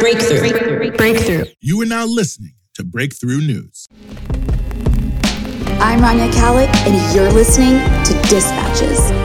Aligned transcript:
breakthrough, 0.00 0.90
breakthrough. 0.96 1.44
You 1.60 1.80
are 1.82 1.86
now 1.86 2.06
listening 2.06 2.54
to 2.74 2.84
Breakthrough 2.84 3.38
News. 3.40 3.88
I'm 5.80 6.00
Rania 6.00 6.30
Khalek, 6.32 6.74
and 6.86 7.14
you're 7.14 7.30
listening 7.30 7.78
to 8.04 8.28
Dispatches. 8.28 9.23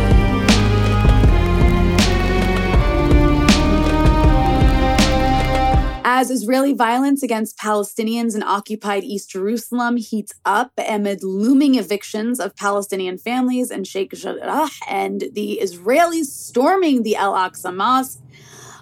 As 6.19 6.29
Israeli 6.29 6.73
violence 6.73 7.23
against 7.23 7.57
Palestinians 7.57 8.35
in 8.35 8.43
occupied 8.43 9.05
East 9.05 9.29
Jerusalem 9.29 9.95
heats 9.95 10.33
up 10.43 10.73
amid 10.77 11.23
looming 11.23 11.75
evictions 11.75 12.41
of 12.41 12.57
Palestinian 12.57 13.17
families 13.17 13.71
in 13.71 13.85
Sheikh 13.85 14.11
Jarrah 14.11 14.67
and 14.89 15.29
the 15.31 15.61
Israelis 15.63 16.25
storming 16.25 17.03
the 17.03 17.15
Al 17.15 17.35
Aqsa 17.35 17.73
Mosque, 17.73 18.19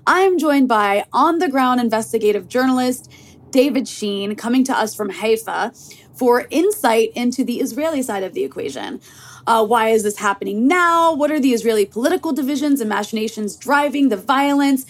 I'm 0.07 0.39
joined 0.39 0.67
by 0.67 1.05
on 1.13 1.37
the 1.37 1.47
ground 1.47 1.79
investigative 1.79 2.47
journalist 2.47 3.11
David 3.51 3.87
Sheen, 3.87 4.35
coming 4.35 4.63
to 4.63 4.75
us 4.75 4.95
from 4.95 5.11
Haifa 5.11 5.73
for 6.15 6.47
insight 6.49 7.11
into 7.13 7.43
the 7.43 7.59
Israeli 7.59 8.01
side 8.01 8.23
of 8.23 8.33
the 8.33 8.45
equation. 8.45 8.99
Uh, 9.45 9.63
why 9.63 9.89
is 9.89 10.01
this 10.01 10.17
happening 10.17 10.67
now? 10.67 11.13
What 11.13 11.29
are 11.29 11.39
the 11.39 11.53
Israeli 11.53 11.85
political 11.85 12.33
divisions 12.33 12.81
and 12.81 12.89
machinations 12.89 13.55
driving 13.55 14.09
the 14.09 14.17
violence? 14.17 14.87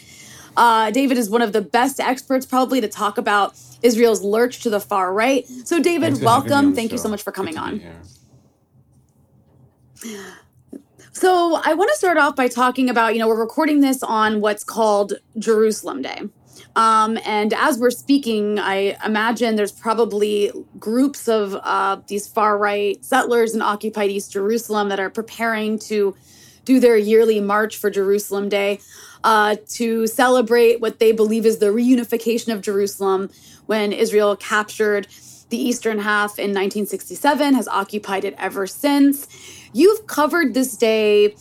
Uh, 0.57 0.89
David 0.89 1.19
is 1.19 1.29
one 1.29 1.43
of 1.43 1.53
the 1.53 1.61
best 1.61 1.99
experts, 1.99 2.45
probably, 2.45 2.81
to 2.81 2.87
talk 2.87 3.19
about 3.19 3.55
Israel's 3.83 4.23
lurch 4.23 4.59
to 4.61 4.71
the 4.71 4.79
far 4.79 5.13
right. 5.13 5.47
So, 5.65 5.79
David, 5.79 6.21
welcome. 6.21 6.73
Thank 6.73 6.91
you 6.91 6.97
so 6.97 7.07
much 7.07 7.21
for 7.21 7.31
coming 7.31 7.57
on. 7.57 7.79
So, 11.11 11.61
I 11.63 11.73
want 11.75 11.91
to 11.91 11.97
start 11.97 12.17
off 12.17 12.35
by 12.35 12.47
talking 12.47 12.89
about 12.89 13.13
you 13.13 13.19
know, 13.19 13.27
we're 13.27 13.39
recording 13.39 13.81
this 13.81 14.01
on 14.01 14.41
what's 14.41 14.63
called 14.63 15.13
Jerusalem 15.37 16.01
Day. 16.01 16.21
Um, 16.75 17.17
and 17.25 17.53
as 17.53 17.77
we're 17.77 17.91
speaking, 17.91 18.59
I 18.59 18.97
imagine 19.05 19.55
there's 19.55 19.71
probably 19.71 20.51
groups 20.79 21.27
of 21.27 21.55
uh, 21.55 22.01
these 22.07 22.27
far 22.27 22.57
right 22.57 23.03
settlers 23.05 23.53
in 23.53 23.61
occupied 23.61 24.09
East 24.09 24.31
Jerusalem 24.31 24.89
that 24.89 24.99
are 24.99 25.09
preparing 25.09 25.77
to 25.79 26.15
do 26.65 26.79
their 26.79 26.97
yearly 26.97 27.41
march 27.41 27.77
for 27.77 27.89
Jerusalem 27.89 28.49
Day 28.49 28.79
uh, 29.23 29.55
to 29.69 30.07
celebrate 30.07 30.81
what 30.81 30.99
they 30.99 31.11
believe 31.11 31.45
is 31.45 31.59
the 31.59 31.67
reunification 31.67 32.53
of 32.53 32.61
Jerusalem 32.61 33.29
when 33.65 33.91
Israel 33.91 34.35
captured 34.35 35.07
the 35.49 35.57
eastern 35.57 35.99
half 35.99 36.39
in 36.39 36.51
1967, 36.51 37.53
has 37.53 37.67
occupied 37.67 38.25
it 38.25 38.35
ever 38.37 38.67
since. 38.67 39.27
You've 39.73 40.07
covered 40.07 40.53
this 40.53 40.75
day 40.75 41.35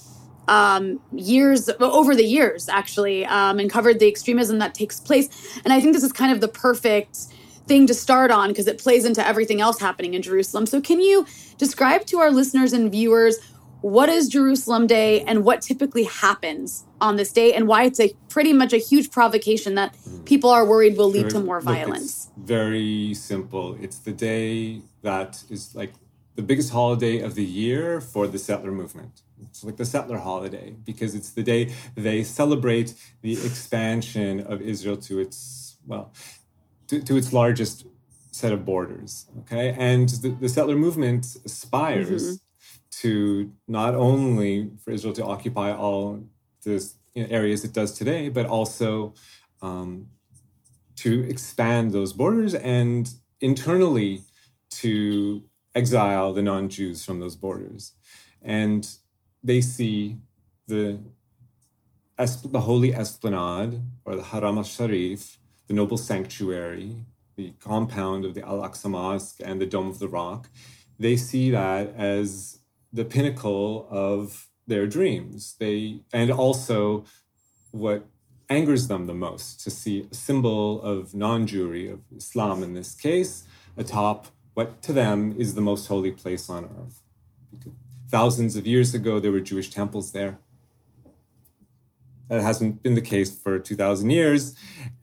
um, 0.49 1.01
years 1.13 1.69
over 1.81 2.15
the 2.15 2.25
years, 2.25 2.69
actually, 2.69 3.27
um, 3.27 3.59
and 3.59 3.71
covered 3.71 3.99
the 3.99 4.07
extremism 4.07 4.59
that 4.59 4.75
takes 4.75 5.01
place. 5.01 5.59
And 5.65 5.73
I 5.73 5.81
think 5.81 5.93
this 5.93 6.05
is 6.05 6.13
kind 6.13 6.33
of 6.33 6.41
the 6.41 6.49
perfect 6.49 7.19
thing 7.67 7.87
to 7.89 7.95
start 7.95 8.31
on 8.31 8.49
because 8.49 8.69
it 8.69 8.79
plays 8.79 9.05
into 9.05 9.27
everything 9.27 9.61
else 9.61 9.81
happening 9.81 10.15
in 10.15 10.23
Jerusalem. 10.23 10.67
So, 10.67 10.81
can 10.81 11.01
you 11.01 11.27
describe 11.59 12.07
to 12.07 12.19
our 12.19 12.31
listeners 12.31 12.73
and 12.73 12.93
viewers 12.93 13.39
what 13.87 14.09
is 14.09 14.27
Jerusalem 14.29 14.89
Day 14.89 15.21
and 15.21 15.45
what 15.45 15.63
typically 15.63 16.03
happens 16.05 16.85
on 17.01 17.15
this 17.15 17.31
day 17.31 17.55
and 17.55 17.69
why 17.69 17.85
it's 17.85 18.01
a 18.01 18.13
pretty 18.29 18.53
much 18.53 18.73
a 18.73 18.79
huge 18.79 19.13
provocation 19.13 19.77
that 19.77 19.97
people 20.25 20.51
are 20.51 20.67
worried 20.67 20.97
will 20.97 21.09
lead 21.09 21.31
to 21.31 21.39
more 21.39 21.61
violence. 21.61 22.29
Look, 22.37 22.47
very 22.49 23.15
simple. 23.15 23.79
It's 23.81 23.99
the 23.99 24.11
day 24.11 24.81
that 25.03 25.45
is 25.51 25.73
like 25.77 25.93
the 26.35 26.43
biggest 26.43 26.73
holiday 26.73 27.21
of 27.21 27.37
the 27.37 27.45
year 27.45 28.01
for 28.01 28.27
the 28.27 28.41
settler 28.41 28.73
movement. 28.73 29.23
It's 29.41 29.63
like 29.63 29.77
the 29.77 29.85
settler 29.85 30.19
holiday 30.19 30.75
because 30.85 31.15
it's 31.15 31.31
the 31.31 31.45
day 31.45 31.73
they 31.95 32.25
celebrate 32.25 32.93
the 33.23 33.35
expansion 33.35 34.41
of 34.41 34.61
Israel 34.63 34.97
to 35.09 35.21
its 35.21 35.77
well 35.87 36.13
to, 36.89 37.01
to 37.03 37.17
its 37.17 37.33
largest 37.33 37.87
set 38.33 38.53
of 38.53 38.65
borders. 38.65 39.27
Okay, 39.43 39.77
and 39.79 40.09
the, 40.09 40.31
the 40.31 40.49
settler 40.49 40.75
movement 40.75 41.37
aspires 41.45 42.25
mm-hmm 42.25 42.46
to 43.01 43.53
not 43.69 43.95
only 43.95 44.71
for 44.83 44.91
Israel 44.91 45.13
to 45.15 45.25
occupy 45.25 45.73
all 45.73 46.25
the 46.63 46.93
you 47.15 47.23
know, 47.23 47.29
areas 47.31 47.65
it 47.65 47.73
does 47.73 47.93
today, 47.93 48.29
but 48.29 48.47
also 48.47 49.13
um, 49.61 50.09
to 50.97 51.29
expand 51.29 51.93
those 51.93 52.13
borders 52.13 52.55
and 52.55 53.11
internally 53.41 54.23
to 54.71 55.43
exile 55.75 56.33
the 56.33 56.43
non-Jews 56.43 57.05
from 57.05 57.21
those 57.21 57.37
borders. 57.37 57.93
And 58.43 58.89
they 59.43 59.61
see 59.61 60.19
the 60.67 60.99
the 62.19 62.61
holy 62.61 62.95
esplanade 62.95 63.83
or 64.07 64.17
the 64.17 64.23
Haram 64.23 64.57
al-Sharif, 64.57 65.39
the 65.67 65.75
noble 65.75 65.99
sanctuary, 65.99 67.05
the 67.37 67.53
compound 67.61 68.25
of 68.25 68.33
the 68.33 68.43
Al-Aqsa 68.43 68.89
Mosque 68.89 69.41
and 69.45 69.61
the 69.61 69.67
Dome 69.67 69.89
of 69.89 69.99
the 69.99 70.09
Rock. 70.09 70.49
They 70.99 71.17
see 71.19 71.51
that 71.51 71.95
as 71.95 72.61
the 72.97 73.05
pinnacle 73.05 73.87
of 73.91 74.49
their 74.67 74.87
dreams. 74.87 75.55
They 75.59 76.01
and 76.13 76.31
also 76.31 77.05
what 77.71 78.07
angers 78.49 78.89
them 78.89 79.07
the 79.07 79.15
most 79.15 79.61
to 79.65 79.71
see 79.71 80.07
a 80.11 80.15
symbol 80.15 80.81
of 80.83 81.15
non-Jewry, 81.15 81.93
of 81.93 82.01
Islam 82.17 82.63
in 82.63 82.75
this 82.75 82.95
case, 82.95 83.45
atop 83.77 84.29
what 84.55 84.81
to 84.83 84.93
them 84.93 85.35
is 85.39 85.55
the 85.55 85.61
most 85.61 85.87
holy 85.87 86.13
place 86.13 86.49
on 86.49 86.65
earth. 86.65 87.03
Thousands 88.09 88.57
of 88.57 88.67
years 88.67 88.95
ago, 88.95 89.21
there 89.21 89.33
were 89.33 89.41
Jewish 89.41 89.71
temples 89.71 90.13
there. 90.13 90.39
That 92.29 92.41
hasn't 92.41 92.83
been 92.83 92.95
the 92.95 93.03
case 93.03 93.37
for 93.37 93.59
2,000 93.59 94.11
years. 94.11 94.55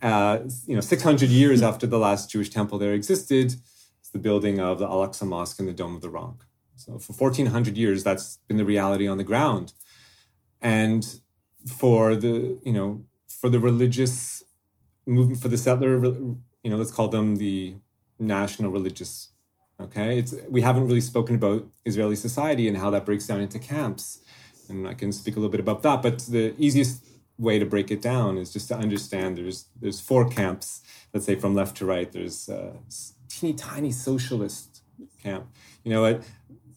Uh, 0.02 0.40
you 0.66 0.75
know, 0.75 0.81
600 0.81 1.30
years 1.30 1.62
after 1.62 1.86
the 1.86 2.00
last 2.00 2.31
Jewish 2.31 2.50
temple 2.50 2.80
there 2.80 2.94
existed, 2.94 3.56
it's 4.00 4.10
the 4.12 4.20
building 4.20 4.60
of 4.60 4.80
the 4.80 4.86
Al-Aqsa 4.86 5.28
Mosque 5.28 5.60
and 5.60 5.68
the 5.68 5.74
Dome 5.74 5.96
of 5.96 6.02
the 6.02 6.10
Rock. 6.10 6.46
So 6.85 6.99
for 6.99 7.13
1400 7.13 7.77
years, 7.77 8.03
that's 8.03 8.39
been 8.47 8.57
the 8.57 8.66
reality 8.66 9.07
on 9.07 9.17
the 9.17 9.23
ground. 9.23 9.71
And 10.61 11.05
for 11.66 12.16
the, 12.16 12.59
you 12.63 12.73
know, 12.73 13.05
for 13.27 13.49
the 13.49 13.59
religious 13.59 14.44
movement, 15.05 15.41
for 15.41 15.47
the 15.47 15.57
settler, 15.57 16.03
you 16.03 16.69
know, 16.69 16.75
let's 16.75 16.91
call 16.91 17.07
them 17.07 17.38
the 17.38 17.75
national 18.19 18.71
religious. 18.71 19.29
Okay. 19.79 20.19
It's, 20.19 20.35
we 20.49 20.61
haven't 20.61 20.88
really 20.88 21.01
spoken 21.01 21.35
about 21.35 21.66
Israeli 21.85 22.17
society 22.17 22.67
and 22.67 22.77
how 22.77 22.89
that 22.89 23.05
breaks 23.05 23.27
down 23.27 23.39
into 23.39 23.59
camps. 23.59 24.19
And 24.67 24.85
I 24.85 24.94
can 24.94 25.13
speak 25.13 25.38
a 25.38 25.39
little 25.39 25.51
bit 25.51 25.61
about 25.61 25.83
that. 25.83 26.01
But 26.01 26.19
the 26.19 26.53
easiest 26.57 27.05
way 27.38 27.59
to 27.59 27.65
break 27.65 27.91
it 27.91 28.01
down 28.01 28.38
is 28.38 28.51
just 28.51 28.67
to 28.67 28.75
understand 28.77 29.38
there's 29.38 29.65
there's 29.81 30.00
four 30.00 30.29
camps 30.29 30.81
let's 31.13 31.25
say 31.25 31.33
from 31.33 31.55
left 31.55 31.75
to 31.75 31.83
right 31.83 32.11
there's 32.11 32.47
a 32.47 32.73
teeny 33.27 33.53
tiny 33.53 33.91
socialist 33.91 34.83
camp 35.21 35.47
you 35.83 35.91
know 35.91 36.21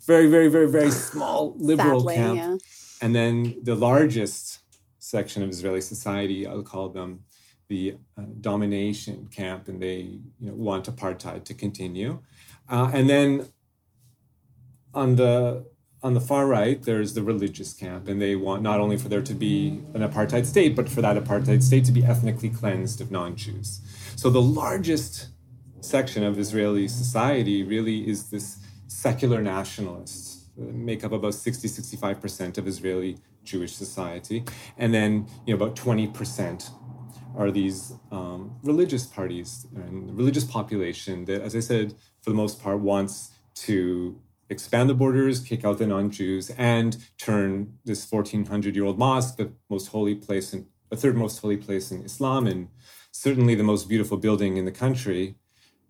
very, 0.07 0.29
very, 0.29 0.49
very, 0.49 0.69
very 0.69 0.91
small 0.91 1.55
liberal 1.59 2.01
Sadly, 2.01 2.15
camp. 2.15 2.37
Yeah. 2.37 2.57
And 3.03 3.15
then 3.15 3.57
the 3.63 3.75
largest 3.75 4.61
section 4.99 5.43
of 5.43 5.51
Israeli 5.51 5.81
society, 5.81 6.47
I'll 6.47 6.63
call 6.63 6.89
them 6.89 7.25
the 7.69 7.97
uh, 8.17 8.23
domination 8.41 9.29
camp, 9.35 9.69
and 9.69 9.83
they 9.83 10.21
you 10.41 10.49
know, 10.49 10.55
want 10.55 10.87
apartheid 10.87 11.45
to 11.45 11.55
continue. 11.55 12.21
Uh, 12.69 12.91
and 12.95 13.11
then 13.11 13.49
on 14.95 15.17
the 15.17 15.67
on 16.03 16.15
the 16.15 16.21
far 16.21 16.47
right, 16.47 16.83
there's 16.83 17.15
the 17.15 17.23
religious 17.23 17.73
camp, 17.73 18.07
and 18.07 18.23
they 18.23 18.37
want 18.37 18.63
not 18.63 18.79
only 18.79 18.97
for 18.97 19.09
there 19.09 19.23
to 19.23 19.35
be 19.35 19.81
an 19.95 20.03
apartheid 20.03 20.47
state, 20.47 20.77
but 20.77 20.89
for 20.89 21.03
that 21.03 21.17
apartheid 21.17 21.63
state 21.63 21.85
to 21.85 21.93
be 21.93 22.05
ethnically 22.05 22.51
cleansed 22.51 23.01
of 23.01 23.11
non-Jews. 23.11 23.81
So 24.15 24.31
the 24.31 24.43
largest 24.43 25.29
section 25.81 26.23
of 26.23 26.39
Israeli 26.39 26.87
society 26.87 27.63
really 27.63 28.09
is 28.09 28.31
this 28.31 28.59
secular 28.87 29.43
nationalists 29.43 30.47
make 30.57 31.05
up 31.05 31.13
about 31.13 31.35
60 31.35 31.69
65% 31.69 32.59
of 32.59 32.67
Israeli 32.67 33.19
Jewish 33.45 33.75
society. 33.75 34.45
And 34.77 34.93
then, 34.93 35.27
you 35.47 35.57
know, 35.57 35.65
about 35.65 35.77
20% 35.77 36.71
are 37.37 37.51
these 37.51 37.93
um, 38.11 38.57
religious 38.63 39.07
parties 39.07 39.67
and 39.75 40.17
religious 40.17 40.45
population 40.45 41.27
that, 41.27 41.43
as 41.43 41.55
I 41.55 41.61
said, 41.61 41.95
for 42.23 42.31
the 42.31 42.37
most 42.37 42.63
part, 42.63 42.81
wants 42.81 43.33
to 43.67 44.19
expand 44.49 44.89
the 44.89 44.95
borders, 44.95 45.41
kick 45.41 45.65
out 45.65 45.79
the 45.79 45.87
non-Jews, 45.87 46.51
and 46.57 46.97
turn 47.19 47.75
this 47.85 48.07
1400-year-old 48.07 48.99
mosque, 48.99 49.37
the 49.37 49.53
most 49.69 49.89
holy 49.89 50.15
place 50.15 50.53
in 50.53 50.67
the 50.89 50.97
third 50.97 51.17
most 51.17 51.41
holy 51.41 51.57
place 51.57 51.91
in 51.91 52.05
Islam, 52.05 52.47
and 52.47 52.69
certainly 53.11 53.57
the 53.57 53.65
most 53.65 53.89
beautiful 53.89 54.17
building 54.17 54.57
in 54.57 54.65
the 54.65 54.71
country, 54.71 55.35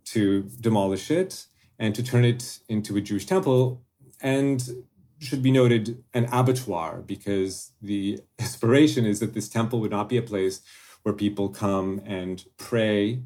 to 0.06 0.44
demolish 0.60 1.10
it 1.10 1.46
and 1.78 1.94
to 1.94 2.02
turn 2.02 2.24
it 2.24 2.60
into 2.68 2.96
a 2.96 3.00
Jewish 3.00 3.26
temple. 3.26 3.82
And 4.20 4.84
should 5.18 5.42
be 5.42 5.50
noted 5.50 6.02
an 6.12 6.26
abattoir 6.30 7.02
because 7.06 7.72
the 7.80 8.20
aspiration 8.38 9.04
is 9.04 9.20
that 9.20 9.34
this 9.34 9.48
temple 9.48 9.80
would 9.80 9.90
not 9.90 10.08
be 10.08 10.16
a 10.16 10.22
place 10.22 10.60
where 11.02 11.14
people 11.14 11.48
come 11.48 12.02
and 12.04 12.44
pray, 12.56 13.22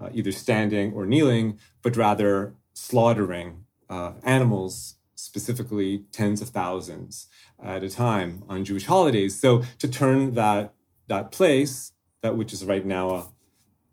uh, 0.00 0.08
either 0.12 0.32
standing 0.32 0.92
or 0.92 1.06
kneeling, 1.06 1.58
but 1.82 1.96
rather 1.96 2.54
slaughtering 2.74 3.64
uh, 3.88 4.12
animals 4.24 4.96
specifically 5.14 6.04
tens 6.10 6.42
of 6.42 6.48
thousands 6.48 7.28
at 7.62 7.84
a 7.84 7.88
time 7.88 8.42
on 8.48 8.64
Jewish 8.64 8.86
holidays. 8.86 9.38
So 9.38 9.62
to 9.78 9.88
turn 9.88 10.34
that 10.34 10.74
that 11.08 11.30
place, 11.30 11.92
that 12.22 12.36
which 12.36 12.52
is 12.52 12.64
right 12.64 12.84
now 12.84 13.10
a, 13.10 13.26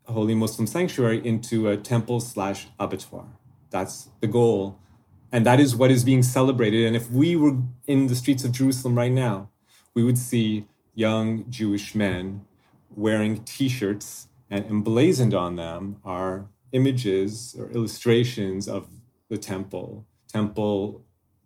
a 0.07 0.12
holy 0.13 0.36
Muslim 0.36 0.66
sanctuary, 0.66 1.25
into 1.25 1.69
a 1.69 1.78
temple 1.78 2.19
slash 2.19 2.68
abattoir. 2.80 3.38
That's 3.69 4.10
the 4.21 4.27
goal. 4.27 4.80
And 5.31 5.45
that 5.45 5.60
is 5.60 5.75
what 5.75 5.92
is 5.92 6.04
being 6.04 6.24
celebrated. 6.24 6.86
And 6.86 6.95
if 6.95 7.10
we 7.12 7.36
were 7.36 7.57
in 7.86 8.07
the 8.07 8.16
streets 8.16 8.44
of 8.44 8.51
Jerusalem 8.51 8.95
right 8.95 9.12
now, 9.12 9.50
we 9.94 10.04
would 10.04 10.18
see 10.18 10.66
young 10.95 11.50
Jewish 11.50 11.94
men 11.94 12.45
wearing 12.95 13.44
t 13.44 13.69
shirts, 13.69 14.27
and 14.50 14.66
emblazoned 14.66 15.33
on 15.33 15.56
them 15.56 15.98
are 16.04 16.48
images 16.71 17.56
or 17.57 17.69
illustrations 17.71 18.68
of 18.68 18.88
the 19.30 19.38
temple, 19.38 20.06
temple 20.27 21.04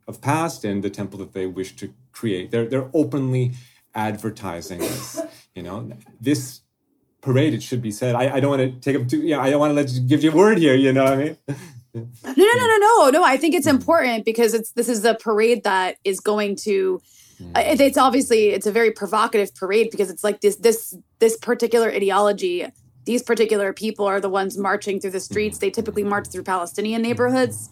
of 0.08 0.22
past 0.22 0.64
and 0.64 0.84
the 0.84 0.90
temple 0.90 1.20
that 1.20 1.34
they 1.34 1.46
wish 1.46 1.76
to 1.76 1.94
create. 2.12 2.52
They're, 2.52 2.66
they're 2.66 2.90
openly 2.94 3.54
advertising 3.94 4.80
this. 4.80 5.22
You 5.54 5.64
know, 5.64 5.92
this 6.20 6.62
parade, 7.22 7.54
it 7.54 7.64
should 7.64 7.82
be 7.82 7.92
said. 7.92 8.16
I, 8.16 8.36
I 8.36 8.40
don't 8.40 8.50
want 8.50 8.62
to 8.62 8.80
take 8.80 9.02
up 9.02 9.08
too, 9.08 9.22
yeah, 9.22 9.40
I 9.40 9.50
don't 9.50 9.60
want 9.60 9.72
to 9.72 9.76
let 9.76 9.90
you 9.92 10.02
give 10.02 10.24
you 10.24 10.32
a 10.32 10.36
word 10.36 10.58
here, 10.58 10.76
you 10.76 10.92
know 10.94 11.04
what 11.04 11.14
I 11.14 11.18
mean? 11.18 11.38
no, 11.94 12.08
no, 12.26 12.34
no, 12.36 12.66
no, 12.66 12.78
no, 12.78 13.10
no. 13.12 13.24
I 13.24 13.38
think 13.38 13.54
it's 13.54 13.68
important 13.68 14.26
because 14.26 14.54
it's 14.54 14.72
this 14.72 14.90
is 14.90 15.06
a 15.06 15.14
parade 15.14 15.64
that 15.64 15.98
is 16.04 16.20
going 16.20 16.56
to 16.58 17.00
mm. 17.40 17.58
it, 17.58 17.80
it's 17.80 17.98
obviously 17.98 18.50
it's 18.50 18.66
a 18.66 18.72
very 18.72 18.92
provocative 18.92 19.54
parade 19.54 19.90
because 19.92 20.10
it's 20.10 20.24
like 20.24 20.42
this 20.42 20.56
this 20.58 20.98
this 21.20 21.38
particular 21.38 21.90
ideology 21.90 22.66
these 23.06 23.22
particular 23.22 23.74
people 23.74 24.06
are 24.06 24.22
the 24.22 24.30
ones 24.30 24.58
marching 24.58 25.00
through 25.00 25.12
the 25.12 25.18
mm. 25.18 25.30
streets. 25.30 25.58
They 25.58 25.70
typically 25.70 26.04
march 26.04 26.28
through 26.30 26.44
palestinian 26.44 27.02
mm. 27.02 27.06
neighborhoods 27.06 27.70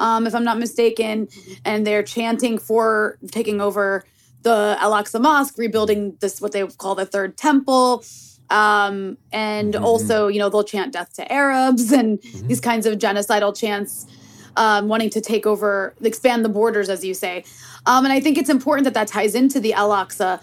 um, 0.00 0.26
if 0.26 0.34
i'm 0.34 0.44
not 0.44 0.58
mistaken 0.58 1.28
and 1.64 1.86
they're 1.86 2.02
chanting 2.02 2.58
for 2.58 3.18
taking 3.30 3.60
over 3.60 4.04
the 4.42 4.76
al-aqsa 4.80 5.20
mosque 5.20 5.56
rebuilding 5.58 6.16
this 6.20 6.40
what 6.40 6.52
they 6.52 6.66
call 6.66 6.94
the 6.94 7.06
third 7.06 7.36
temple 7.36 8.02
um, 8.50 9.16
and 9.32 9.74
mm-hmm. 9.74 9.84
also 9.84 10.28
you 10.28 10.38
know 10.38 10.48
they'll 10.48 10.64
chant 10.64 10.92
death 10.92 11.12
to 11.14 11.32
arabs 11.32 11.92
and 12.00 12.20
mm-hmm. 12.20 12.48
these 12.48 12.60
kinds 12.60 12.86
of 12.86 12.98
genocidal 12.98 13.56
chants 13.56 14.06
um, 14.56 14.88
wanting 14.88 15.10
to 15.10 15.20
take 15.20 15.46
over, 15.46 15.94
expand 16.02 16.44
the 16.44 16.48
borders, 16.48 16.88
as 16.88 17.04
you 17.04 17.14
say. 17.14 17.44
Um, 17.86 18.04
and 18.04 18.12
I 18.12 18.20
think 18.20 18.38
it's 18.38 18.50
important 18.50 18.84
that 18.84 18.94
that 18.94 19.08
ties 19.08 19.34
into 19.34 19.60
the 19.60 19.72
Al 19.72 19.90
Aqsa 19.90 20.42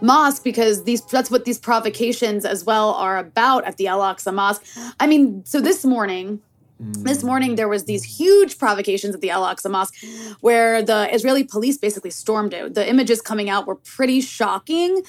Mosque 0.00 0.44
because 0.44 0.84
these 0.84 1.02
that's 1.06 1.30
what 1.30 1.44
these 1.44 1.58
provocations 1.58 2.44
as 2.44 2.64
well 2.64 2.90
are 2.94 3.18
about 3.18 3.64
at 3.64 3.76
the 3.76 3.88
Al 3.88 4.00
Aqsa 4.00 4.32
Mosque. 4.32 4.64
I 5.00 5.06
mean, 5.06 5.44
so 5.44 5.60
this 5.60 5.84
morning. 5.84 6.40
This 6.78 7.24
morning, 7.24 7.54
there 7.54 7.68
was 7.68 7.86
these 7.86 8.04
huge 8.04 8.58
provocations 8.58 9.14
at 9.14 9.22
the 9.22 9.30
Al 9.30 9.44
Aqsa 9.44 9.70
Mosque, 9.70 9.94
where 10.42 10.82
the 10.82 11.08
Israeli 11.10 11.42
police 11.42 11.78
basically 11.78 12.10
stormed 12.10 12.52
it. 12.52 12.74
The 12.74 12.86
images 12.86 13.22
coming 13.22 13.48
out 13.48 13.66
were 13.66 13.76
pretty 13.76 14.20
shocking. 14.20 15.02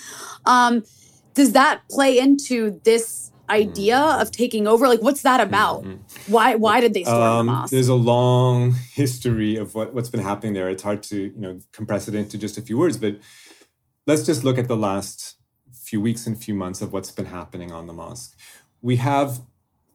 Um, 0.46 0.86
does 1.38 1.52
that 1.52 1.88
play 1.88 2.18
into 2.18 2.82
this 2.84 3.32
idea 3.48 3.96
of 3.96 4.32
taking 4.32 4.68
over? 4.68 4.88
Like, 4.88 5.04
what's 5.04 5.22
that 5.22 5.40
about? 5.40 5.84
Mm-hmm. 5.84 6.32
Why 6.34 6.56
why 6.56 6.82
did 6.82 6.96
they 6.96 7.04
storm 7.04 7.22
um, 7.22 7.46
the 7.46 7.52
mosque? 7.54 7.72
There's 7.72 7.88
a 7.88 7.96
long 7.96 8.74
history 8.94 9.56
of 9.56 9.76
what, 9.76 9.94
what's 9.94 10.10
been 10.10 10.24
happening 10.24 10.54
there. 10.54 10.68
It's 10.68 10.82
hard 10.82 11.04
to 11.04 11.16
you 11.16 11.40
know 11.40 11.60
compress 11.72 12.08
it 12.08 12.16
into 12.16 12.40
just 12.40 12.58
a 12.58 12.62
few 12.62 12.78
words, 12.78 12.98
but 12.98 13.20
let's 14.08 14.26
just 14.26 14.44
look 14.44 14.58
at 14.58 14.68
the 14.68 14.76
last 14.76 15.36
few 15.72 16.02
weeks 16.02 16.26
and 16.26 16.36
few 16.44 16.56
months 16.56 16.82
of 16.82 16.92
what's 16.92 17.12
been 17.12 17.28
happening 17.28 17.72
on 17.72 17.86
the 17.86 17.94
mosque. 17.94 18.36
We 18.82 18.96
have 18.96 19.42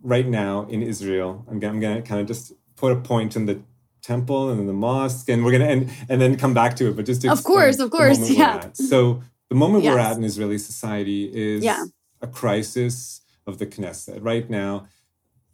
right 0.01 0.29
now 0.29 0.67
in 0.71 0.81
Israel. 0.81 1.45
I'm, 1.51 1.57
I'm 1.65 1.81
going 1.81 1.97
to 1.97 2.03
kind 2.03 2.21
of 2.21 2.29
just 2.29 2.53
put 2.77 2.93
a 2.93 2.97
point 2.97 3.35
in 3.35 3.47
the 3.47 3.61
temple 4.01 4.49
and 4.49 4.61
in 4.61 4.69
the 4.69 4.73
mosque, 4.73 5.29
and 5.29 5.45
we're 5.45 5.59
going 5.59 5.67
to 5.67 5.73
and 5.75 5.91
and 6.09 6.21
then 6.21 6.37
come 6.37 6.55
back 6.55 6.77
to 6.77 6.89
it. 6.89 6.95
But 6.95 7.07
just 7.07 7.23
to 7.23 7.33
of 7.33 7.43
course, 7.43 7.81
of 7.81 7.91
course, 7.91 8.31
yeah. 8.43 8.69
So 8.75 9.23
the 9.53 9.59
moment 9.59 9.85
yes. 9.85 9.95
we're 9.95 10.01
at 10.01 10.17
in 10.17 10.25
Israeli 10.25 10.57
society 10.57 11.31
is 11.33 11.63
yeah. 11.63 11.85
a 12.23 12.27
crisis 12.27 13.21
of 13.47 13.59
the 13.59 13.67
Knesset. 13.67 14.21
Right 14.23 14.49
now, 14.49 14.87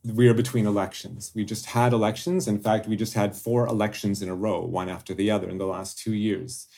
we 0.05 0.29
are 0.29 0.35
between 0.35 0.67
elections. 0.67 1.33
We 1.35 1.45
just 1.45 1.67
had 1.67 1.93
elections. 1.93 2.47
In 2.47 2.61
fact, 2.61 2.87
we 2.87 2.95
just 2.95 3.15
had 3.15 3.35
four 3.35 3.67
elections 3.67 4.23
in 4.23 4.29
a 4.29 4.37
row, 4.37 4.61
one 4.61 4.89
after 4.89 5.15
the 5.15 5.33
other, 5.33 5.49
in 5.49 5.59
the 5.59 5.67
last 5.67 5.99
two 5.99 6.15
years. 6.15 6.69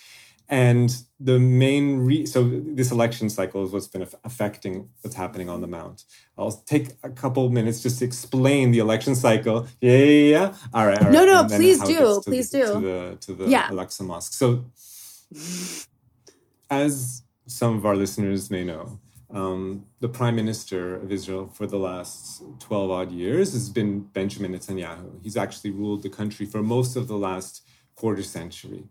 And 0.48 0.88
the 1.20 1.38
main 1.38 1.98
re- 1.98 2.24
so 2.24 2.38
this 2.80 2.90
election 2.90 3.28
cycle 3.28 3.62
is 3.64 3.70
what's 3.70 3.86
been 3.86 4.06
affecting 4.24 4.88
what's 5.02 5.14
happening 5.14 5.50
on 5.50 5.60
the 5.60 5.68
Mount. 5.68 6.04
I'll 6.38 6.62
take 6.74 6.88
a 7.02 7.10
couple 7.10 7.50
minutes 7.50 7.82
just 7.82 7.98
to 7.98 8.06
explain 8.06 8.70
the 8.70 8.78
election 8.78 9.14
cycle. 9.14 9.68
Yeah, 9.82 9.92
yeah, 9.96 10.30
yeah. 10.36 10.54
All 10.72 10.86
right. 10.86 10.98
All 10.98 11.04
right. 11.04 11.12
No, 11.12 11.26
no, 11.26 11.44
please 11.44 11.80
do, 11.82 12.22
please 12.24 12.50
the, 12.50 12.58
do 12.58 12.66
to 12.66 12.80
the 12.80 13.16
to 13.20 13.34
the 13.34 13.46
yeah. 13.46 13.68
Al 13.70 13.76
Aqsa 13.76 14.06
Mosque. 14.06 14.32
So, 14.32 14.64
as 16.70 17.22
some 17.46 17.76
of 17.76 17.84
our 17.84 17.96
listeners 17.96 18.50
may 18.50 18.64
know, 18.64 19.00
um, 19.32 19.86
the 20.00 20.08
prime 20.08 20.34
minister 20.34 20.96
of 20.96 21.12
Israel 21.12 21.48
for 21.48 21.66
the 21.66 21.78
last 21.78 22.42
12 22.60 22.90
odd 22.90 23.12
years 23.12 23.52
has 23.52 23.68
been 23.68 24.00
Benjamin 24.00 24.52
Netanyahu. 24.52 25.22
He's 25.22 25.36
actually 25.36 25.70
ruled 25.70 26.02
the 26.02 26.08
country 26.08 26.46
for 26.46 26.62
most 26.62 26.96
of 26.96 27.06
the 27.06 27.16
last 27.16 27.62
quarter 27.94 28.22
century. 28.22 28.84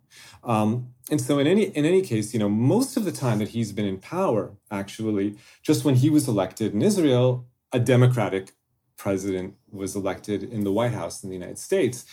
Um, 0.43 0.93
and 1.09 1.19
so 1.19 1.39
in 1.39 1.47
any 1.47 1.63
in 1.63 1.83
any 1.83 2.01
case, 2.01 2.33
you 2.33 2.39
know, 2.39 2.49
most 2.49 2.95
of 2.95 3.05
the 3.05 3.11
time 3.11 3.39
that 3.39 3.49
he's 3.49 3.71
been 3.71 3.85
in 3.85 3.97
power, 3.97 4.51
actually, 4.69 5.35
just 5.63 5.83
when 5.83 5.95
he 5.95 6.09
was 6.09 6.27
elected 6.27 6.73
in 6.73 6.81
Israel, 6.81 7.45
a 7.73 7.79
democratic 7.79 8.51
president 8.97 9.55
was 9.71 9.95
elected 9.95 10.43
in 10.43 10.63
the 10.63 10.71
White 10.71 10.91
House 10.91 11.23
in 11.23 11.29
the 11.29 11.35
United 11.35 11.57
States. 11.57 12.05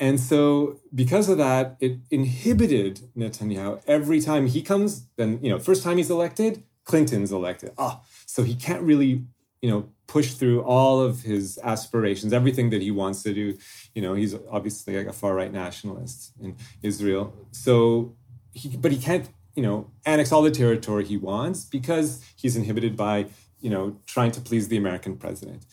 And 0.00 0.18
so 0.18 0.80
because 0.94 1.28
of 1.28 1.36
that, 1.36 1.76
it 1.78 1.98
inhibited 2.10 3.02
Netanyahu 3.16 3.82
every 3.86 4.20
time 4.20 4.46
he 4.46 4.62
comes, 4.62 5.06
then, 5.16 5.38
you 5.42 5.50
know, 5.50 5.58
first 5.58 5.84
time 5.84 5.98
he's 5.98 6.10
elected, 6.10 6.64
Clinton's 6.84 7.30
elected. 7.30 7.72
Ah, 7.76 8.00
so 8.24 8.42
he 8.42 8.54
can't 8.54 8.82
really, 8.82 9.26
you 9.60 9.70
know, 9.70 9.90
push 10.06 10.32
through 10.32 10.62
all 10.62 11.00
of 11.00 11.22
his 11.22 11.58
aspirations, 11.62 12.32
everything 12.32 12.70
that 12.70 12.80
he 12.80 12.90
wants 12.90 13.22
to 13.24 13.34
do. 13.34 13.58
You 13.94 14.00
know, 14.00 14.14
he's 14.14 14.34
obviously 14.50 14.96
like 14.96 15.06
a 15.06 15.12
far 15.12 15.34
right 15.34 15.52
nationalist 15.52 16.32
in 16.40 16.56
Israel. 16.82 17.34
So, 17.52 18.16
he, 18.52 18.76
but 18.78 18.92
he 18.92 18.98
can't, 18.98 19.28
you 19.54 19.62
know, 19.62 19.90
annex 20.06 20.32
all 20.32 20.42
the 20.42 20.50
territory 20.50 21.04
he 21.04 21.18
wants 21.18 21.66
because 21.66 22.24
he's 22.36 22.56
inhibited 22.56 22.96
by, 22.96 23.26
you 23.60 23.68
know, 23.68 23.98
trying 24.06 24.30
to 24.32 24.40
please 24.40 24.68
the 24.68 24.78
American 24.78 25.18
president. 25.18 25.66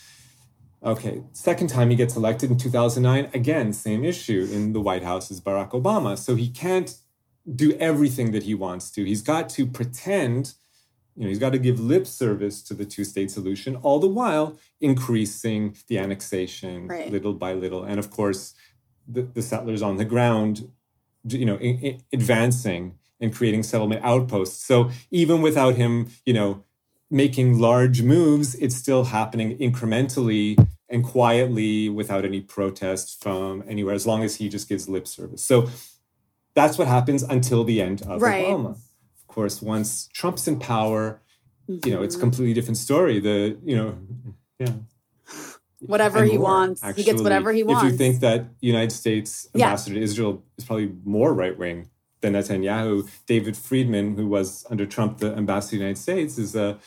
Okay, 0.88 1.22
second 1.34 1.68
time 1.68 1.90
he 1.90 1.98
gets 1.98 2.16
elected 2.16 2.50
in 2.50 2.58
2009, 2.58 3.30
again, 3.34 3.74
same 3.74 4.06
issue 4.06 4.48
in 4.50 4.72
the 4.72 4.80
White 4.80 5.04
House 5.04 5.30
as 5.30 5.42
Barack 5.42 5.72
Obama. 5.72 6.18
So 6.18 6.36
he 6.36 6.48
can't 6.48 6.96
do 7.56 7.74
everything 7.74 8.32
that 8.32 8.44
he 8.44 8.56
wants 8.56 8.90
to. 8.92 9.04
He's 9.04 9.22
got 9.22 9.50
to 9.50 9.68
pretend 9.68 10.54
you 11.18 11.24
know, 11.24 11.30
he's 11.30 11.40
got 11.40 11.52
to 11.52 11.58
give 11.58 11.80
lip 11.80 12.06
service 12.06 12.62
to 12.62 12.76
the 12.76 12.86
two-state 12.86 13.32
solution, 13.32 13.76
all 13.78 14.00
the 14.00 14.08
while 14.08 14.56
increasing 14.80 15.76
the 15.88 15.98
annexation 15.98 16.88
right. 16.88 17.12
little 17.12 17.34
by 17.34 17.54
little, 17.54 17.84
and 17.84 17.98
of 17.98 18.12
course, 18.12 18.54
the, 19.08 19.24
the 19.24 19.42
settlers 19.42 19.82
on 19.82 19.98
the 19.98 20.06
ground, 20.06 20.70
you 21.28 21.46
know, 21.46 21.56
in, 21.56 21.80
in 21.80 22.02
advancing 22.14 23.00
and 23.20 23.34
creating 23.34 23.64
settlement 23.64 24.06
outposts. 24.06 24.64
So 24.64 24.92
even 25.10 25.42
without 25.42 25.76
him, 25.76 26.10
you 26.24 26.34
know, 26.34 26.64
making 27.10 27.58
large 27.58 28.04
moves, 28.04 28.54
it's 28.56 28.76
still 28.76 29.06
happening 29.06 29.58
incrementally 29.58 30.67
and 30.90 31.04
quietly 31.04 31.90
without 31.90 32.26
any 32.26 32.42
protest 32.42 33.22
from 33.22 33.64
anywhere, 33.68 33.94
as 33.94 34.08
long 34.08 34.24
as 34.24 34.38
he 34.38 34.50
just 34.50 34.70
gives 34.70 34.88
lip 34.88 35.08
service. 35.08 35.44
So 35.44 35.70
that's 36.56 36.78
what 36.78 36.88
happens 36.88 37.24
until 37.24 37.64
the 37.64 37.82
end 37.82 38.02
of 38.04 38.22
right. 38.22 38.46
Obama 38.46 38.72
Of 38.72 39.28
course, 39.28 39.62
once 39.62 40.08
Trump's 40.14 40.48
in 40.48 40.60
power, 40.60 41.22
mm-hmm. 41.70 41.88
you 41.88 41.94
know, 41.94 42.02
it's 42.02 42.16
a 42.16 42.18
mm-hmm. 42.18 42.26
completely 42.26 42.54
different 42.54 42.78
story. 42.78 43.20
The, 43.20 43.58
you 43.64 43.76
know, 43.76 43.98
yeah. 44.60 44.74
Whatever 45.80 46.20
and 46.20 46.32
he 46.32 46.38
more, 46.38 46.46
wants. 46.46 46.84
Actually, 46.84 47.04
he 47.04 47.12
gets 47.12 47.22
whatever 47.22 47.52
he 47.52 47.64
wants. 47.64 47.84
If 47.84 47.92
you 47.92 47.98
think 47.98 48.22
that 48.22 48.46
United 48.62 48.92
States 48.92 49.48
ambassador 49.54 49.96
yeah. 49.96 50.00
to 50.00 50.04
Israel 50.04 50.44
is 50.58 50.66
probably 50.66 50.92
more 51.04 51.34
right 51.34 51.56
wing 51.56 51.90
than 52.22 52.34
Netanyahu, 52.34 53.10
David 53.26 53.56
Friedman, 53.56 54.16
who 54.16 54.28
was 54.28 54.66
under 54.70 54.86
Trump 54.86 55.20
the 55.20 55.34
ambassador 55.36 55.72
to 55.72 55.76
the 55.78 55.84
United 55.84 56.02
States, 56.02 56.38
is 56.38 56.56
a 56.56 56.80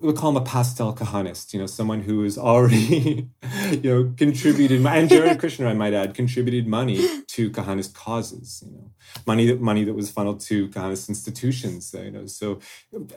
we'll 0.00 0.12
call 0.12 0.30
him 0.30 0.36
a 0.36 0.40
pastel 0.40 0.94
kahanist, 0.94 1.52
you 1.52 1.60
know, 1.60 1.66
someone 1.66 2.02
who 2.02 2.22
has 2.22 2.38
already, 2.38 3.28
you 3.70 3.80
know, 3.82 4.14
contributed, 4.16 4.84
and 4.84 5.08
Jared 5.08 5.38
Kushner, 5.38 5.66
I 5.66 5.74
might 5.74 5.92
add, 5.92 6.14
contributed 6.14 6.66
money 6.66 7.22
to 7.28 7.50
kahanist 7.50 7.94
causes, 7.94 8.62
you 8.66 8.72
know, 8.72 8.90
money 9.26 9.46
that 9.46 9.60
money 9.60 9.84
that 9.84 9.94
was 9.94 10.10
funneled 10.10 10.40
to 10.40 10.68
kahanist 10.68 11.08
institutions, 11.08 11.94
you 11.96 12.10
know, 12.10 12.26
so, 12.26 12.60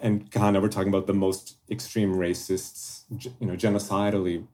and 0.01 0.29
Kahane, 0.29 0.62
we're 0.62 0.67
talking 0.67 0.89
about 0.89 1.08
the 1.08 1.13
most 1.13 1.58
extreme 1.72 2.13
racists, 2.13 3.03
you 3.39 3.48
know, 3.48 3.55
genocidally, 3.55 4.46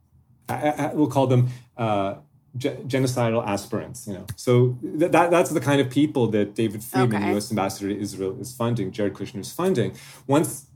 I, 0.47 0.69
I, 0.69 0.93
we'll 0.93 1.07
call 1.07 1.27
them 1.27 1.49
uh, 1.77 2.15
genocidal 2.57 3.45
aspirants, 3.45 4.07
you 4.07 4.13
know. 4.13 4.25
So 4.35 4.77
th- 4.81 5.11
that 5.11 5.31
that's 5.31 5.51
the 5.51 5.61
kind 5.61 5.79
of 5.81 5.89
people 5.89 6.27
that 6.27 6.55
David 6.55 6.83
Friedman, 6.83 7.21
okay. 7.21 7.31
U.S. 7.31 7.51
ambassador 7.51 7.89
to 7.89 7.99
Israel, 7.99 8.39
is 8.39 8.53
funding. 8.53 8.91
Jared 8.91 9.13
Kushner 9.13 9.39
is 9.39 9.51
funding. 9.51 9.93
Once 10.27 10.67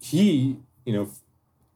he 0.00 0.58
you 0.86 0.92
know, 0.92 1.10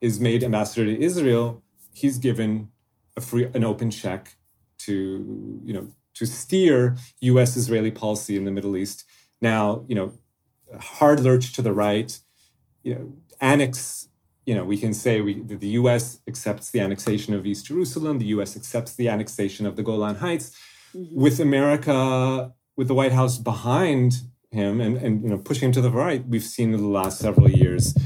is 0.01 0.19
made 0.19 0.43
ambassador 0.43 0.87
to 0.87 0.99
Israel, 0.99 1.63
he's 1.93 2.17
given 2.17 2.71
a 3.17 3.21
free, 3.21 3.49
an 3.53 3.65
open 3.65 3.91
check 3.91 4.37
to, 4.79 5.61
you 5.65 5.75
know, 5.75 5.89
to 6.15 6.25
steer 6.25 6.97
U.S. 7.21 7.57
Israeli 7.57 7.91
policy 7.91 8.37
in 8.37 8.45
the 8.45 8.51
Middle 8.51 8.77
East. 8.77 9.05
Now, 9.43 9.85
you 9.89 9.95
know, 9.95 10.13
hard 10.79 11.21
lurch 11.21 11.53
to 11.55 11.63
the 11.63 11.73
right, 11.73 12.19
you 12.83 12.95
know, 12.95 13.13
annex. 13.41 14.09
You 14.51 14.57
know, 14.57 14.65
we 14.65 14.79
can 14.79 14.93
say 14.93 15.21
we, 15.21 15.35
the 15.35 15.75
U.S. 15.81 16.19
accepts 16.27 16.73
the 16.73 16.81
annexation 16.81 17.35
of 17.35 17.47
East 17.47 17.67
Jerusalem. 17.67 18.19
The 18.19 18.31
U.S. 18.35 18.57
accepts 18.57 18.97
the 18.97 19.09
annexation 19.09 19.65
of 19.65 19.77
the 19.77 19.85
Golan 19.85 20.17
Heights. 20.17 20.59
Mm-hmm. 20.93 21.21
With 21.25 21.39
America, 21.39 22.53
with 22.77 22.89
the 22.89 22.95
White 22.95 23.13
House 23.13 23.39
behind 23.39 24.23
him 24.51 24.81
and, 24.81 24.97
and 24.97 25.23
you 25.23 25.29
know 25.29 25.39
pushing 25.39 25.67
him 25.67 25.73
to 25.75 25.81
the 25.81 25.93
right, 25.93 26.27
we've 26.27 26.43
seen 26.43 26.75
in 26.75 26.81
the 26.81 26.89
last 27.01 27.21
several 27.21 27.49
years 27.49 27.97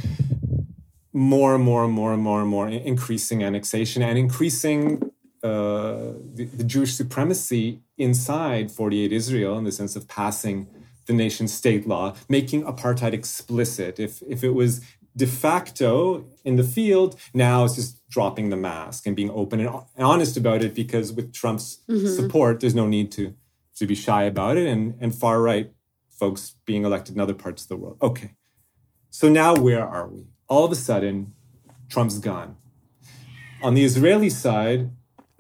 more 1.15 1.55
and 1.55 1.65
more 1.65 1.83
and 1.83 1.95
more 1.95 2.13
and 2.13 2.23
more 2.23 2.43
and 2.43 2.51
more 2.51 2.69
increasing 2.69 3.43
annexation 3.43 4.03
and 4.03 4.19
increasing 4.19 5.01
uh, 5.43 6.13
the, 6.35 6.45
the, 6.45 6.65
Jewish 6.65 6.93
supremacy 6.93 7.81
inside 7.97 8.71
48 8.71 9.13
Israel 9.13 9.57
in 9.57 9.65
the 9.65 9.73
sense 9.73 9.97
of 9.97 10.09
passing 10.09 10.69
the 11.07 11.15
nation 11.15 11.49
state 11.49 11.89
law, 11.89 12.15
making 12.29 12.65
apartheid 12.65 13.15
explicit. 13.15 13.99
If, 13.99 14.23
if 14.29 14.45
it 14.45 14.51
was 14.51 14.83
de 15.17 15.27
facto 15.27 16.25
in 16.45 16.57
the 16.57 16.65
field, 16.65 17.19
now 17.33 17.65
is 17.65 17.77
just 17.77 18.09
dropping 18.09 18.51
the 18.51 18.57
mask 18.57 19.07
and 19.07 19.17
being 19.17 19.31
open 19.31 19.61
and 19.61 19.71
honest 19.99 20.37
about 20.37 20.63
it 20.63 20.75
because 20.75 21.13
with 21.13 21.33
Trump's 21.33 21.81
mm-hmm. 21.89 22.07
support, 22.07 22.61
there's 22.61 22.75
no 22.75 22.87
need 22.87 23.11
to, 23.13 23.35
to 23.77 23.87
be 23.87 23.95
shy 23.95 24.25
about 24.25 24.57
it. 24.57 24.67
And, 24.67 24.95
and 25.01 25.15
far 25.15 25.41
right 25.41 25.73
folks 26.11 26.55
being 26.65 26.85
elected 26.85 27.15
in 27.15 27.21
other 27.21 27.35
parts 27.35 27.63
of 27.63 27.69
the 27.69 27.77
world. 27.77 27.99
Okay. 28.01 28.33
So 29.11 29.29
now 29.29 29.55
where 29.55 29.87
are 29.87 30.09
we? 30.09 30.27
all 30.49 30.65
of 30.65 30.73
a 30.73 30.77
sudden, 30.77 31.33
Trump's 31.89 32.19
gone. 32.19 32.57
On 33.63 33.75
the 33.75 33.85
Israeli 33.85 34.31
side, 34.31 34.91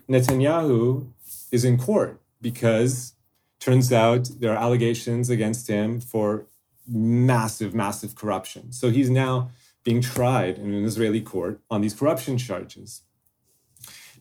Netanyahu 0.08 1.10
is 1.50 1.64
in 1.64 1.78
court 1.78 2.20
because 2.40 3.14
turns 3.60 3.92
out 3.92 4.28
there 4.38 4.52
are 4.52 4.62
allegations 4.62 5.30
against 5.30 5.68
him 5.68 6.00
for 6.00 6.46
massive, 6.86 7.74
massive 7.74 8.14
corruption. 8.14 8.72
So 8.72 8.90
he's 8.90 9.10
now 9.10 9.50
being 9.84 10.00
tried 10.00 10.58
in 10.58 10.72
an 10.72 10.84
Israeli 10.84 11.20
court 11.20 11.60
on 11.70 11.82
these 11.82 11.94
corruption 11.94 12.38
charges. 12.38 13.02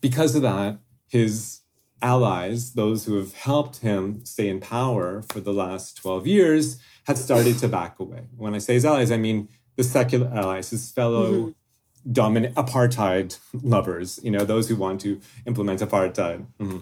Because 0.02 0.36
of 0.36 0.42
that, 0.42 0.80
his 1.08 1.62
allies, 2.02 2.74
those 2.74 3.06
who 3.06 3.16
have 3.18 3.34
helped 3.34 3.78
him 3.78 4.26
stay 4.26 4.50
in 4.50 4.60
power 4.60 5.22
for 5.22 5.40
the 5.40 5.54
last 5.54 5.98
12 5.98 6.28
years, 6.28 6.80
had 7.06 7.18
started 7.18 7.58
to 7.60 7.68
back 7.68 7.98
away. 8.00 8.28
When 8.36 8.54
I 8.54 8.58
say 8.58 8.74
his 8.74 8.86
allies, 8.86 9.12
I 9.12 9.18
mean 9.18 9.48
the 9.78 9.84
secular 9.84 10.28
allies, 10.28 10.70
his 10.70 10.92
fellow 10.92 11.32
mm-hmm. 11.32 12.12
dominant 12.12 12.56
apartheid 12.56 13.40
lovers, 13.54 14.20
you 14.22 14.32
know, 14.32 14.44
those 14.44 14.68
who 14.68 14.76
want 14.76 15.00
to 15.02 15.22
implement 15.46 15.80
apartheid. 15.80 16.46
Mm-hmm 16.60 16.80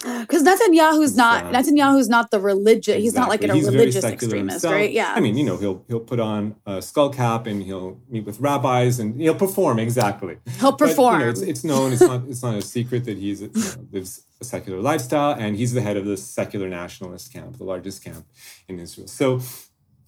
because 0.00 0.42
Netanyahu's 0.42 1.14
not 1.14 1.44
uh, 1.44 1.52
Netanyahu's 1.52 2.08
not 2.08 2.30
the 2.30 2.40
religious. 2.40 2.96
Exactly. 2.96 3.02
He's 3.02 3.14
not 3.14 3.28
like 3.28 3.44
a 3.44 3.52
he's 3.52 3.66
religious 3.66 4.04
extremist, 4.04 4.54
himself. 4.54 4.74
right? 4.74 4.90
Yeah. 4.90 5.12
I 5.14 5.20
mean, 5.20 5.36
you 5.36 5.44
know, 5.44 5.56
he'll 5.56 5.84
he'll 5.88 6.00
put 6.00 6.20
on 6.20 6.56
a 6.66 6.80
skull 6.80 7.10
cap 7.10 7.46
and 7.46 7.62
he'll 7.62 8.00
meet 8.08 8.24
with 8.24 8.40
rabbis 8.40 8.98
and 8.98 9.20
he'll 9.20 9.34
perform 9.34 9.78
exactly. 9.78 10.38
He'll 10.58 10.72
perform. 10.72 11.14
But, 11.14 11.18
you 11.18 11.24
know, 11.24 11.30
it's, 11.30 11.40
it's, 11.42 11.64
known. 11.64 11.92
It's 11.92 12.00
not. 12.00 12.22
It's 12.28 12.42
not 12.42 12.54
a 12.54 12.62
secret 12.62 13.04
that 13.04 13.18
he's 13.18 13.42
you 13.42 13.50
know, 13.54 13.88
lives 13.92 14.24
a 14.40 14.44
secular 14.44 14.80
lifestyle 14.80 15.38
and 15.38 15.56
he's 15.56 15.74
the 15.74 15.82
head 15.82 15.96
of 15.96 16.06
the 16.06 16.16
secular 16.16 16.68
nationalist 16.68 17.32
camp, 17.32 17.58
the 17.58 17.64
largest 17.64 18.02
camp 18.02 18.26
in 18.68 18.78
Israel. 18.78 19.06
So 19.06 19.40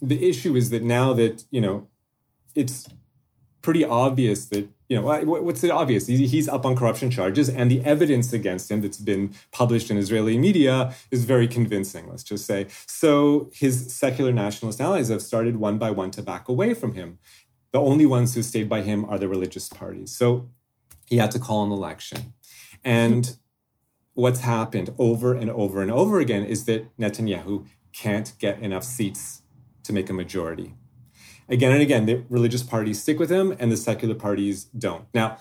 the 0.00 0.26
issue 0.26 0.56
is 0.56 0.70
that 0.70 0.82
now 0.82 1.12
that 1.12 1.44
you 1.50 1.60
know 1.60 1.88
it's 2.54 2.88
pretty 3.62 3.84
obvious 3.84 4.46
that 4.46 4.68
you 4.88 5.00
know 5.00 5.24
what's 5.24 5.64
it 5.64 5.70
obvious? 5.70 6.06
He's 6.06 6.48
up 6.48 6.66
on 6.66 6.76
corruption 6.76 7.10
charges 7.10 7.48
and 7.48 7.70
the 7.70 7.82
evidence 7.82 8.32
against 8.34 8.70
him 8.70 8.82
that's 8.82 8.98
been 8.98 9.32
published 9.50 9.90
in 9.90 9.96
israeli 9.96 10.36
media 10.36 10.92
is 11.10 11.24
very 11.24 11.48
convincing 11.48 12.10
let's 12.10 12.22
just 12.22 12.44
say. 12.44 12.66
So 12.86 13.50
his 13.54 13.94
secular 13.94 14.32
nationalist 14.32 14.80
allies 14.80 15.08
have 15.08 15.22
started 15.22 15.56
one 15.56 15.78
by 15.78 15.90
one 15.90 16.10
to 16.10 16.22
back 16.22 16.48
away 16.48 16.74
from 16.74 16.92
him. 16.92 17.18
The 17.72 17.80
only 17.80 18.04
ones 18.04 18.34
who 18.34 18.42
stayed 18.42 18.68
by 18.68 18.82
him 18.82 19.06
are 19.06 19.18
the 19.18 19.28
religious 19.28 19.68
parties. 19.68 20.14
So 20.14 20.50
he 21.06 21.16
had 21.16 21.30
to 21.30 21.38
call 21.38 21.64
an 21.64 21.72
election. 21.72 22.34
And 22.84 23.34
what's 24.12 24.40
happened 24.40 24.92
over 24.98 25.32
and 25.32 25.50
over 25.50 25.80
and 25.80 25.90
over 25.90 26.20
again 26.20 26.44
is 26.44 26.66
that 26.66 26.94
netanyahu 26.98 27.66
can't 27.94 28.34
get 28.38 28.58
enough 28.60 28.84
seats 28.84 29.42
to 29.84 29.92
make 29.92 30.10
a 30.10 30.12
majority 30.12 30.74
again 31.48 31.72
and 31.72 31.82
again, 31.82 32.06
the 32.06 32.24
religious 32.28 32.62
parties 32.62 33.00
stick 33.00 33.18
with 33.18 33.30
him 33.30 33.54
and 33.58 33.70
the 33.70 33.76
secular 33.76 34.14
parties 34.14 34.64
don't. 34.64 35.06
Now, 35.14 35.38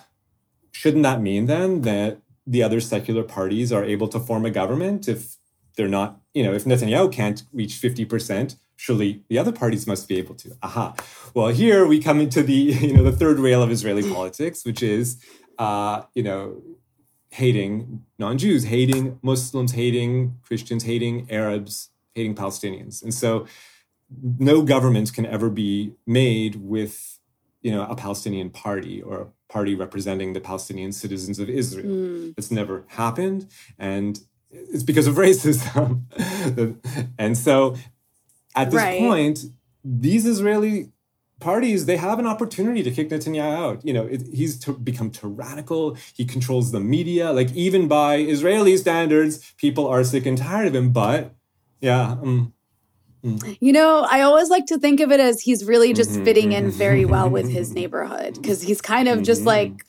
shouldn't 0.72 1.04
that 1.04 1.22
mean 1.22 1.46
then 1.46 1.82
that 1.82 2.20
the 2.46 2.64
other 2.64 2.80
secular 2.80 3.24
parties 3.24 3.72
are 3.72 3.84
able 3.84 4.08
to 4.10 4.20
form 4.20 4.46
a 4.46 4.50
government 4.50 5.08
if 5.08 5.38
they're 5.76 5.88
not, 5.88 6.20
you 6.34 6.44
know, 6.44 6.54
if 6.54 6.66
Netanyahu 6.66 7.12
can't 7.12 7.44
reach 7.54 7.74
50%, 7.74 8.56
surely 8.76 9.24
the 9.30 9.38
other 9.38 9.52
parties 9.52 9.86
must 9.86 10.08
be 10.08 10.18
able 10.18 10.36
to. 10.36 10.58
Aha. 10.64 10.96
Well, 11.34 11.48
here 11.50 11.86
we 11.86 12.02
come 12.02 12.20
into 12.20 12.44
the, 12.44 12.54
you 12.54 12.94
know, 12.94 13.04
the 13.04 13.12
third 13.12 13.40
rail 13.40 13.62
of 13.62 13.72
Israeli 13.72 14.10
politics, 14.12 14.66
which 14.66 14.82
is, 14.82 15.24
uh, 15.58 16.04
you 16.16 16.24
know, 16.24 16.62
hating 17.30 18.04
non-Jews, 18.20 18.66
hating 18.66 19.20
Muslims, 19.22 19.72
hating 19.74 20.38
Christians, 20.44 20.84
hating 20.84 21.32
Arabs, 21.32 21.90
hating 22.16 22.36
Palestinians. 22.36 23.02
And 23.02 23.14
so 23.14 23.48
no 24.22 24.62
government 24.62 25.14
can 25.14 25.26
ever 25.26 25.50
be 25.50 25.94
made 26.06 26.56
with 26.56 27.20
you 27.62 27.72
know 27.72 27.86
a 27.86 27.96
Palestinian 27.96 28.50
party 28.50 29.02
or 29.02 29.22
a 29.22 29.28
party 29.52 29.76
representing 29.76 30.34
the 30.34 30.42
Palestinian 30.42 30.92
citizens 30.92 31.40
of 31.40 31.50
Israel. 31.50 31.86
Mm. 31.86 32.34
It's 32.38 32.52
never 32.52 32.86
happened, 32.88 33.48
and 33.78 34.20
it's 34.50 34.84
because 34.84 35.08
of 35.08 35.16
racism. 35.28 36.04
and 37.18 37.38
so, 37.38 37.76
at 38.56 38.72
this 38.72 38.82
right. 38.82 39.00
point, 39.00 39.46
these 39.84 40.26
Israeli 40.26 40.92
parties 41.40 41.88
they 41.88 41.98
have 41.98 42.20
an 42.20 42.28
opportunity 42.28 42.84
to 42.84 42.92
kick 42.92 43.10
Netanyahu 43.10 43.58
out. 43.58 43.86
You 43.86 43.94
know, 43.94 44.06
it, 44.06 44.22
he's 44.34 44.58
to 44.60 44.74
become 44.74 45.10
tyrannical. 45.10 45.98
He 46.14 46.24
controls 46.24 46.72
the 46.72 46.80
media. 46.80 47.32
Like 47.34 47.52
even 47.54 47.88
by 47.88 48.18
Israeli 48.18 48.78
standards, 48.78 49.54
people 49.58 49.88
are 49.88 50.04
sick 50.04 50.26
and 50.26 50.38
tired 50.38 50.68
of 50.68 50.76
him. 50.76 50.92
But 50.92 51.34
yeah. 51.82 52.12
Um, 52.12 52.54
Mm. 53.24 53.58
You 53.60 53.74
know, 53.74 54.08
I 54.10 54.22
always 54.22 54.50
like 54.50 54.66
to 54.68 54.80
think 54.80 55.00
of 55.00 55.12
it 55.12 55.20
as 55.20 55.42
he's 55.42 55.64
really 55.64 55.94
just 55.94 56.12
mm-hmm, 56.12 56.24
fitting 56.24 56.52
in 56.54 56.66
mm-hmm. 56.66 56.78
very 56.78 57.06
well 57.06 57.30
with 57.30 57.50
his 57.50 57.74
neighborhood 57.74 58.36
because 58.36 58.62
he's 58.62 58.82
kind 58.82 59.08
of 59.08 59.22
just 59.22 59.42
mm-hmm. 59.42 59.48
like 59.48 59.86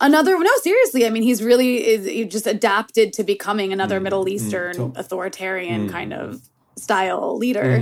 another 0.00 0.38
no 0.38 0.50
seriously 0.62 1.06
i 1.06 1.10
mean 1.10 1.22
he's 1.22 1.42
really 1.42 1.86
is 1.86 2.06
he 2.06 2.24
just 2.24 2.46
adapted 2.46 3.12
to 3.12 3.24
becoming 3.24 3.72
another 3.72 3.98
mm, 3.98 4.04
middle 4.04 4.28
eastern 4.28 4.76
mm, 4.76 4.96
authoritarian 4.96 5.88
mm. 5.88 5.90
kind 5.90 6.12
of 6.12 6.48
style 6.76 7.38
leader 7.38 7.80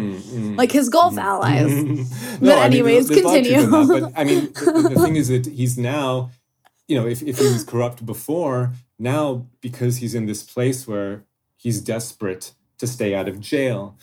like 0.54 0.70
his 0.70 0.88
Gulf 0.88 1.18
allies 1.18 1.68
no, 2.40 2.54
but 2.54 2.58
anyways 2.58 3.10
I 3.10 3.14
mean, 3.14 3.22
continue 3.22 3.88
but 3.88 4.12
i 4.16 4.22
mean 4.22 4.44
the, 4.52 4.90
the, 4.94 5.00
thing 5.00 5.16
is 5.16 5.28
that 5.28 5.46
he's 5.46 5.76
now 5.76 6.30
you 6.86 7.00
know 7.00 7.06
if, 7.06 7.20
if 7.22 7.38
he 7.38 7.44
was 7.46 7.64
corrupt 7.64 8.06
before 8.06 8.72
now 8.96 9.46
because 9.60 9.96
he's 9.96 10.14
in 10.14 10.26
this 10.26 10.44
place 10.44 10.86
where 10.86 11.24
he's 11.56 11.80
desperate 11.80 12.52
to 12.78 12.86
stay 12.86 13.14
out 13.14 13.28
of 13.28 13.40
jail 13.40 13.96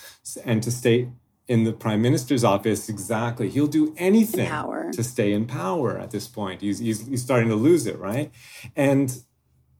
and 0.46 0.64
to 0.64 0.72
stay 0.72 1.10
in 1.48 1.64
the 1.64 1.74
prime 1.74 2.02
minister's 2.02 2.44
office 2.44 2.88
exactly. 2.88 3.50
He'll 3.50 3.68
do 3.68 3.94
anything 3.98 4.48
to 4.94 5.04
stay 5.04 5.34
in 5.34 5.46
power 5.46 5.98
at 5.98 6.12
this 6.12 6.28
point. 6.28 6.62
He's, 6.62 6.80
he's, 6.80 7.08
he's 7.08 7.22
starting 7.22 7.50
to 7.50 7.56
lose 7.56 7.86
it 7.86 7.98
right? 8.00 8.32
And 8.76 9.16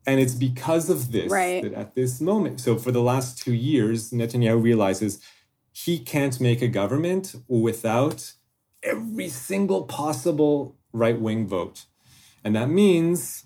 and 0.04 0.18
it's 0.18 0.34
because 0.34 0.90
of 0.90 1.12
this 1.12 1.30
right. 1.30 1.62
that 1.62 1.74
at 1.74 1.94
this 1.94 2.20
moment 2.20 2.60
so 2.60 2.76
for 2.76 2.90
the 2.90 3.00
last 3.00 3.38
two 3.38 3.52
years 3.52 4.10
netanyahu 4.10 4.60
realizes 4.60 5.20
he 5.72 5.98
can't 5.98 6.40
make 6.40 6.60
a 6.60 6.68
government 6.68 7.34
without 7.48 8.32
every 8.82 9.28
single 9.28 9.84
possible 9.84 10.76
right-wing 10.92 11.46
vote. 11.46 11.86
And 12.44 12.54
that 12.56 12.68
means 12.68 13.44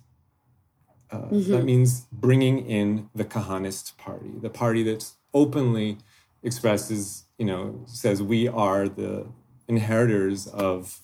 uh, 1.11 1.19
mm-hmm. 1.19 1.53
that 1.53 1.65
means 1.65 2.07
bringing 2.11 2.67
in 2.67 3.09
the 3.15 3.25
Kahanist 3.25 3.97
party, 3.97 4.33
the 4.41 4.51
party 4.51 4.83
that's 4.83 5.15
openly 5.37 5.99
expresses, 6.43 7.25
you 7.39 7.45
know, 7.45 7.85
says 7.87 8.23
we 8.23 8.49
are 8.49 8.89
the 8.89 9.27
inheritors 9.69 10.47
of 10.47 11.01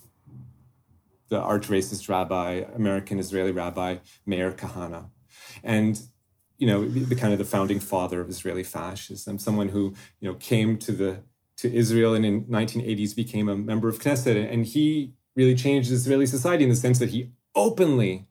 the 1.29 1.39
arch 1.39 1.69
racist 1.69 2.09
rabbi, 2.09 2.65
American 2.75 3.19
Israeli 3.19 3.53
rabbi 3.53 3.97
Meir 4.25 4.53
Kahane, 4.53 5.11
And 5.63 6.01
you 6.59 6.67
know, 6.67 6.81
the, 6.89 7.01
the, 7.01 7.17
kind 7.17 7.33
of 7.33 7.39
the 7.39 7.45
founding 7.57 7.81
father 7.81 8.21
of 8.21 8.29
Israeli 8.29 8.63
fascism, 8.63 9.39
someone 9.39 9.69
who, 9.69 9.95
you 10.21 10.29
know, 10.29 10.37
came 10.37 10.79
to 10.79 10.93
the 10.93 11.23
to 11.59 11.73
Israel 11.83 12.15
and 12.15 12.25
in 12.25 12.45
1980s 12.45 13.15
became 13.15 13.49
a 13.49 13.57
member 13.57 13.89
of 13.89 13.99
Knesset. 13.99 14.37
And 14.53 14.65
he 14.65 15.13
really 15.37 15.55
changed 15.55 15.91
Israeli 15.91 16.27
society 16.27 16.65
in 16.65 16.71
the 16.71 16.77
sense 16.77 16.99
that 16.99 17.11
he 17.11 17.31
openly, 17.55 18.27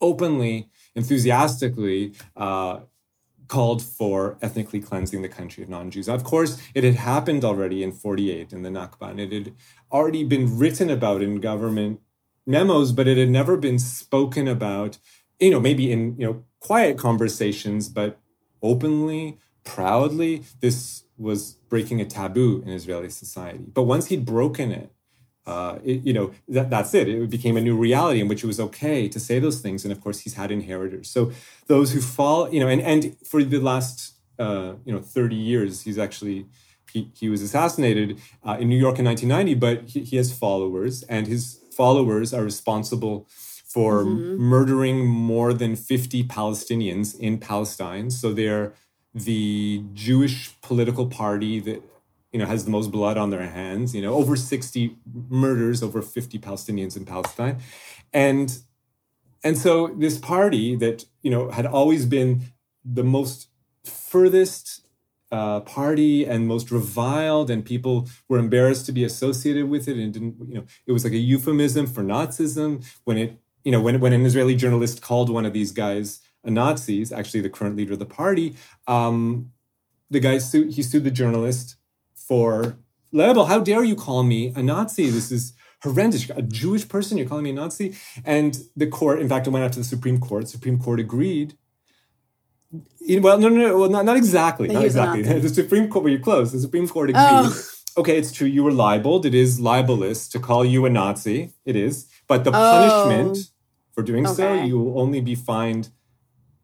openly, 0.00 0.70
enthusiastically 0.94 2.14
uh, 2.36 2.80
called 3.48 3.82
for 3.82 4.36
ethnically 4.42 4.80
cleansing 4.80 5.22
the 5.22 5.28
country 5.28 5.62
of 5.62 5.68
non-Jews. 5.68 6.08
Of 6.08 6.24
course, 6.24 6.60
it 6.74 6.84
had 6.84 6.94
happened 6.94 7.44
already 7.44 7.82
in 7.82 7.92
48 7.92 8.52
in 8.52 8.62
the 8.62 8.70
Nakba, 8.70 9.10
and 9.10 9.20
it 9.20 9.32
had 9.32 9.54
already 9.92 10.24
been 10.24 10.58
written 10.58 10.90
about 10.90 11.22
in 11.22 11.40
government 11.40 12.00
memos, 12.46 12.92
but 12.92 13.08
it 13.08 13.16
had 13.16 13.30
never 13.30 13.56
been 13.56 13.78
spoken 13.78 14.48
about, 14.48 14.98
you 15.38 15.50
know, 15.50 15.60
maybe 15.60 15.90
in, 15.92 16.16
you 16.18 16.26
know, 16.26 16.44
quiet 16.60 16.98
conversations, 16.98 17.88
but 17.88 18.20
openly 18.62 19.38
proudly, 19.64 20.42
this 20.60 21.04
was 21.16 21.52
breaking 21.68 22.00
a 22.00 22.04
taboo 22.04 22.62
in 22.64 22.72
Israeli 22.72 23.10
society. 23.10 23.64
But 23.72 23.82
once 23.84 24.06
he'd 24.06 24.24
broken 24.24 24.72
it, 24.72 24.90
uh, 25.46 25.78
it, 25.84 26.02
you 26.04 26.12
know 26.12 26.32
that 26.48 26.70
that's 26.70 26.94
it. 26.94 27.08
It 27.08 27.30
became 27.30 27.56
a 27.56 27.60
new 27.60 27.76
reality 27.76 28.20
in 28.20 28.28
which 28.28 28.42
it 28.42 28.46
was 28.46 28.60
okay 28.60 29.08
to 29.08 29.20
say 29.20 29.38
those 29.38 29.60
things, 29.60 29.84
and 29.84 29.92
of 29.92 30.00
course, 30.00 30.20
he's 30.20 30.34
had 30.34 30.50
inheritors. 30.50 31.10
So 31.10 31.32
those 31.66 31.92
who 31.92 32.00
fall, 32.00 32.52
you 32.52 32.60
know, 32.60 32.68
and 32.68 32.80
and 32.80 33.16
for 33.26 33.42
the 33.42 33.58
last 33.58 34.14
uh, 34.38 34.74
you 34.84 34.92
know 34.92 35.00
thirty 35.00 35.36
years, 35.36 35.82
he's 35.82 35.98
actually 35.98 36.46
he, 36.94 37.10
he 37.14 37.28
was 37.28 37.42
assassinated 37.42 38.20
uh, 38.46 38.56
in 38.58 38.68
New 38.68 38.78
York 38.78 38.98
in 39.00 39.04
1990, 39.04 39.54
but 39.54 39.90
he, 39.90 40.04
he, 40.04 40.16
has 40.16 40.32
followers, 40.32 41.02
and 41.04 41.26
his 41.26 41.58
followers 41.76 42.32
are 42.32 42.44
responsible 42.44 43.26
for 43.28 44.04
mm-hmm. 44.04 44.36
murdering 44.36 45.04
more 45.04 45.52
than 45.52 45.74
50 45.74 46.22
Palestinians 46.24 47.18
in 47.18 47.38
Palestine. 47.38 48.10
So 48.10 48.32
they're 48.32 48.72
the 49.12 49.82
Jewish 49.92 50.54
political 50.62 51.06
party 51.08 51.58
that 51.60 51.82
you 52.34 52.40
know 52.40 52.46
has 52.46 52.64
the 52.64 52.70
most 52.70 52.90
blood 52.90 53.16
on 53.16 53.30
their 53.30 53.46
hands 53.46 53.94
you 53.94 54.02
know 54.02 54.12
over 54.12 54.34
60 54.34 54.98
murders 55.30 55.82
over 55.82 56.02
50 56.02 56.38
palestinians 56.40 56.96
in 56.96 57.04
palestine. 57.06 57.58
And 58.12 58.58
and 59.44 59.56
so 59.56 59.88
this 59.88 60.18
party 60.18 60.74
that 60.76 61.04
you 61.22 61.30
know 61.30 61.50
had 61.50 61.64
always 61.64 62.06
been 62.06 62.42
the 62.84 63.04
most 63.04 63.48
furthest 63.84 64.80
uh, 65.30 65.60
party 65.60 66.24
and 66.24 66.48
most 66.48 66.70
reviled 66.70 67.50
and 67.50 67.64
people 67.64 68.08
were 68.28 68.38
embarrassed 68.38 68.86
to 68.86 68.92
be 68.92 69.04
associated 69.04 69.68
with 69.68 69.88
it 69.88 69.96
and 69.96 70.12
didn't 70.12 70.36
you 70.48 70.54
know 70.54 70.64
it 70.86 70.92
was 70.92 71.04
like 71.04 71.12
a 71.12 71.18
euphemism 71.18 71.86
for 71.86 72.02
nazism 72.02 72.84
when 73.04 73.16
it 73.16 73.40
you 73.64 73.70
know 73.70 73.80
when, 73.80 74.00
when 74.00 74.12
an 74.12 74.26
israeli 74.26 74.56
journalist 74.56 75.00
called 75.00 75.30
one 75.30 75.46
of 75.46 75.52
these 75.52 75.72
guys 75.72 76.20
a 76.44 76.50
nazis 76.50 77.12
actually 77.12 77.40
the 77.40 77.50
current 77.50 77.76
leader 77.76 77.92
of 77.92 77.98
the 77.98 78.06
party 78.06 78.56
um, 78.86 79.50
the 80.10 80.20
guy 80.20 80.38
sued 80.38 80.72
he 80.74 80.82
sued 80.82 81.04
the 81.04 81.10
journalist 81.10 81.76
for 82.26 82.76
label. 83.12 83.46
How 83.46 83.60
dare 83.60 83.84
you 83.84 83.96
call 83.96 84.22
me 84.22 84.52
a 84.54 84.62
Nazi? 84.62 85.10
This 85.10 85.30
is 85.30 85.52
horrendous. 85.82 86.28
A 86.30 86.42
Jewish 86.42 86.88
person, 86.88 87.18
you're 87.18 87.28
calling 87.28 87.44
me 87.44 87.50
a 87.50 87.54
Nazi? 87.54 87.96
And 88.24 88.58
the 88.76 88.86
court, 88.86 89.20
in 89.20 89.28
fact, 89.28 89.46
it 89.46 89.50
went 89.50 89.64
out 89.64 89.72
to 89.72 89.78
the 89.78 89.84
Supreme 89.84 90.18
Court. 90.18 90.48
Supreme 90.48 90.78
Court 90.78 91.00
agreed. 91.00 91.56
Well, 92.72 93.38
no, 93.38 93.48
no, 93.48 93.68
no, 93.68 93.78
well, 93.78 93.90
not, 93.90 94.04
not 94.04 94.16
exactly, 94.16 94.68
not 94.68 94.84
exactly. 94.84 95.22
The 95.22 95.48
Supreme 95.48 95.88
Court, 95.88 96.02
where 96.02 96.12
you're 96.12 96.20
close, 96.20 96.50
the 96.52 96.58
Supreme 96.58 96.88
Court 96.88 97.10
agreed. 97.10 97.22
Oh. 97.22 97.70
Okay, 97.96 98.18
it's 98.18 98.32
true. 98.32 98.48
You 98.48 98.64
were 98.64 98.72
libeled. 98.72 99.24
It 99.24 99.34
is 99.34 99.60
libelous 99.60 100.26
to 100.30 100.40
call 100.40 100.64
you 100.64 100.84
a 100.84 100.90
Nazi. 100.90 101.52
It 101.64 101.76
is. 101.76 102.08
But 102.26 102.42
the 102.42 102.50
oh. 102.50 103.06
punishment 103.06 103.50
for 103.92 104.02
doing 104.02 104.26
okay. 104.26 104.34
so, 104.34 104.54
you 104.54 104.80
will 104.80 104.98
only 104.98 105.20
be 105.20 105.36
fined 105.36 105.90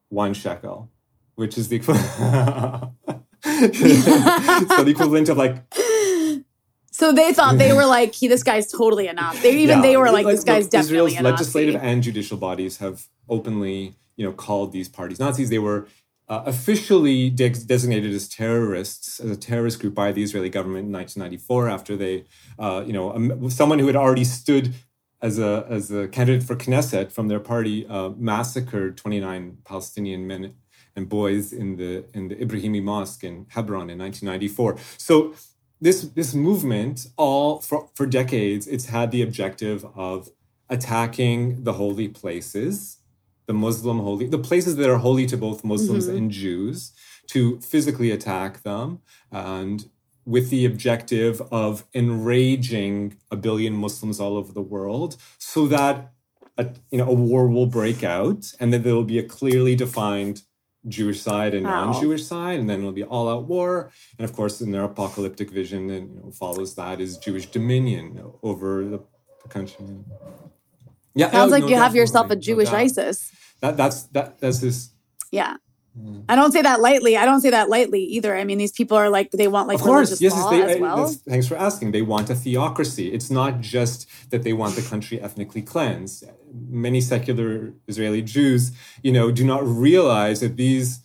one 0.09 0.35
shekel, 0.35 0.90
which 1.37 1.57
is 1.57 1.69
the 1.69 1.76
equivalent. 1.76 2.95
so 4.76 4.85
the 4.85 4.90
equivalent 4.90 5.29
of 5.29 5.37
like 5.37 5.57
so 7.00 7.12
they 7.12 7.33
thought 7.33 7.57
they 7.57 7.73
were 7.73 7.87
like, 7.87 8.14
he, 8.14 8.29
this 8.29 8.43
guy's 8.43 8.71
totally 8.71 9.07
a 9.07 9.14
Nazi. 9.14 9.40
They, 9.40 9.59
even 9.62 9.79
yeah, 9.79 9.83
they 9.83 9.97
were 9.97 10.11
like, 10.11 10.26
this 10.26 10.45
guy's 10.45 10.64
look, 10.64 10.73
definitely 10.73 11.12
Israel's 11.14 11.33
legislative 11.33 11.76
and 11.76 12.02
judicial 12.02 12.37
bodies 12.37 12.76
have 12.76 13.07
openly, 13.29 13.95
you 14.17 14.26
know, 14.26 14.33
called 14.33 14.73
these 14.73 14.88
parties 14.88 15.19
Nazis. 15.19 15.49
They 15.49 15.59
were 15.59 15.87
uh, 16.29 16.43
officially 16.45 17.31
de- 17.31 17.49
designated 17.49 18.12
as 18.12 18.29
terrorists, 18.29 19.19
as 19.19 19.31
a 19.31 19.37
terrorist 19.37 19.81
group 19.81 19.95
by 19.95 20.12
the 20.12 20.23
Israeli 20.23 20.50
government 20.50 20.88
in 20.88 20.93
1994 20.93 21.69
after 21.71 21.97
they, 21.97 22.25
uh, 22.59 22.85
you 22.87 22.93
know, 22.93 23.14
um, 23.14 23.49
someone 23.49 23.79
who 23.79 23.87
had 23.87 23.97
already 23.97 24.25
stood 24.25 24.75
as 25.23 25.38
a 25.38 25.67
as 25.69 25.90
a 25.90 26.09
candidate 26.09 26.43
for 26.43 26.57
Knesset 26.57 27.12
from 27.12 27.29
their 27.29 27.40
party 27.40 27.87
uh, 27.87 28.11
massacred 28.17 28.97
29 28.97 29.59
Palestinian 29.64 30.26
men 30.26 30.55
and 30.97 31.09
boys 31.09 31.52
in 31.52 31.76
the 31.76 32.04
in 32.14 32.28
the 32.28 32.37
Ibrahimi 32.37 32.82
Mosque 32.82 33.25
in 33.25 33.47
Hebron 33.50 33.90
in 33.90 33.99
1994. 33.99 34.76
So 34.97 35.35
this 35.80 36.02
this 36.02 36.35
movement, 36.35 37.06
all 37.16 37.61
for, 37.61 37.88
for 37.94 38.06
decades, 38.06 38.66
it's 38.66 38.87
had 38.87 39.11
the 39.11 39.23
objective 39.23 39.85
of 39.94 40.30
attacking 40.68 41.64
the 41.64 41.75
holy 41.75 42.09
places, 42.09 42.98
the 43.46 43.55
Muslim 43.55 43.98
holy, 43.98 44.26
the 44.26 44.38
places 44.38 44.76
that 44.76 44.88
are 44.88 44.98
holy 44.98 45.26
to 45.26 45.37
both 45.37 45.64
Muslims 45.64 46.07
mm-hmm. 46.07 46.16
and 46.16 46.31
Jews, 46.31 46.92
to 47.29 47.61
physically 47.61 48.11
attack 48.11 48.62
them 48.62 49.00
and 49.31 49.88
with 50.26 50.50
the 50.50 50.64
objective 50.64 51.40
of 51.50 51.85
enraging 51.94 53.16
a 53.31 53.37
billion 53.37 53.74
Muslims 53.74 54.20
all 54.20 54.37
over 54.37 54.53
the 54.53 54.62
world 54.62 55.16
so 55.38 55.66
that 55.66 56.12
a, 56.59 56.68
you 56.90 56.98
know, 56.98 57.09
a 57.09 57.14
war 57.14 57.48
will 57.48 57.66
break 57.66 58.05
out 58.05 58.53
and 58.61 58.72
that 58.72 58.85
there 58.85 58.94
will 58.94 59.05
be 59.05 59.18
a 59.18 59.22
clearly 59.22 59.74
defined 59.74 60.42
Jewish 60.88 61.21
side 61.21 61.55
and 61.55 61.64
wow. 61.66 61.93
non-Jewish 61.93 62.25
side, 62.25 62.59
and 62.59 62.69
then 62.69 62.81
it'll 62.81 62.93
be 62.93 63.05
all-out 63.05 63.47
war. 63.47 63.90
And 64.19 64.25
of 64.29 64.35
course, 64.35 64.61
in 64.61 64.71
their 64.71 64.85
apocalyptic 64.85 65.51
vision, 65.51 65.90
and 65.90 66.14
you 66.14 66.21
know, 66.23 66.31
follows 66.31 66.75
that 66.77 67.01
is 67.01 67.19
Jewish 67.19 67.47
dominion 67.47 68.23
over 68.43 68.85
the, 68.85 69.01
the 69.43 69.49
country. 69.49 69.85
Yeah, 71.14 71.31
sounds 71.31 71.53
oh, 71.53 71.57
like 71.57 71.64
no, 71.64 71.69
you 71.69 71.77
have 71.77 71.95
yourself 71.95 72.31
a 72.31 72.37
Jewish 72.37 72.71
no 72.71 72.79
ISIS. 72.79 73.31
That 73.61 73.77
that's 73.77 74.05
that 74.05 74.38
that's 74.38 74.61
this. 74.61 74.90
Yeah. 75.31 75.57
I 76.29 76.37
don't 76.37 76.53
say 76.53 76.62
that 76.62 76.81
lightly. 76.81 77.16
I 77.16 77.24
don't 77.24 77.40
say 77.40 77.50
that 77.50 77.68
lightly 77.68 78.03
either. 78.05 78.37
I 78.37 78.44
mean, 78.44 78.59
these 78.59 78.70
people 78.70 78.96
are 78.96 79.11
like 79.11 79.33
they 79.33 79.48
want 79.48 79.66
like 79.66 79.79
of 79.79 79.83
course, 79.83 80.20
yes, 80.20 80.33
law 80.33 80.50
they, 80.50 80.62
as 80.62 80.79
well. 80.79 81.09
Thanks 81.09 81.48
for 81.48 81.57
asking. 81.57 81.90
They 81.90 82.03
want 82.03 82.31
a 82.31 82.35
theocracy. 82.35 83.12
It's 83.12 83.31
not 83.31 83.61
just 83.61 84.09
that 84.31 84.44
they 84.44 84.53
want 84.53 84.76
the 84.76 84.83
country 84.83 85.20
ethnically 85.20 85.62
cleansed. 85.62 86.24
Many 86.68 87.00
secular 87.00 87.74
Israeli 87.88 88.22
Jews, 88.22 88.72
you 89.03 89.11
know, 89.11 89.33
do 89.33 89.44
not 89.44 89.66
realize 89.66 90.40
that 90.40 90.57
these 90.57 91.00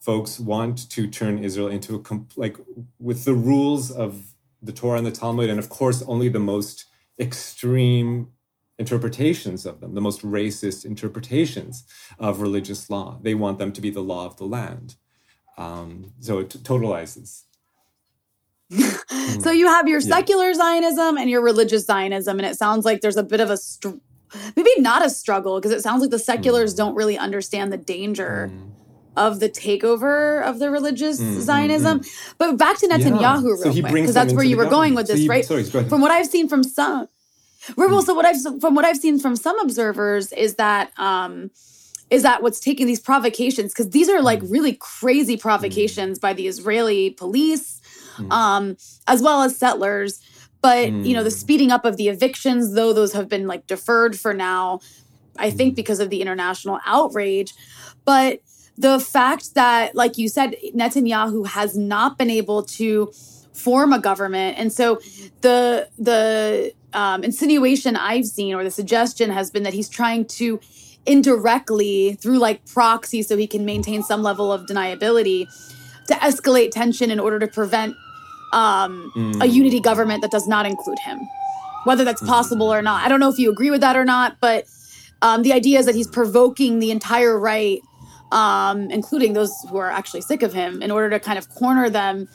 folks 0.00 0.40
want 0.40 0.90
to 0.90 1.06
turn 1.06 1.44
Israel 1.44 1.68
into 1.68 1.94
a 1.94 2.00
comp- 2.00 2.32
like 2.36 2.56
with 2.98 3.24
the 3.24 3.34
rules 3.34 3.90
of 3.90 4.34
the 4.62 4.72
Torah 4.72 4.98
and 4.98 5.06
the 5.06 5.12
Talmud, 5.12 5.50
and 5.50 5.58
of 5.58 5.68
course, 5.68 6.02
only 6.02 6.28
the 6.30 6.40
most 6.40 6.86
extreme 7.18 8.28
interpretations 8.78 9.66
of 9.66 9.80
them, 9.80 9.94
the 9.94 10.00
most 10.00 10.22
racist 10.22 10.84
interpretations 10.84 11.84
of 12.18 12.40
religious 12.40 12.90
law. 12.90 13.18
They 13.22 13.34
want 13.34 13.58
them 13.58 13.72
to 13.72 13.80
be 13.80 13.90
the 13.90 14.00
law 14.00 14.26
of 14.26 14.36
the 14.36 14.44
land. 14.44 14.96
Um, 15.58 16.12
so 16.20 16.38
it 16.38 16.48
totalizes. 16.48 17.42
so 19.40 19.50
you 19.50 19.68
have 19.68 19.86
your 19.86 20.00
secular 20.00 20.48
yeah. 20.48 20.54
Zionism 20.54 21.18
and 21.18 21.28
your 21.28 21.42
religious 21.42 21.84
Zionism, 21.84 22.38
and 22.38 22.46
it 22.46 22.56
sounds 22.56 22.84
like 22.84 23.02
there's 23.02 23.18
a 23.18 23.22
bit 23.22 23.40
of 23.40 23.50
a 23.50 23.56
str- 23.56 24.00
maybe 24.56 24.70
not 24.78 25.04
a 25.04 25.10
struggle 25.10 25.60
because 25.60 25.72
it 25.72 25.82
sounds 25.82 26.00
like 26.00 26.10
the 26.10 26.18
seculars 26.18 26.72
mm. 26.72 26.78
don't 26.78 26.94
really 26.94 27.18
understand 27.18 27.72
the 27.72 27.78
danger. 27.78 28.50
Mm. 28.52 28.70
Of 29.14 29.40
the 29.40 29.50
takeover 29.50 30.42
of 30.42 30.58
the 30.58 30.70
religious 30.70 31.20
mm, 31.20 31.38
Zionism, 31.38 32.00
but 32.38 32.56
back 32.56 32.78
to 32.78 32.88
Netanyahu 32.88 33.20
yeah. 33.20 33.40
real 33.42 33.56
so 33.58 33.70
quick 33.70 33.92
because 33.92 34.14
that's 34.14 34.32
where 34.32 34.42
you 34.42 34.56
were 34.56 34.64
going 34.64 34.94
with 34.94 35.06
this, 35.06 35.24
so 35.24 35.28
right? 35.28 35.44
Sorry, 35.44 35.64
from 35.64 36.00
what 36.00 36.10
I've 36.10 36.28
seen 36.28 36.48
from 36.48 36.64
some, 36.64 37.08
well, 37.76 38.02
so 38.02 38.14
what 38.14 38.24
I've 38.24 38.60
from 38.60 38.74
what 38.74 38.84
I've 38.84 38.96
seen 38.96 39.18
from 39.18 39.36
some 39.36 39.58
observers 39.60 40.32
is 40.32 40.56
that 40.56 40.92
um, 40.98 41.50
is 42.10 42.22
that 42.22 42.42
what's 42.42 42.60
taking 42.60 42.86
these 42.86 43.00
provocations 43.00 43.72
because 43.72 43.90
these 43.90 44.08
are 44.08 44.20
like 44.20 44.40
mm. 44.40 44.50
really 44.50 44.74
crazy 44.74 45.36
provocations 45.36 46.18
by 46.18 46.32
the 46.32 46.46
Israeli 46.46 47.10
police, 47.10 47.80
um, 48.30 48.76
as 49.08 49.22
well 49.22 49.42
as 49.42 49.56
settlers. 49.56 50.20
But 50.60 50.92
you 50.92 51.14
know 51.14 51.24
the 51.24 51.30
speeding 51.30 51.72
up 51.72 51.84
of 51.84 51.96
the 51.96 52.08
evictions, 52.08 52.74
though 52.74 52.92
those 52.92 53.12
have 53.14 53.28
been 53.28 53.46
like 53.46 53.66
deferred 53.66 54.18
for 54.18 54.34
now, 54.34 54.80
I 55.38 55.50
think 55.50 55.74
because 55.74 56.00
of 56.00 56.10
the 56.10 56.20
international 56.20 56.80
outrage. 56.86 57.54
But 58.04 58.40
the 58.76 59.00
fact 59.00 59.54
that, 59.54 59.94
like 59.94 60.18
you 60.18 60.28
said, 60.28 60.56
Netanyahu 60.74 61.46
has 61.46 61.76
not 61.76 62.18
been 62.18 62.30
able 62.30 62.62
to 62.64 63.12
form 63.52 63.92
a 63.92 63.98
government, 63.98 64.58
and 64.58 64.72
so 64.72 65.00
the 65.40 65.88
the 65.98 66.72
um, 66.94 67.24
insinuation 67.24 67.96
I've 67.96 68.26
seen 68.26 68.54
or 68.54 68.64
the 68.64 68.70
suggestion 68.70 69.30
has 69.30 69.50
been 69.50 69.62
that 69.62 69.72
he's 69.72 69.88
trying 69.88 70.26
to 70.26 70.60
indirectly 71.06 72.14
through 72.14 72.38
like 72.38 72.64
proxy 72.66 73.22
so 73.22 73.36
he 73.36 73.46
can 73.46 73.64
maintain 73.64 74.02
some 74.02 74.22
level 74.22 74.52
of 74.52 74.66
deniability 74.66 75.46
to 76.06 76.14
escalate 76.14 76.70
tension 76.70 77.10
in 77.10 77.18
order 77.18 77.38
to 77.38 77.48
prevent 77.48 77.94
um, 78.52 79.10
mm. 79.16 79.42
a 79.42 79.46
unity 79.46 79.80
government 79.80 80.22
that 80.22 80.30
does 80.30 80.46
not 80.46 80.64
include 80.64 80.98
him 81.00 81.18
whether 81.84 82.04
that's 82.04 82.22
possible 82.22 82.68
mm. 82.68 82.78
or 82.78 82.82
not 82.82 83.04
i 83.04 83.08
don't 83.08 83.18
know 83.18 83.28
if 83.28 83.38
you 83.38 83.50
agree 83.50 83.70
with 83.70 83.80
that 83.80 83.96
or 83.96 84.04
not 84.04 84.36
but 84.40 84.66
um, 85.22 85.42
the 85.42 85.52
idea 85.52 85.78
is 85.78 85.86
that 85.86 85.94
he's 85.94 86.08
provoking 86.08 86.78
the 86.78 86.90
entire 86.90 87.38
right 87.38 87.80
um, 88.30 88.90
including 88.90 89.34
those 89.34 89.52
who 89.68 89.76
are 89.76 89.90
actually 89.90 90.22
sick 90.22 90.42
of 90.42 90.52
him 90.52 90.82
in 90.82 90.90
order 90.90 91.10
to 91.10 91.20
kind 91.20 91.38
of 91.38 91.48
corner 91.50 91.90
them 91.90 92.28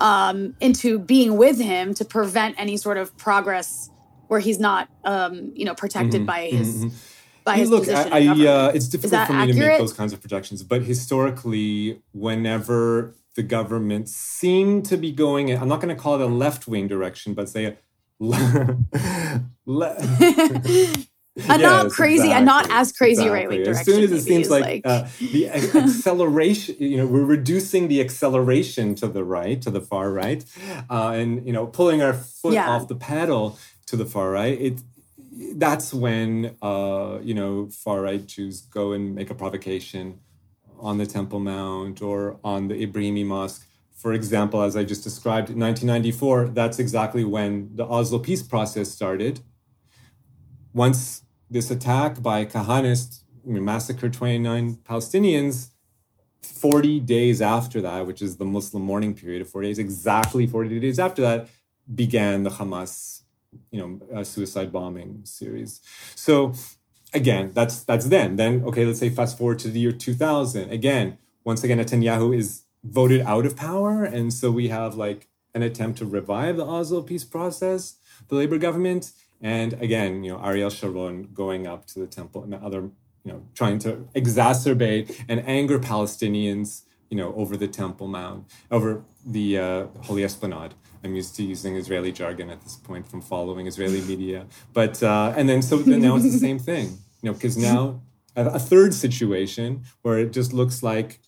um, 0.00 0.54
into 0.60 0.98
being 0.98 1.36
with 1.36 1.60
him 1.60 1.94
to 1.94 2.04
prevent 2.04 2.58
any 2.58 2.76
sort 2.76 2.96
of 2.96 3.16
progress 3.16 3.90
where 4.28 4.40
he's 4.40 4.58
not, 4.58 4.88
um, 5.04 5.52
you 5.54 5.64
know, 5.64 5.74
protected 5.74 6.22
mm-hmm. 6.22 6.26
by 6.26 6.46
his. 6.46 6.84
Mm-hmm. 6.84 6.96
By 7.44 7.58
his 7.58 7.70
Look, 7.70 7.84
position 7.84 8.12
I, 8.12 8.26
I 8.26 8.46
uh, 8.48 8.72
it's 8.74 8.88
difficult 8.88 9.28
for 9.28 9.32
me 9.32 9.38
accurate? 9.42 9.54
to 9.54 9.68
make 9.68 9.78
those 9.78 9.92
kinds 9.92 10.12
of 10.12 10.18
projections, 10.18 10.64
but 10.64 10.82
historically, 10.82 12.02
whenever 12.10 13.14
the 13.36 13.44
government 13.44 14.08
seemed 14.08 14.84
to 14.86 14.96
be 14.96 15.12
going, 15.12 15.56
I'm 15.56 15.68
not 15.68 15.80
going 15.80 15.94
to 15.94 16.02
call 16.02 16.16
it 16.16 16.22
a 16.22 16.26
left 16.26 16.66
wing 16.66 16.88
direction, 16.88 17.34
but 17.34 17.48
say 17.48 17.66
a 17.66 17.76
le- 18.18 19.96
a 21.48 21.58
not 21.58 21.90
crazy, 21.90 22.24
exactly. 22.24 22.42
a 22.42 22.44
not 22.44 22.70
as 22.70 22.92
crazy 22.92 23.22
exactly. 23.22 23.30
right 23.30 23.48
wing 23.48 23.62
direction. 23.62 23.80
As 23.80 23.86
soon 23.86 24.04
as 24.04 24.12
it 24.12 24.22
seems 24.22 24.50
like, 24.50 24.64
like... 24.64 24.82
Uh, 24.84 25.06
the 25.20 25.48
acceleration, 25.50 26.76
you 26.78 26.96
know, 26.96 27.06
we're 27.06 27.24
reducing 27.24 27.88
the 27.88 28.00
acceleration 28.00 28.94
to 28.96 29.06
the 29.06 29.22
right, 29.22 29.60
to 29.62 29.70
the 29.70 29.80
far 29.80 30.10
right, 30.10 30.44
uh, 30.90 31.10
and 31.10 31.46
you 31.46 31.52
know, 31.52 31.66
pulling 31.66 32.02
our 32.02 32.14
foot 32.14 32.54
yeah. 32.54 32.70
off 32.70 32.88
the 32.88 32.96
pedal 32.96 33.58
to 33.86 33.96
the 33.96 34.06
far 34.06 34.30
right. 34.30 34.60
It 34.60 34.80
that's 35.54 35.92
when 35.92 36.56
uh, 36.62 37.18
you 37.22 37.34
know 37.34 37.68
far 37.70 38.02
right 38.02 38.24
Jews 38.24 38.62
go 38.62 38.92
and 38.92 39.14
make 39.14 39.30
a 39.30 39.34
provocation 39.34 40.20
on 40.78 40.98
the 40.98 41.06
Temple 41.06 41.40
Mount 41.40 42.02
or 42.02 42.38
on 42.44 42.68
the 42.68 42.86
Ibrahimi 42.86 43.24
Mosque. 43.24 43.66
For 43.94 44.12
example, 44.12 44.60
as 44.62 44.76
I 44.76 44.84
just 44.84 45.02
described, 45.02 45.48
in 45.48 45.58
1994, 45.58 46.48
that's 46.48 46.78
exactly 46.78 47.24
when 47.24 47.74
the 47.74 47.84
Oslo 47.86 48.18
peace 48.18 48.42
process 48.42 48.90
started. 48.90 49.40
Once 50.74 51.22
this 51.48 51.70
attack 51.70 52.22
by 52.22 52.44
Kahanists 52.44 53.22
massacred 53.46 54.12
29 54.12 54.78
Palestinians. 54.84 55.70
40 56.42 57.00
days 57.00 57.42
after 57.42 57.80
that, 57.80 58.06
which 58.06 58.22
is 58.22 58.36
the 58.36 58.44
Muslim 58.44 58.82
mourning 58.82 59.14
period 59.14 59.42
of 59.42 59.48
40 59.48 59.68
days, 59.68 59.78
exactly 59.78 60.46
40 60.46 60.78
days 60.80 60.98
after 60.98 61.22
that, 61.22 61.48
began 61.92 62.44
the 62.44 62.50
Hamas, 62.50 63.22
you 63.70 64.00
know, 64.12 64.22
suicide 64.22 64.72
bombing 64.72 65.20
series. 65.24 65.80
So 66.14 66.54
again, 67.12 67.52
that's 67.54 67.82
that's 67.82 68.06
then. 68.06 68.36
Then 68.36 68.62
okay, 68.64 68.84
let's 68.84 68.98
say 68.98 69.10
fast 69.10 69.38
forward 69.38 69.58
to 69.60 69.68
the 69.68 69.80
year 69.80 69.92
2000. 69.92 70.70
Again, 70.70 71.18
once 71.44 71.62
again, 71.64 71.78
Netanyahu 71.78 72.36
is 72.36 72.62
voted 72.84 73.22
out 73.22 73.46
of 73.46 73.56
power, 73.56 74.04
and 74.04 74.32
so 74.32 74.50
we 74.50 74.68
have 74.68 74.94
like 74.94 75.28
an 75.54 75.62
attempt 75.62 75.98
to 75.98 76.06
revive 76.06 76.56
the 76.56 76.66
Oslo 76.66 77.02
peace 77.02 77.24
process, 77.24 77.96
the 78.28 78.34
Labor 78.34 78.58
government, 78.58 79.12
and 79.40 79.74
again, 79.74 80.24
you 80.24 80.32
know, 80.32 80.42
Ariel 80.42 80.70
Sharon 80.70 81.30
going 81.34 81.66
up 81.66 81.86
to 81.86 81.98
the 81.98 82.06
temple 82.06 82.42
and 82.42 82.52
the 82.52 82.58
other, 82.58 82.90
you 83.24 83.32
know, 83.32 83.42
trying 83.54 83.78
to 83.80 84.06
exacerbate 84.14 85.24
and 85.28 85.40
anger 85.46 85.78
Palestinians, 85.78 86.82
you 87.10 87.16
know, 87.16 87.34
over 87.34 87.56
the 87.56 87.68
Temple 87.68 88.08
Mount, 88.08 88.46
over 88.70 89.02
the 89.24 89.58
uh, 89.58 89.86
Holy 90.02 90.24
Esplanade. 90.24 90.74
I'm 91.04 91.14
used 91.14 91.36
to 91.36 91.42
using 91.42 91.76
Israeli 91.76 92.12
jargon 92.12 92.50
at 92.50 92.62
this 92.62 92.76
point 92.76 93.08
from 93.08 93.20
following 93.20 93.66
Israeli 93.66 94.00
media. 94.02 94.46
But, 94.72 95.02
uh, 95.02 95.34
and 95.36 95.48
then 95.48 95.62
so 95.62 95.78
then 95.78 96.02
now 96.02 96.16
it's 96.16 96.32
the 96.32 96.38
same 96.38 96.58
thing, 96.58 96.98
you 97.22 97.30
know, 97.30 97.32
because 97.32 97.56
now 97.56 98.00
a 98.36 98.58
third 98.58 98.92
situation 98.92 99.82
where 100.02 100.18
it 100.18 100.32
just 100.32 100.52
looks 100.52 100.82
like 100.82 101.20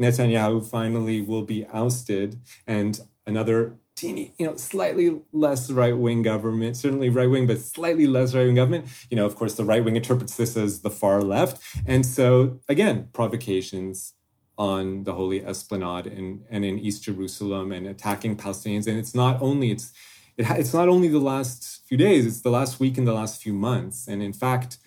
Netanyahu 0.00 0.64
finally 0.64 1.20
will 1.20 1.42
be 1.42 1.66
ousted 1.72 2.38
and 2.66 3.00
another 3.26 3.74
teeny, 3.96 4.32
you 4.38 4.46
know, 4.46 4.56
slightly 4.56 5.20
less 5.32 5.70
right 5.70 5.96
wing 5.96 6.22
government, 6.22 6.76
certainly 6.76 7.08
right 7.08 7.28
wing, 7.28 7.46
but 7.48 7.58
slightly 7.58 8.06
less 8.06 8.32
right 8.34 8.46
wing 8.46 8.54
government. 8.54 8.86
You 9.10 9.16
know, 9.16 9.26
of 9.26 9.34
course, 9.34 9.54
the 9.54 9.64
right 9.64 9.84
wing 9.84 9.96
interprets 9.96 10.36
this 10.36 10.56
as 10.56 10.80
the 10.80 10.90
far 10.90 11.20
left. 11.20 11.60
And 11.84 12.06
so, 12.06 12.60
again, 12.68 13.08
provocations 13.12 14.14
on 14.58 15.04
the 15.04 15.14
Holy 15.14 15.44
Esplanade 15.44 16.08
and, 16.08 16.44
and 16.50 16.64
in 16.64 16.78
East 16.78 17.04
Jerusalem 17.04 17.70
and 17.72 17.86
attacking 17.86 18.36
Palestinians. 18.36 18.88
And 18.88 18.98
it's 18.98 19.14
not 19.14 19.40
only, 19.40 19.70
it's, 19.70 19.92
it 20.36 20.46
it's 20.50 20.74
not 20.74 20.88
only 20.88 21.08
the 21.08 21.20
last 21.20 21.82
few 21.86 21.96
days, 21.96 22.26
it's 22.26 22.42
the 22.42 22.50
last 22.50 22.80
week 22.80 22.98
and 22.98 23.06
the 23.06 23.12
last 23.12 23.40
few 23.40 23.52
months. 23.52 24.08
And 24.08 24.20
in 24.20 24.32
fact, 24.32 24.78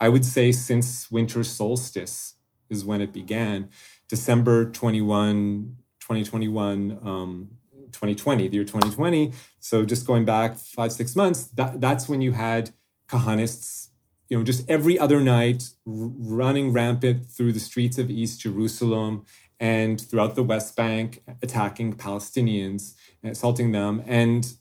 I 0.00 0.08
would 0.08 0.24
say 0.24 0.50
since 0.50 1.10
winter 1.10 1.44
solstice 1.44 2.34
is 2.68 2.84
when 2.84 3.00
it 3.00 3.12
began, 3.12 3.68
December 4.08 4.70
21, 4.70 5.76
2021, 6.00 6.98
um, 7.02 7.50
2020, 7.92 8.48
the 8.48 8.54
year 8.54 8.64
2020. 8.64 9.32
So 9.60 9.84
just 9.84 10.06
going 10.06 10.24
back 10.24 10.56
five, 10.56 10.92
six 10.92 11.14
months, 11.14 11.44
that, 11.54 11.80
that's 11.80 12.08
when 12.08 12.20
you 12.20 12.32
had 12.32 12.70
Kahanists, 13.08 13.88
you 14.32 14.38
know, 14.38 14.42
just 14.42 14.66
every 14.66 14.98
other 14.98 15.20
night 15.20 15.64
r- 15.86 15.92
running 15.92 16.72
rampant 16.72 17.26
through 17.26 17.52
the 17.52 17.60
streets 17.60 17.98
of 17.98 18.08
East 18.08 18.40
Jerusalem 18.40 19.26
and 19.60 20.00
throughout 20.00 20.36
the 20.36 20.42
West 20.42 20.74
Bank, 20.74 21.22
attacking 21.42 21.92
Palestinians, 21.96 22.94
assaulting 23.22 23.72
them. 23.72 24.02
And, 24.06 24.54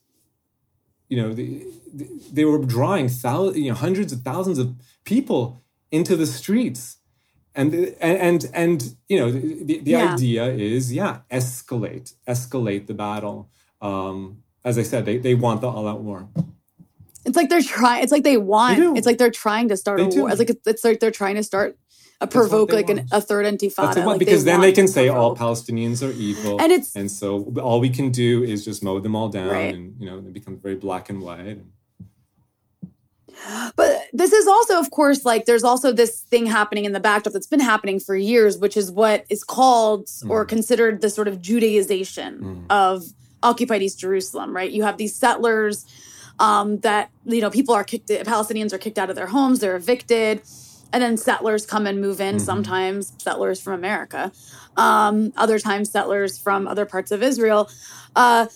you 1.08 1.16
know, 1.22 1.34
they, 1.34 1.64
they 2.34 2.44
were 2.44 2.58
drawing 2.58 3.08
thousands, 3.08 3.60
you 3.60 3.70
know, 3.70 3.78
hundreds 3.78 4.12
of 4.12 4.24
thousands 4.24 4.58
of 4.58 4.76
people 5.06 5.64
into 5.90 6.18
the 6.18 6.26
streets 6.26 6.98
and 7.56 7.74
and 8.02 8.52
and 8.54 8.96
you 9.08 9.20
know 9.20 9.32
the, 9.32 9.80
the 9.80 9.92
yeah. 9.92 10.14
idea 10.14 10.46
is 10.46 10.94
yeah 10.94 11.20
escalate 11.30 12.14
escalate 12.26 12.88
the 12.88 12.94
battle 12.94 13.50
um 13.82 14.42
as 14.64 14.78
i 14.78 14.84
said 14.84 15.04
they, 15.04 15.18
they 15.18 15.36
want 15.36 15.60
the 15.60 15.68
all-out 15.68 16.00
war 16.00 16.30
it's 17.26 17.36
like 17.36 17.50
they're 17.50 17.62
trying 17.62 18.04
it's 18.04 18.12
like 18.12 18.24
they 18.24 18.38
want 18.38 18.78
they 18.78 18.98
it's 18.98 19.06
like 19.06 19.18
they're 19.18 19.32
trying 19.32 19.68
to 19.70 19.78
start 19.78 19.98
they 19.98 20.06
a 20.06 20.10
do. 20.10 20.22
war 20.22 20.30
it's 20.30 20.40
like 20.40 20.52
it's 20.66 20.84
like 20.84 21.00
they're 21.00 21.12
trying 21.12 21.36
to 21.36 21.44
start 21.44 21.78
a 22.20 22.28
provoke 22.28 22.72
like 22.72 22.90
an, 22.90 23.08
a 23.12 23.20
third 23.20 23.46
intifada 23.46 24.06
like 24.06 24.20
because 24.20 24.44
they 24.44 24.52
then 24.52 24.62
they 24.62 24.72
can 24.72 24.88
say 24.88 25.08
all 25.10 25.36
palestinians 25.36 26.08
are 26.08 26.12
evil 26.14 26.62
and 26.62 26.72
it's 26.72 26.96
and 26.96 27.10
so 27.10 27.52
all 27.62 27.80
we 27.80 27.90
can 27.90 28.12
do 28.12 28.44
is 28.44 28.64
just 28.64 28.84
mow 28.84 29.00
them 29.00 29.16
all 29.16 29.30
down 29.30 29.50
right. 29.50 29.74
and 29.74 29.96
you 30.00 30.08
know 30.08 30.18
it 30.18 30.34
becomes 30.34 30.62
very 30.62 30.76
black 30.76 31.10
and 31.10 31.22
white 31.22 31.60
but 33.76 34.04
this 34.14 34.34
is 34.34 34.48
also, 34.48 34.80
of 34.80 34.92
course, 34.92 35.26
like 35.26 35.46
there's 35.46 35.64
also 35.64 35.92
this 35.92 36.22
thing 36.22 36.46
happening 36.46 36.86
in 36.86 36.92
the 36.92 37.00
backdrop 37.00 37.34
that's 37.34 37.48
been 37.48 37.60
happening 37.60 38.00
for 38.00 38.16
years, 38.16 38.58
which 38.58 38.78
is 38.78 38.92
what 38.92 39.26
is 39.30 39.44
called 39.44 40.06
mm. 40.06 40.30
or 40.30 40.46
considered 40.46 41.02
the 41.02 41.10
sort 41.10 41.28
of 41.28 41.42
Judaization 41.42 42.40
mm. 42.40 42.66
of 42.70 43.04
occupied 43.44 43.82
East 43.82 44.00
Jerusalem, 44.00 44.56
right? 44.56 44.70
You 44.70 44.84
have 44.84 44.98
these 44.98 45.16
settlers 45.16 45.86
um, 46.40 46.80
that, 46.80 47.10
you 47.26 47.42
know, 47.42 47.50
people 47.50 47.74
are 47.74 47.84
kicked, 47.84 48.10
Palestinians 48.10 48.74
are 48.74 48.78
kicked 48.78 48.98
out 48.98 49.10
of 49.10 49.16
their 49.16 49.28
homes, 49.28 49.60
they're 49.60 49.76
evicted. 49.76 50.42
And 50.94 51.02
then 51.02 51.16
settlers 51.16 51.66
come 51.66 51.88
and 51.88 52.02
move 52.02 52.20
in, 52.20 52.36
mm-hmm. 52.36 52.44
sometimes 52.44 53.14
settlers 53.18 53.62
from 53.62 53.74
America, 53.74 54.32
um, 54.76 55.32
other 55.38 55.58
times 55.58 55.90
settlers 55.90 56.38
from 56.38 56.68
other 56.68 56.86
parts 56.86 57.12
of 57.12 57.24
Israel. 57.24 57.70
Uh, 58.14 58.48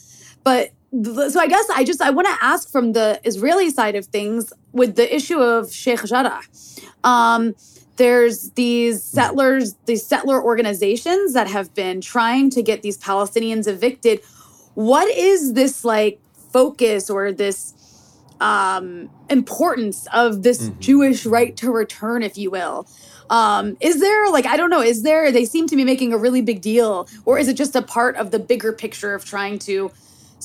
but 0.44 0.72
so 0.94 1.40
I 1.40 1.48
guess 1.48 1.66
I 1.74 1.84
just 1.84 2.02
I 2.02 2.10
want 2.10 2.28
to 2.28 2.38
ask 2.42 2.72
from 2.72 2.94
the 2.94 3.20
Israeli 3.24 3.70
side 3.70 3.96
of 3.96 4.06
things 4.06 4.54
with 4.72 4.96
the 4.96 5.14
issue 5.14 5.40
of 5.40 5.74
Sheikh 5.74 6.04
Jarrah. 6.06 6.42
Um, 7.04 7.56
there's 7.98 8.52
these 8.52 9.04
settlers, 9.04 9.76
these 9.86 10.06
settler 10.06 10.42
organizations 10.44 11.34
that 11.34 11.48
have 11.48 11.74
been 11.74 12.02
trying 12.02 12.50
to 12.52 12.62
get 12.62 12.82
these 12.82 12.98
Palestinians 12.98 13.68
evicted. 13.68 14.22
What 14.74 15.10
is 15.16 15.54
this 15.54 15.86
like 15.86 16.20
focus 16.56 17.10
or 17.10 17.24
this 17.34 17.58
um, 18.40 19.10
importance 19.30 20.08
of 20.14 20.30
this 20.48 20.60
mm-hmm. 20.62 20.80
Jewish 20.88 21.20
right 21.26 21.54
to 21.62 21.68
return, 21.82 22.20
if 22.30 22.38
you 22.42 22.50
will? 22.58 22.78
Um, 23.30 23.66
is 23.90 23.96
there 24.06 24.24
like 24.38 24.48
I 24.54 24.56
don't 24.60 24.72
know, 24.76 24.84
is 24.94 25.00
there 25.10 25.24
they 25.38 25.46
seem 25.54 25.66
to 25.68 25.76
be 25.82 25.86
making 25.94 26.10
a 26.14 26.20
really 26.26 26.44
big 26.52 26.60
deal, 26.72 26.94
or 27.28 27.34
is 27.42 27.48
it 27.52 27.58
just 27.64 27.76
a 27.76 27.82
part 27.98 28.14
of 28.22 28.26
the 28.34 28.42
bigger 28.52 28.72
picture 28.84 29.14
of 29.18 29.22
trying 29.34 29.58
to 29.70 29.76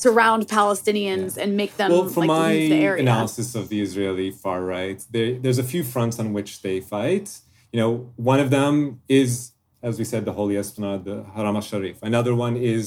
surround 0.05 0.41
Palestinians 0.59 1.37
yeah. 1.37 1.43
and 1.43 1.57
make 1.63 1.73
them 1.81 1.91
well, 1.93 2.09
from 2.15 2.27
like, 2.27 2.39
my 2.43 2.53
leave 2.53 2.71
the 2.71 2.83
area. 2.91 3.03
analysis 3.03 3.49
of 3.61 3.65
the 3.73 3.81
Israeli 3.87 4.31
far 4.45 4.61
right, 4.77 4.99
there, 5.15 5.39
there's 5.43 5.61
a 5.67 5.69
few 5.73 5.83
fronts 5.85 6.17
on 6.23 6.27
which 6.37 6.51
they 6.63 6.81
fight. 6.81 7.27
You 7.73 7.79
know, 7.81 7.91
one 8.17 8.41
of 8.45 8.49
them 8.51 8.75
is, 9.09 9.31
as 9.89 9.95
we 10.01 10.07
said, 10.13 10.25
the 10.31 10.37
Holy 10.41 10.57
Esplanade, 10.63 11.05
the 11.11 11.19
Haram 11.35 11.55
al-Sharif. 11.61 11.97
Another 12.03 12.35
one 12.47 12.57
is 12.57 12.83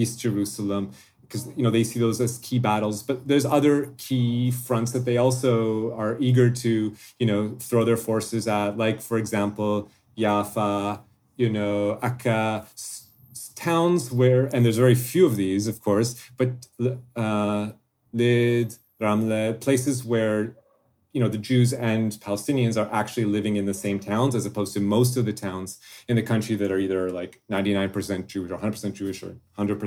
East 0.00 0.20
Jerusalem, 0.20 0.84
because 1.28 1.46
you 1.56 1.62
know 1.62 1.70
they 1.70 1.84
see 1.84 1.98
those 1.98 2.20
as 2.20 2.38
key 2.38 2.58
battles. 2.58 3.02
But 3.02 3.26
there's 3.28 3.44
other 3.44 3.92
key 3.98 4.50
fronts 4.50 4.92
that 4.92 5.04
they 5.04 5.16
also 5.16 5.94
are 5.94 6.16
eager 6.20 6.50
to, 6.50 6.94
you 7.18 7.26
know, 7.26 7.56
throw 7.58 7.84
their 7.84 7.96
forces 7.96 8.46
at, 8.48 8.76
like 8.76 9.00
for 9.00 9.18
example, 9.18 9.88
Yafa, 10.16 11.00
you 11.36 11.50
know, 11.50 11.98
Akka, 12.02 12.66
towns 13.54 14.12
where, 14.12 14.46
and 14.54 14.64
there's 14.64 14.76
very 14.76 14.94
few 14.94 15.26
of 15.26 15.36
these, 15.36 15.66
of 15.66 15.80
course, 15.80 16.14
but 16.36 16.50
uh, 17.16 17.70
Lid, 18.12 18.76
Ramle, 19.00 19.60
places 19.60 20.04
where 20.04 20.56
you 21.16 21.22
know 21.22 21.30
the 21.30 21.38
Jews 21.38 21.72
and 21.72 22.12
Palestinians 22.12 22.76
are 22.76 22.92
actually 22.92 23.24
living 23.24 23.56
in 23.56 23.64
the 23.64 23.72
same 23.72 23.98
towns, 23.98 24.34
as 24.34 24.44
opposed 24.44 24.74
to 24.74 24.80
most 24.80 25.16
of 25.16 25.24
the 25.24 25.32
towns 25.32 25.78
in 26.08 26.14
the 26.14 26.22
country 26.22 26.56
that 26.56 26.70
are 26.70 26.78
either 26.78 27.10
like 27.10 27.40
99% 27.50 28.26
Jewish 28.26 28.50
or 28.50 28.58
100% 28.58 28.92
Jewish 28.92 29.22
or 29.22 29.34
100%, 29.58 29.78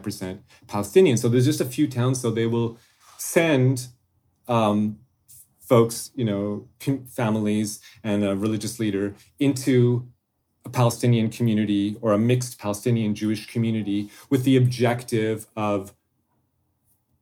99% 0.00 0.38
Palestinian. 0.68 1.18
So 1.18 1.28
there's 1.28 1.44
just 1.44 1.60
a 1.60 1.66
few 1.66 1.86
towns, 1.86 2.22
so 2.22 2.30
they 2.30 2.46
will 2.46 2.78
send 3.18 3.88
um, 4.48 4.98
folks, 5.58 6.12
you 6.14 6.24
know, 6.24 6.66
families 7.10 7.80
and 8.02 8.24
a 8.24 8.34
religious 8.34 8.80
leader 8.80 9.14
into 9.38 10.08
a 10.64 10.70
Palestinian 10.70 11.28
community 11.28 11.98
or 12.00 12.14
a 12.14 12.18
mixed 12.18 12.58
Palestinian 12.58 13.14
Jewish 13.14 13.52
community 13.52 14.08
with 14.30 14.44
the 14.44 14.56
objective 14.56 15.46
of 15.54 15.92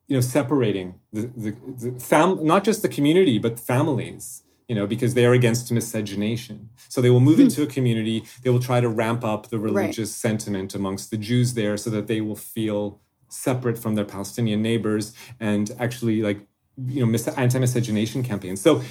you 0.08 0.16
know 0.16 0.20
separating 0.20 0.94
the, 1.12 1.30
the, 1.36 1.56
the 1.76 2.00
fam- 2.00 2.44
not 2.44 2.64
just 2.64 2.82
the 2.82 2.88
community 2.88 3.38
but 3.38 3.60
families 3.60 4.42
you 4.68 4.74
know 4.74 4.86
because 4.86 5.14
they 5.14 5.24
are 5.24 5.32
against 5.32 5.70
miscegenation 5.70 6.68
so 6.88 7.00
they 7.00 7.10
will 7.10 7.20
move 7.20 7.36
hmm. 7.36 7.42
into 7.42 7.62
a 7.62 7.66
community 7.66 8.24
they 8.42 8.50
will 8.50 8.60
try 8.60 8.80
to 8.80 8.88
ramp 8.88 9.24
up 9.24 9.48
the 9.48 9.58
religious 9.58 10.10
right. 10.10 10.30
sentiment 10.30 10.74
amongst 10.74 11.10
the 11.10 11.16
jews 11.16 11.54
there 11.54 11.76
so 11.76 11.90
that 11.90 12.06
they 12.06 12.20
will 12.20 12.36
feel 12.36 13.00
separate 13.28 13.78
from 13.78 13.94
their 13.94 14.04
palestinian 14.04 14.62
neighbors 14.62 15.12
and 15.38 15.70
actually 15.78 16.22
like 16.22 16.40
you 16.86 17.04
know 17.04 17.18
anti-miscegenation 17.36 18.22
campaigns 18.22 18.60
so 18.60 18.82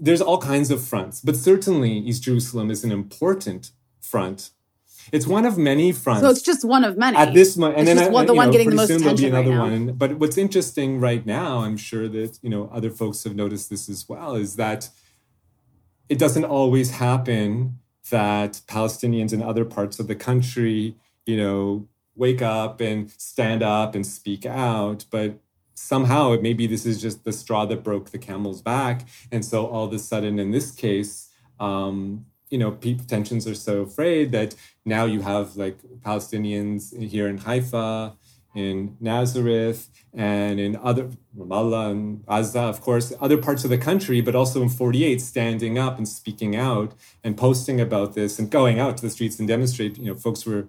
there's 0.00 0.22
all 0.22 0.38
kinds 0.38 0.70
of 0.70 0.82
fronts, 0.82 1.20
but 1.20 1.36
certainly 1.36 1.92
East 1.92 2.22
Jerusalem 2.22 2.70
is 2.70 2.82
an 2.82 2.90
important 2.90 3.70
front. 4.00 4.50
It's 5.12 5.26
one 5.26 5.44
of 5.46 5.58
many 5.58 5.92
fronts. 5.92 6.22
So 6.22 6.30
it's 6.30 6.42
just 6.42 6.64
one 6.64 6.84
of 6.84 6.96
many. 6.96 7.16
at 7.16 7.34
this 7.34 7.56
moment, 7.56 7.78
and 7.80 7.88
It's 7.88 8.00
then 8.00 8.12
one- 8.12 8.26
the 8.26 8.34
one 8.34 8.46
know, 8.46 8.52
getting 8.52 8.70
the 8.70 8.76
most 8.76 8.88
soon 8.88 8.98
there'll 9.00 9.16
be 9.16 9.26
attention 9.26 9.50
right 9.52 9.58
another 9.60 9.70
now. 9.70 9.86
one. 9.86 9.92
But 9.96 10.18
what's 10.18 10.38
interesting 10.38 11.00
right 11.00 11.24
now, 11.26 11.58
I'm 11.58 11.76
sure 11.76 12.08
that 12.08 12.38
you 12.42 12.50
know 12.50 12.70
other 12.72 12.90
folks 12.90 13.24
have 13.24 13.34
noticed 13.34 13.70
this 13.70 13.88
as 13.88 14.08
well, 14.08 14.34
is 14.34 14.56
that 14.56 14.88
it 16.08 16.18
doesn't 16.18 16.44
always 16.44 16.90
happen 16.92 17.78
that 18.10 18.60
Palestinians 18.66 19.32
in 19.32 19.42
other 19.42 19.64
parts 19.64 20.00
of 20.00 20.08
the 20.08 20.14
country, 20.16 20.96
you 21.26 21.36
know, 21.36 21.86
wake 22.16 22.42
up 22.42 22.80
and 22.80 23.10
stand 23.18 23.62
up 23.62 23.94
and 23.94 24.04
speak 24.06 24.44
out, 24.44 25.04
but 25.10 25.38
somehow 25.74 26.32
it 26.32 26.42
maybe 26.42 26.66
this 26.66 26.84
is 26.84 27.00
just 27.00 27.24
the 27.24 27.32
straw 27.32 27.64
that 27.64 27.82
broke 27.82 28.10
the 28.10 28.18
camel's 28.18 28.60
back, 28.60 29.06
and 29.32 29.44
so 29.44 29.66
all 29.66 29.84
of 29.86 29.92
a 29.92 29.98
sudden, 29.98 30.38
in 30.38 30.50
this 30.50 30.70
case, 30.72 31.28
um, 31.60 32.26
you 32.50 32.58
know, 32.58 32.72
tensions 33.06 33.46
are 33.46 33.54
so 33.54 33.82
afraid 33.82 34.32
that 34.32 34.54
now 34.84 35.04
you 35.04 35.22
have 35.22 35.56
like 35.56 35.78
Palestinians 36.00 36.96
here 37.00 37.28
in 37.28 37.38
Haifa, 37.38 38.16
in 38.54 38.96
Nazareth, 39.00 39.88
and 40.12 40.58
in 40.58 40.76
other 40.82 41.10
Ramallah 41.36 41.92
and 41.92 42.26
Gaza, 42.26 42.60
of 42.62 42.80
course, 42.80 43.12
other 43.20 43.38
parts 43.38 43.62
of 43.62 43.70
the 43.70 43.78
country, 43.78 44.20
but 44.20 44.34
also 44.34 44.60
in 44.62 44.68
48, 44.68 45.20
standing 45.20 45.78
up 45.78 45.98
and 45.98 46.08
speaking 46.08 46.56
out 46.56 46.94
and 47.22 47.36
posting 47.36 47.80
about 47.80 48.14
this 48.14 48.38
and 48.38 48.50
going 48.50 48.80
out 48.80 48.96
to 48.96 49.02
the 49.02 49.10
streets 49.10 49.38
and 49.38 49.46
demonstrate. 49.46 49.98
You 49.98 50.06
know, 50.06 50.14
folks 50.16 50.44
were 50.44 50.68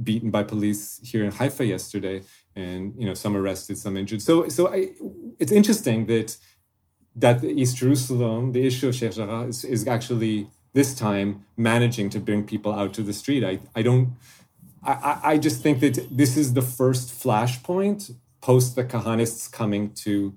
beaten 0.00 0.30
by 0.30 0.44
police 0.44 1.00
here 1.02 1.24
in 1.24 1.32
Haifa 1.32 1.64
yesterday, 1.64 2.22
and 2.54 2.94
you 2.96 3.06
know, 3.06 3.14
some 3.14 3.36
arrested, 3.36 3.78
some 3.78 3.96
injured. 3.96 4.22
So, 4.22 4.48
so 4.48 4.68
I, 4.68 4.90
it's 5.40 5.52
interesting 5.52 6.06
that 6.06 6.36
that 7.16 7.42
East 7.42 7.78
Jerusalem, 7.78 8.52
the 8.52 8.66
issue 8.66 8.88
of 8.88 8.94
Sheikh 8.94 9.12
Jarrah, 9.12 9.48
is, 9.48 9.64
is 9.64 9.88
actually 9.88 10.48
this 10.76 10.94
time 10.94 11.42
managing 11.56 12.10
to 12.10 12.20
bring 12.20 12.44
people 12.44 12.70
out 12.70 12.92
to 12.92 13.02
the 13.02 13.14
street. 13.14 13.42
I, 13.42 13.60
I 13.74 13.80
don't, 13.80 14.14
I, 14.84 15.20
I- 15.24 15.38
just 15.38 15.62
think 15.62 15.80
that 15.80 15.96
this 16.14 16.36
is 16.36 16.52
the 16.52 16.60
first 16.60 17.08
flashpoint 17.08 18.14
post 18.42 18.76
the 18.76 18.84
Kahanists 18.84 19.50
coming 19.50 19.84
to 20.04 20.34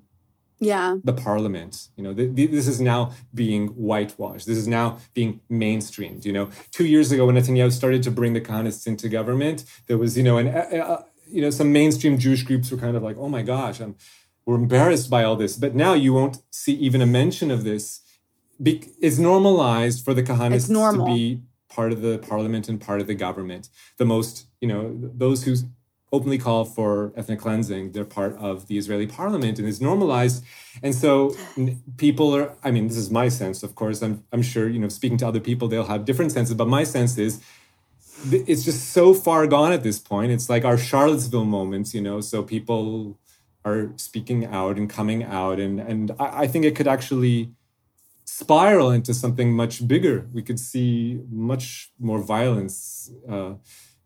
yeah. 0.61 0.95
the 1.03 1.11
parliament. 1.11 1.89
You 1.97 2.03
know, 2.05 2.13
th- 2.13 2.33
th- 2.37 2.51
this 2.51 2.67
is 2.67 2.79
now 2.79 3.11
being 3.33 3.67
whitewashed. 3.89 4.45
This 4.47 4.57
is 4.57 4.67
now 4.67 4.99
being 5.13 5.41
mainstreamed. 5.51 6.23
You 6.23 6.31
know, 6.31 6.49
two 6.71 6.85
years 6.85 7.11
ago 7.11 7.25
when 7.25 7.35
Netanyahu 7.35 7.73
started 7.73 8.01
to 8.03 8.11
bring 8.11 8.31
the 8.31 8.41
Kahanists 8.41 8.87
into 8.87 9.09
government, 9.09 9.65
there 9.87 9.97
was, 9.97 10.17
you 10.17 10.23
know, 10.23 10.37
an, 10.37 10.47
uh, 10.47 10.85
uh, 10.93 11.03
you 11.27 11.41
know, 11.41 11.49
some 11.49 11.73
mainstream 11.73 12.17
Jewish 12.17 12.43
groups 12.43 12.71
were 12.71 12.77
kind 12.77 12.95
of 12.95 13.03
like, 13.03 13.17
oh 13.19 13.27
my 13.27 13.41
gosh, 13.41 13.81
I'm, 13.81 13.97
we're 14.45 14.55
embarrassed 14.55 15.09
by 15.09 15.25
all 15.25 15.35
this. 15.35 15.57
But 15.57 15.75
now 15.75 15.93
you 15.95 16.13
won't 16.13 16.37
see 16.49 16.75
even 16.75 17.01
a 17.01 17.05
mention 17.05 17.51
of 17.51 17.65
this. 17.65 17.99
Be- 18.61 18.91
it's 18.99 19.17
normalized 19.17 20.03
for 20.03 20.13
the 20.13 20.23
Kahanists 20.23 20.67
to 20.67 21.05
be 21.05 21.41
part 21.69 21.91
of 21.91 22.01
the 22.01 22.17
parliament 22.17 22.67
and 22.67 22.81
part 22.81 22.99
of 22.99 23.07
the 23.07 23.15
government. 23.15 23.69
The 23.97 24.05
most, 24.05 24.47
you 24.59 24.67
know, 24.67 24.97
those 25.15 25.43
who 25.43 25.55
openly 26.11 26.37
call 26.37 26.65
for 26.65 27.13
ethnic 27.15 27.39
cleansing, 27.39 27.91
they're 27.91 28.05
part 28.05 28.35
of 28.37 28.67
the 28.67 28.77
Israeli 28.77 29.05
parliament 29.05 29.59
and 29.59 29.67
it's 29.67 29.79
normalized. 29.79 30.43
And 30.81 30.95
so 30.95 31.35
people 31.97 32.35
are, 32.35 32.55
I 32.63 32.71
mean, 32.71 32.87
this 32.87 32.97
is 32.97 33.11
my 33.11 33.29
sense, 33.29 33.61
of 33.61 33.75
course. 33.75 34.01
I'm, 34.01 34.23
I'm 34.31 34.41
sure, 34.41 34.67
you 34.67 34.79
know, 34.79 34.89
speaking 34.89 35.17
to 35.19 35.27
other 35.27 35.39
people, 35.39 35.67
they'll 35.67 35.85
have 35.85 36.05
different 36.05 36.31
senses, 36.31 36.55
but 36.55 36.67
my 36.67 36.83
sense 36.83 37.17
is 37.17 37.41
it's 38.31 38.65
just 38.65 38.89
so 38.89 39.13
far 39.13 39.47
gone 39.47 39.71
at 39.71 39.83
this 39.83 39.99
point. 39.99 40.31
It's 40.31 40.49
like 40.49 40.65
our 40.65 40.77
Charlottesville 40.77 41.45
moments, 41.45 41.93
you 41.93 42.01
know, 42.01 42.21
so 42.21 42.43
people 42.43 43.17
are 43.63 43.91
speaking 43.97 44.45
out 44.45 44.77
and 44.77 44.89
coming 44.89 45.23
out. 45.23 45.59
And, 45.59 45.79
and 45.79 46.11
I, 46.19 46.41
I 46.43 46.47
think 46.47 46.65
it 46.65 46.75
could 46.75 46.87
actually 46.87 47.51
spiral 48.43 48.89
into 48.91 49.13
something 49.13 49.53
much 49.53 49.85
bigger. 49.87 50.27
We 50.33 50.41
could 50.41 50.59
see 50.59 51.19
much 51.29 51.91
more 51.99 52.21
violence 52.21 53.11
uh, 53.27 53.53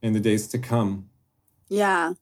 in 0.01 0.13
the 0.13 0.19
days 0.19 0.47
to 0.49 0.57
come. 0.57 1.09
Yeah. 1.69 2.13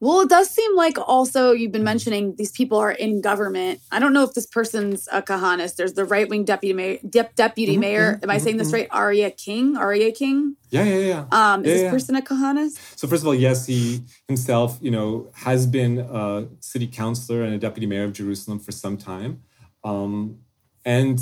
Well, 0.00 0.22
it 0.22 0.28
does 0.30 0.50
seem 0.50 0.74
like 0.76 0.96
also 0.98 1.52
you've 1.52 1.70
been 1.70 1.84
mentioning 1.84 2.34
these 2.36 2.50
people 2.50 2.76
are 2.78 2.90
in 2.90 3.20
government. 3.20 3.78
I 3.92 4.00
don't 4.00 4.12
know 4.12 4.24
if 4.24 4.32
this 4.34 4.46
person's 4.46 5.08
a 5.12 5.22
Kahanist. 5.22 5.76
There's 5.76 5.92
the 5.92 6.04
right 6.04 6.28
wing 6.28 6.44
deputy 6.44 6.72
mayor. 6.72 6.98
Dep- 7.08 7.36
deputy 7.36 7.76
Mhm, 7.76 7.80
mayor. 7.80 8.08
mhm, 8.16 8.22
Am 8.24 8.30
I 8.30 8.38
saying 8.38 8.56
this 8.56 8.70
mhm, 8.70 8.78
right? 8.78 8.88
Aryeh 8.90 9.36
King. 9.36 9.76
Aryeh 9.76 10.12
King. 10.12 10.56
Yeah, 10.70 10.82
yeah, 10.82 10.98
yeah. 11.12 11.24
Um, 11.30 11.60
is 11.64 11.68
Yeah, 11.68 11.74
this 11.74 11.82
yeah. 11.84 11.90
person 11.92 12.16
a 12.16 12.22
Kahanist? 12.22 12.78
So 12.96 13.06
first 13.06 13.22
of 13.22 13.28
all, 13.28 13.34
yes, 13.34 13.66
he 13.66 14.00
himself, 14.26 14.76
you 14.80 14.90
know, 14.90 15.30
has 15.34 15.68
been 15.68 16.00
a 16.00 16.48
city 16.58 16.88
councilor 16.88 17.42
and 17.44 17.54
a 17.54 17.58
deputy 17.58 17.86
mayor 17.86 18.02
of 18.04 18.12
Jerusalem 18.12 18.58
for 18.58 18.72
some 18.72 18.96
time, 18.96 19.42
um, 19.84 20.38
and 20.84 21.20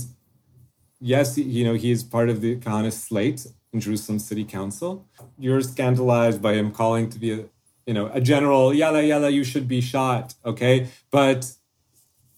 yes, 1.00 1.38
you 1.38 1.64
know, 1.64 1.74
he 1.74 1.90
is 1.90 2.02
part 2.02 2.28
of 2.28 2.40
the 2.40 2.56
Kahane 2.56 2.92
slate 2.92 3.46
in 3.72 3.80
Jerusalem 3.80 4.18
City 4.18 4.44
Council. 4.44 5.06
You're 5.38 5.60
scandalized 5.60 6.42
by 6.42 6.54
him 6.54 6.70
calling 6.70 7.08
to 7.10 7.18
be 7.18 7.32
a, 7.32 7.44
you 7.86 7.94
know, 7.94 8.10
a 8.12 8.20
general. 8.20 8.74
Yalla, 8.74 9.02
yalla, 9.02 9.30
you 9.30 9.44
should 9.44 9.68
be 9.68 9.80
shot. 9.80 10.34
Okay, 10.44 10.88
but 11.10 11.52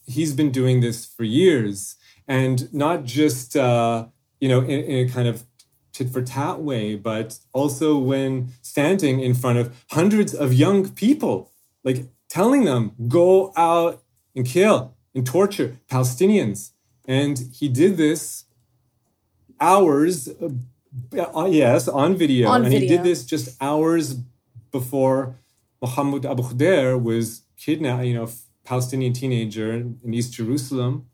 he's 0.06 0.32
been 0.34 0.50
doing 0.50 0.80
this 0.80 1.04
for 1.04 1.24
years, 1.24 1.96
and 2.26 2.72
not 2.72 3.04
just 3.04 3.56
uh, 3.56 4.06
you 4.40 4.48
know 4.48 4.60
in, 4.60 4.80
in 4.84 5.06
a 5.06 5.10
kind 5.10 5.28
of 5.28 5.44
tit 5.92 6.10
for 6.10 6.22
tat 6.22 6.60
way, 6.60 6.96
but 6.96 7.38
also 7.52 7.98
when 7.98 8.48
standing 8.62 9.20
in 9.20 9.34
front 9.34 9.58
of 9.58 9.84
hundreds 9.90 10.34
of 10.34 10.52
young 10.54 10.88
people, 10.88 11.50
like 11.84 12.06
telling 12.28 12.64
them, 12.64 12.92
go 13.08 13.52
out 13.56 14.02
and 14.34 14.46
kill 14.46 14.94
and 15.14 15.26
torture 15.26 15.78
Palestinians. 15.88 16.70
And 17.06 17.38
he 17.52 17.68
did 17.68 17.96
this 17.96 18.44
hours, 19.60 20.28
uh, 20.28 21.46
yes, 21.46 21.88
on 21.88 22.16
video. 22.16 22.48
On 22.48 22.64
and 22.64 22.72
he 22.72 22.86
did 22.86 23.02
this 23.02 23.24
just 23.24 23.60
hours 23.60 24.14
before 24.70 25.36
Mohammed 25.80 26.24
Abu 26.26 26.42
Khdeir 26.42 27.00
was 27.00 27.42
kidnapped, 27.56 28.04
you 28.04 28.14
know, 28.14 28.28
Palestinian 28.64 29.12
teenager 29.12 29.72
in 29.72 30.14
East 30.14 30.32
Jerusalem 30.32 31.06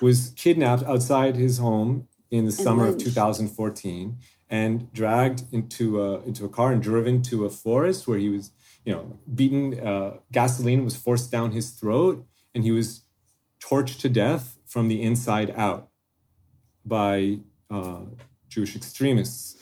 was 0.00 0.32
kidnapped 0.36 0.82
outside 0.84 1.36
his 1.36 1.58
home 1.58 2.08
in 2.30 2.46
the 2.46 2.52
summer 2.52 2.86
of 2.86 2.98
2014 2.98 4.16
and 4.48 4.92
dragged 4.92 5.44
into 5.52 6.02
a 6.02 6.20
into 6.22 6.44
a 6.44 6.48
car 6.48 6.72
and 6.72 6.82
driven 6.82 7.22
to 7.22 7.44
a 7.44 7.50
forest 7.50 8.08
where 8.08 8.18
he 8.18 8.28
was 8.28 8.50
you 8.84 8.92
know 8.92 9.18
beaten 9.34 9.78
uh, 9.80 10.16
gasoline 10.32 10.84
was 10.84 10.96
forced 10.96 11.30
down 11.30 11.52
his 11.52 11.70
throat 11.70 12.26
and 12.54 12.64
he 12.64 12.70
was 12.70 13.03
torched 13.68 13.98
to 14.00 14.08
death 14.08 14.58
from 14.66 14.88
the 14.88 14.98
inside 15.02 15.52
out 15.56 15.88
by 16.84 17.38
uh, 17.70 18.00
Jewish 18.48 18.76
extremists. 18.76 19.56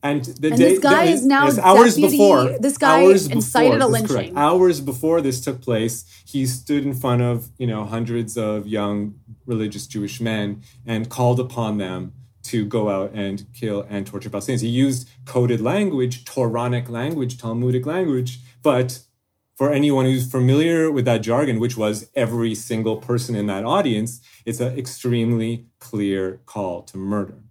And 0.00 0.24
the 0.24 0.48
And 0.50 0.58
day 0.58 0.70
this 0.70 0.78
guy 0.78 1.06
that 1.06 1.12
is 1.14 1.26
now 1.26 1.46
yes, 1.46 1.58
hours 1.58 1.96
deputy- 1.96 2.16
before 2.18 2.58
this 2.60 2.78
guy 2.78 3.02
hours 3.02 3.26
incited 3.26 3.74
a 3.82 3.88
that's 3.88 3.90
correct. 4.06 4.10
lynching. 4.12 4.36
Hours 4.36 4.80
before 4.80 5.20
this 5.20 5.40
took 5.40 5.60
place, 5.60 6.04
he 6.24 6.46
stood 6.46 6.84
in 6.86 6.94
front 6.94 7.20
of 7.22 7.50
you 7.58 7.66
know 7.66 7.84
hundreds 7.84 8.36
of 8.36 8.68
young 8.68 9.14
religious 9.44 9.88
Jewish 9.88 10.20
men 10.20 10.62
and 10.86 11.08
called 11.08 11.40
upon 11.40 11.78
them 11.78 12.12
to 12.44 12.64
go 12.64 12.88
out 12.88 13.10
and 13.12 13.44
kill 13.52 13.84
and 13.90 14.06
torture 14.06 14.30
Palestinians. 14.30 14.60
He 14.60 14.68
used 14.68 15.08
coded 15.24 15.60
language, 15.60 16.24
Toranic 16.24 16.88
language, 16.88 17.36
Talmudic 17.36 17.84
language, 17.84 18.38
but 18.62 19.00
for 19.58 19.72
anyone 19.72 20.04
who's 20.04 20.30
familiar 20.30 20.88
with 20.88 21.04
that 21.04 21.20
jargon, 21.20 21.58
which 21.58 21.76
was 21.76 22.08
every 22.14 22.54
single 22.54 22.96
person 22.96 23.34
in 23.34 23.46
that 23.46 23.64
audience, 23.64 24.20
it's 24.46 24.60
an 24.60 24.78
extremely 24.78 25.66
clear 25.80 26.40
call 26.46 26.82
to 26.82 26.96
murder. 26.96 27.42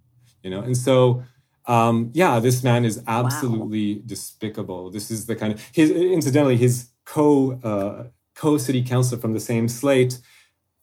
You 0.42 0.48
know, 0.50 0.62
and 0.62 0.74
so 0.74 1.22
um, 1.66 2.10
yeah, 2.14 2.40
this 2.40 2.64
man 2.64 2.86
is 2.86 3.02
absolutely 3.06 4.02
despicable. 4.06 4.90
This 4.90 5.10
is 5.10 5.26
the 5.26 5.36
kind 5.36 5.52
of 5.52 5.60
his 5.72 5.90
incidentally 5.90 6.56
his 6.56 6.88
co 7.04 7.60
uh, 7.62 8.04
co 8.34 8.56
city 8.56 8.82
councilor 8.82 9.20
from 9.20 9.34
the 9.34 9.40
same 9.40 9.68
slate 9.68 10.18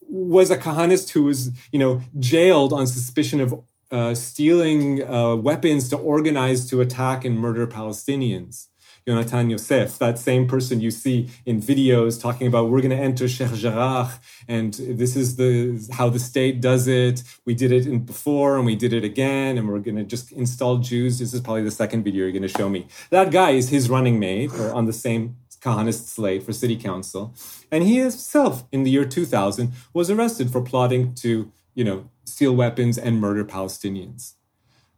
was 0.02 0.52
a 0.52 0.58
Kahanist 0.58 1.10
who 1.10 1.24
was 1.24 1.50
you 1.72 1.80
know 1.80 2.02
jailed 2.20 2.72
on 2.72 2.86
suspicion 2.86 3.42
of 3.42 3.64
uh, 3.90 4.14
stealing 4.14 5.02
uh, 5.04 5.36
weapons 5.36 5.90
to 5.90 5.98
organize 5.98 6.70
to 6.70 6.82
attack 6.82 7.26
and 7.26 7.40
murder 7.40 7.66
Palestinians. 7.66 8.68
Yonatan 9.08 9.52
Yosef, 9.52 10.00
that 10.00 10.18
same 10.18 10.48
person 10.48 10.82
you 10.82 10.89
see 10.89 11.30
in 11.46 11.62
videos 11.62 12.20
talking 12.20 12.48
about 12.48 12.70
we're 12.70 12.82
going 12.82 12.89
to 12.89 12.98
enter 12.98 13.28
Sheikh 13.28 13.54
Jarrah 13.54 14.12
and 14.48 14.74
this 14.74 15.15
is 15.15 15.36
the 15.36 15.88
how 15.94 16.10
the 16.10 16.20
state 16.20 16.60
does 16.60 16.88
it. 16.88 17.22
We 17.46 17.54
did 17.54 17.72
it 17.72 18.06
before 18.06 18.58
and 18.58 18.65
we 18.65 18.76
did 18.76 18.94
it 18.94 19.04
again 19.04 19.58
and 19.58 19.70
we're 19.70 19.80
going 19.80 19.98
to 19.98 20.04
just 20.04 20.32
install 20.32 20.78
Jews. 20.78 21.20
This 21.20 21.34
is 21.34 21.41
probably 21.41 21.63
the 21.63 21.72
second 21.72 22.04
video 22.04 22.24
you're 22.24 22.32
going 22.32 22.41
to 22.41 22.48
show 22.48 22.68
me. 22.68 22.88
That 23.12 23.32
guy 23.32 23.52
is 23.52 23.70
his 23.70 23.89
running 23.89 24.20
mate 24.20 24.52
or 24.54 24.74
on 24.74 24.86
the 24.86 24.94
same 24.94 25.38
Kahanist 25.65 26.08
slate 26.08 26.44
for 26.44 26.54
city 26.54 26.78
council. 26.78 27.34
And 27.72 27.84
he 27.84 27.98
himself 27.98 28.65
in 28.72 28.84
the 28.84 28.91
year 28.91 29.06
2000 29.06 29.74
was 29.94 30.12
arrested 30.12 30.52
for 30.52 30.62
plotting 30.62 31.15
to, 31.15 31.52
you 31.74 31.84
know, 31.84 32.10
steal 32.24 32.56
weapons 32.56 32.98
and 32.98 33.20
murder 33.20 33.44
Palestinians. 33.44 34.34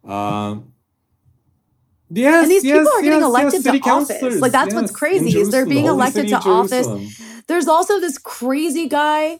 Um, 0.04 0.72
Yes, 2.10 2.42
And 2.44 2.50
these 2.50 2.64
yes, 2.64 2.76
people 2.78 2.92
are 2.92 3.02
getting 3.02 3.20
yes, 3.20 3.28
elected 3.28 3.52
yes, 3.52 3.62
to 3.64 3.70
office. 3.80 4.08
councilors, 4.08 4.40
Like, 4.42 4.52
that's 4.52 4.74
what's 4.74 4.90
crazy 4.90 5.38
is 5.40 5.50
they're 5.50 5.66
being 5.66 5.84
Jerusalem, 5.84 5.84
the 5.84 5.90
holy 5.92 6.02
elected 6.02 6.28
to 6.28 6.36
office. 6.50 6.86
There's 7.48 7.68
also 7.68 8.00
this 8.00 8.18
crazy 8.18 8.88
guy 8.88 9.38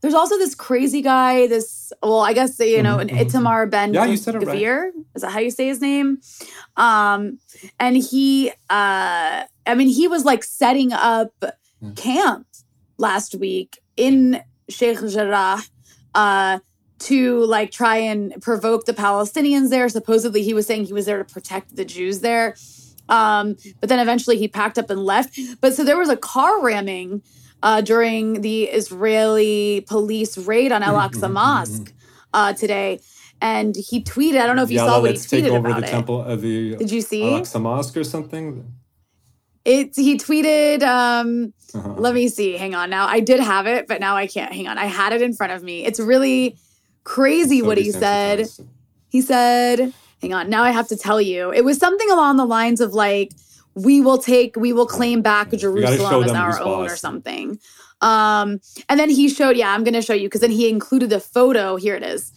There's 0.00 0.14
also 0.14 0.38
this 0.38 0.54
crazy 0.54 1.02
guy, 1.02 1.46
this 1.48 1.92
well, 2.02 2.20
I 2.20 2.32
guess 2.32 2.58
you 2.60 2.82
know, 2.82 2.98
an 2.98 3.08
Itamar 3.08 3.70
Ben 3.70 3.90
Mm-hmm, 3.90 3.94
Yeah, 3.94 4.04
it 4.06 4.46
right. 4.46 4.56
Is 5.16 5.22
that 5.22 5.30
how 5.32 5.40
you 5.40 5.50
say 5.50 5.66
his 5.68 5.80
name? 5.80 6.18
Um, 6.76 7.38
and 7.80 7.96
he 7.96 8.50
uh 8.70 9.44
I 9.66 9.74
mean, 9.76 9.88
he 9.88 10.08
was 10.08 10.24
like 10.24 10.44
setting 10.44 10.92
up 10.92 11.32
Hmm. 11.80 11.92
camp 11.94 12.46
last 12.98 13.34
week 13.36 13.78
in 13.96 14.42
Sheikh 14.68 14.98
Jarrah 15.08 15.62
uh 16.14 16.58
to 17.00 17.44
like 17.44 17.70
try 17.70 17.96
and 17.96 18.34
provoke 18.42 18.84
the 18.86 18.92
Palestinians 18.92 19.70
there. 19.70 19.88
Supposedly 19.88 20.42
he 20.42 20.54
was 20.54 20.66
saying 20.66 20.84
he 20.84 20.92
was 20.92 21.06
there 21.06 21.18
to 21.22 21.32
protect 21.32 21.76
the 21.76 21.84
Jews 21.84 22.20
there. 22.20 22.56
Um, 23.08 23.56
but 23.80 23.88
then 23.88 23.98
eventually 24.00 24.36
he 24.36 24.48
packed 24.48 24.78
up 24.78 24.90
and 24.90 25.02
left. 25.04 25.38
But 25.60 25.74
so 25.74 25.84
there 25.84 25.96
was 25.96 26.08
a 26.08 26.16
car 26.16 26.60
ramming 26.62 27.22
uh, 27.62 27.80
during 27.80 28.40
the 28.42 28.64
Israeli 28.64 29.84
police 29.88 30.36
raid 30.36 30.72
on 30.72 30.82
Al 30.82 30.94
Aqsa 30.96 31.30
Mosque 31.30 31.92
uh, 32.34 32.52
today. 32.52 33.00
And 33.40 33.76
he 33.76 34.02
tweeted, 34.02 34.40
I 34.40 34.46
don't 34.46 34.56
know 34.56 34.64
if 34.64 34.70
you 34.70 34.76
Yalla, 34.78 34.90
saw 34.90 35.00
what 35.00 35.10
he 35.10 35.16
let's 35.16 35.30
take 35.30 35.44
tweeted 35.44 35.50
over 35.50 35.68
about 35.68 35.80
the 35.80 35.86
it. 35.86 35.90
temple 35.90 36.22
of 36.22 36.40
the 36.40 36.74
Did 36.76 36.90
you 36.90 37.00
see? 37.00 37.22
Al-Aqsa 37.22 37.60
Mosque 37.60 37.96
or 37.96 38.04
something. 38.04 38.72
It 39.64 39.94
he 39.96 40.16
tweeted, 40.18 40.82
um, 40.82 41.52
Uh-huh. 41.74 41.94
let 41.98 42.14
me 42.14 42.28
see, 42.28 42.56
hang 42.56 42.74
on. 42.74 42.90
Now 42.90 43.06
I 43.06 43.20
did 43.20 43.38
have 43.40 43.66
it, 43.66 43.86
but 43.86 44.00
now 44.00 44.16
I 44.16 44.26
can't. 44.26 44.52
Hang 44.52 44.66
on. 44.66 44.76
I 44.78 44.86
had 44.86 45.12
it 45.12 45.22
in 45.22 45.34
front 45.34 45.52
of 45.52 45.62
me. 45.62 45.84
It's 45.84 46.00
really 46.00 46.56
crazy 47.04 47.62
what 47.62 47.78
he 47.78 47.90
said. 47.90 48.48
He 49.08 49.20
said, 49.22 49.92
hang 50.20 50.34
on, 50.34 50.50
now 50.50 50.62
I 50.64 50.70
have 50.70 50.88
to 50.88 50.96
tell 50.96 51.20
you. 51.20 51.52
It 51.52 51.64
was 51.64 51.78
something 51.78 52.10
along 52.10 52.36
the 52.36 52.44
lines 52.44 52.80
of 52.80 52.92
like, 52.92 53.32
we 53.74 54.00
will 54.00 54.18
take, 54.18 54.56
we 54.56 54.72
will 54.72 54.86
claim 54.86 55.22
back 55.22 55.50
Jerusalem 55.50 56.24
as 56.24 56.32
our 56.32 56.60
own 56.60 56.86
or 56.86 56.96
something. 56.96 57.58
Um, 58.00 58.60
and 58.88 59.00
then 59.00 59.10
he 59.10 59.28
showed, 59.28 59.56
yeah, 59.56 59.72
I'm 59.72 59.84
gonna 59.84 60.02
show 60.02 60.14
you 60.14 60.26
because 60.28 60.40
then 60.40 60.50
he 60.50 60.68
included 60.68 61.10
the 61.10 61.20
photo. 61.20 61.76
Here 61.76 61.96
it 61.96 62.02
is. 62.02 62.32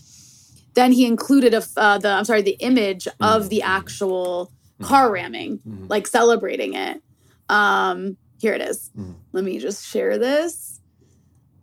Then 0.74 0.92
he 0.92 1.06
included 1.06 1.54
a 1.54 1.64
uh, 1.78 1.98
the 1.98 2.10
I'm 2.10 2.26
sorry, 2.26 2.42
the 2.42 2.58
image 2.60 3.08
of 3.20 3.50
the 3.50 3.62
actual 3.62 4.52
car 4.82 5.12
ramming, 5.12 5.60
like 5.90 6.08
celebrating 6.08 6.74
it. 6.76 7.04
Um, 7.50 8.18
here 8.40 8.54
it 8.54 8.62
is. 8.62 8.90
Let 9.34 9.44
me 9.44 9.60
just 9.60 9.86
share 9.86 10.18
this. 10.18 10.80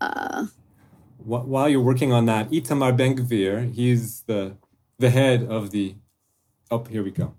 Uh, 0.00 0.46
While 1.18 1.68
you're 1.68 1.82
working 1.82 2.12
on 2.12 2.26
that, 2.26 2.50
Itamar 2.50 2.96
Ben 2.96 3.16
Gvir, 3.16 3.72
he's 3.72 4.22
the 4.22 4.56
the 4.98 5.10
head 5.10 5.44
of 5.44 5.70
the. 5.70 5.96
Oh, 6.70 6.84
here 6.84 7.02
we 7.02 7.10
go. 7.10 7.34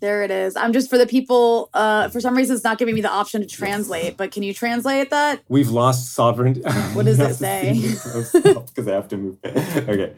There 0.00 0.22
it 0.22 0.30
is. 0.30 0.56
I'm 0.56 0.72
just 0.72 0.88
for 0.88 0.96
the 0.96 1.06
people. 1.06 1.68
Uh, 1.74 2.08
for 2.08 2.20
some 2.20 2.34
reason, 2.34 2.54
it's 2.56 2.64
not 2.64 2.78
giving 2.78 2.94
me 2.94 3.02
the 3.02 3.10
option 3.10 3.42
to 3.42 3.46
translate. 3.46 4.16
But 4.16 4.30
can 4.32 4.42
you 4.42 4.54
translate 4.54 5.10
that? 5.10 5.42
We've 5.48 5.68
lost 5.68 6.14
sovereignty. 6.14 6.62
What 6.94 7.04
does 7.04 7.18
it 7.20 7.34
say? 7.34 7.72
Because 7.74 8.88
I 8.88 8.92
have 8.92 9.08
to 9.08 9.16
move. 9.16 9.38
Okay. 9.44 10.14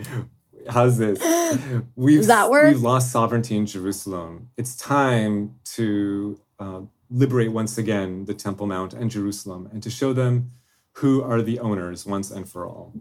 How's 0.69 0.99
this? 0.99 1.19
We've, 1.97 2.19
Does 2.19 2.29
that 2.29 2.49
work? 2.49 2.73
We've 2.73 2.83
lost 2.83 3.11
sovereignty 3.11 3.57
in 3.57 3.67
Jerusalem. 3.67 4.51
It's 4.57 4.77
time 4.77 5.57
to 5.75 6.39
uh, 6.61 6.83
liberate 7.13 7.53
once 7.53 7.79
again 7.79 8.25
the 8.25 8.35
Temple 8.35 8.67
Mount 8.67 8.95
and 8.95 9.11
Jerusalem 9.11 9.69
and 9.73 9.83
to 9.83 9.91
show 9.91 10.13
them 10.13 10.53
who 10.97 11.23
are 11.23 11.43
the 11.43 11.59
owners 11.59 12.07
once 12.07 12.31
and 12.31 12.49
for 12.49 12.67
all. 12.67 12.93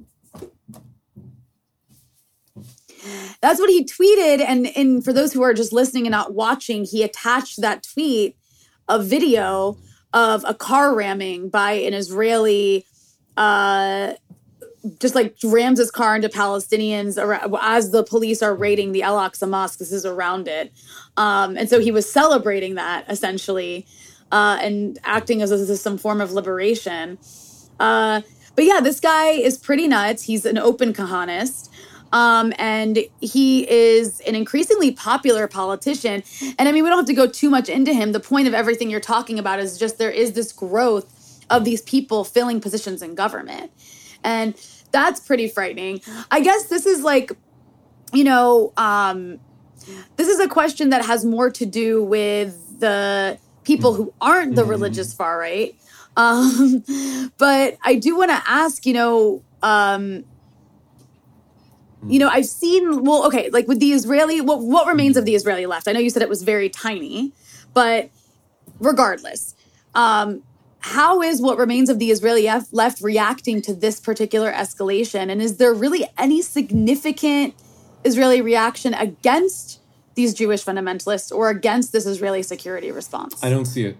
That's 3.42 3.60
what 3.60 3.70
he 3.70 3.86
tweeted. 3.86 4.42
And 4.42 4.68
and 4.78 5.04
for 5.04 5.14
those 5.14 5.34
who 5.34 5.42
are 5.42 5.54
just 5.54 5.74
listening 5.74 6.06
and 6.06 6.12
not 6.12 6.34
watching, 6.34 6.86
he 6.86 7.04
attached 7.04 7.62
that 7.62 7.84
tweet 7.84 8.38
a 8.88 9.02
video 9.02 9.78
of 10.14 10.44
a 10.48 10.54
car 10.54 10.94
ramming 10.96 11.50
by 11.50 11.72
an 11.74 11.94
Israeli. 11.94 12.86
Uh, 13.38 14.14
just 15.00 15.14
like 15.14 15.36
rams 15.44 15.78
his 15.78 15.92
car 15.92 16.16
into 16.16 16.28
Palestinians 16.28 17.18
as 17.62 17.92
the 17.92 18.04
police 18.04 18.42
are 18.42 18.56
raiding 18.56 18.92
the 18.92 19.04
Al 19.04 19.18
Aqsa 19.18 19.48
Mosque. 19.48 19.78
This 19.78 19.92
is 19.92 20.06
around 20.06 20.48
it, 20.48 20.74
um, 21.18 21.56
and 21.56 21.70
so 21.70 21.80
he 21.80 21.92
was 21.92 22.12
celebrating 22.12 22.76
that 22.76 23.06
essentially, 23.08 23.86
uh, 24.32 24.60
and 24.62 25.00
acting 25.04 25.42
as, 25.42 25.52
as 25.52 25.82
some 25.82 25.98
form 25.98 26.22
of 26.22 26.32
liberation. 26.32 27.18
Uh, 27.80 28.22
but 28.56 28.66
yeah, 28.66 28.80
this 28.82 29.00
guy 29.00 29.30
is 29.30 29.58
pretty 29.58 29.88
nuts. 29.88 30.24
He's 30.24 30.46
an 30.46 30.58
open 30.58 30.94
Kahanist. 30.94 31.70
Um, 32.14 32.52
and 32.58 33.00
he 33.22 33.70
is 33.70 34.20
an 34.22 34.36
increasingly 34.36 34.92
popular 34.92 35.48
politician. 35.48 36.24
And 36.60 36.68
I 36.68 36.72
mean, 36.72 36.84
we 36.84 36.90
don't 36.90 37.00
have 37.00 37.06
to 37.06 37.14
go 37.14 37.28
too 37.28 37.50
much 37.50 37.70
into 37.70 37.94
him. 37.94 38.12
The 38.12 38.20
point 38.20 38.48
of 38.48 38.54
everything 38.54 38.90
you're 38.90 39.00
talking 39.00 39.40
about 39.40 39.60
is 39.60 39.78
just 39.78 39.98
there 39.98 40.12
is 40.12 40.34
this 40.34 40.52
growth 40.52 41.46
of 41.50 41.64
these 41.64 41.82
people 41.82 42.24
filling 42.24 42.60
positions 42.60 43.02
in 43.02 43.16
government. 43.16 43.72
And 44.24 44.56
that's 44.92 45.20
pretty 45.22 45.48
frightening. 45.48 46.02
I 46.30 46.42
guess 46.42 46.66
this 46.66 46.86
is 46.86 47.02
like, 47.02 47.32
you 48.12 48.26
know, 48.26 48.74
um, 48.76 49.40
this 50.18 50.28
is 50.28 50.40
a 50.40 50.48
question 50.48 50.90
that 50.90 51.06
has 51.06 51.24
more 51.24 51.50
to 51.52 51.66
do 51.66 52.04
with 52.04 52.80
the 52.80 53.38
people 53.76 53.94
who 53.94 54.14
aren't 54.20 54.56
the 54.56 54.66
religious 54.66 55.14
far 55.14 55.40
right. 55.40 55.76
Um, 56.18 56.84
but 57.38 57.78
I 57.84 57.96
do 57.96 58.18
want 58.18 58.32
to 58.32 58.42
ask, 58.46 58.86
you 58.86 58.94
know, 58.94 59.44
um, 59.64 60.24
you 62.08 62.20
know, 62.20 62.28
I've 62.28 62.46
seen 62.46 63.04
well, 63.04 63.26
okay, 63.28 63.50
like 63.52 63.68
with 63.68 63.80
the 63.80 63.92
Israeli, 63.92 64.42
what 64.42 64.60
what 64.62 64.88
remains 64.88 65.18
of 65.18 65.26
the 65.26 65.36
Israeli 65.36 65.66
left? 65.66 65.88
I 65.88 65.92
know 65.92 66.00
you 66.00 66.10
said 66.10 66.22
it 66.22 66.30
was 66.30 66.44
very 66.44 66.70
tiny, 66.70 67.32
but 67.74 68.10
regardless, 68.80 69.56
um, 69.94 70.42
how 70.80 71.22
is 71.22 71.42
what 71.42 71.58
remains 71.58 71.90
of 71.90 72.00
the 72.00 72.10
Israeli 72.10 72.48
F- 72.48 72.68
left 72.72 73.02
reacting 73.02 73.62
to 73.64 73.74
this 73.74 74.00
particular 74.00 74.52
escalation? 74.52 75.30
And 75.30 75.42
is 75.42 75.58
there 75.58 75.74
really 75.74 76.08
any 76.18 76.42
significant 76.42 77.54
Israeli 78.04 78.42
reaction 78.42 78.96
against 78.96 79.80
these 80.16 80.34
Jewish 80.34 80.64
fundamentalists 80.64 81.32
or 81.36 81.50
against 81.50 81.92
this 81.92 82.06
Israeli 82.06 82.44
security 82.44 82.92
response? 82.92 83.44
I 83.44 83.50
don't 83.50 83.66
see 83.66 83.86
it. 83.86 83.98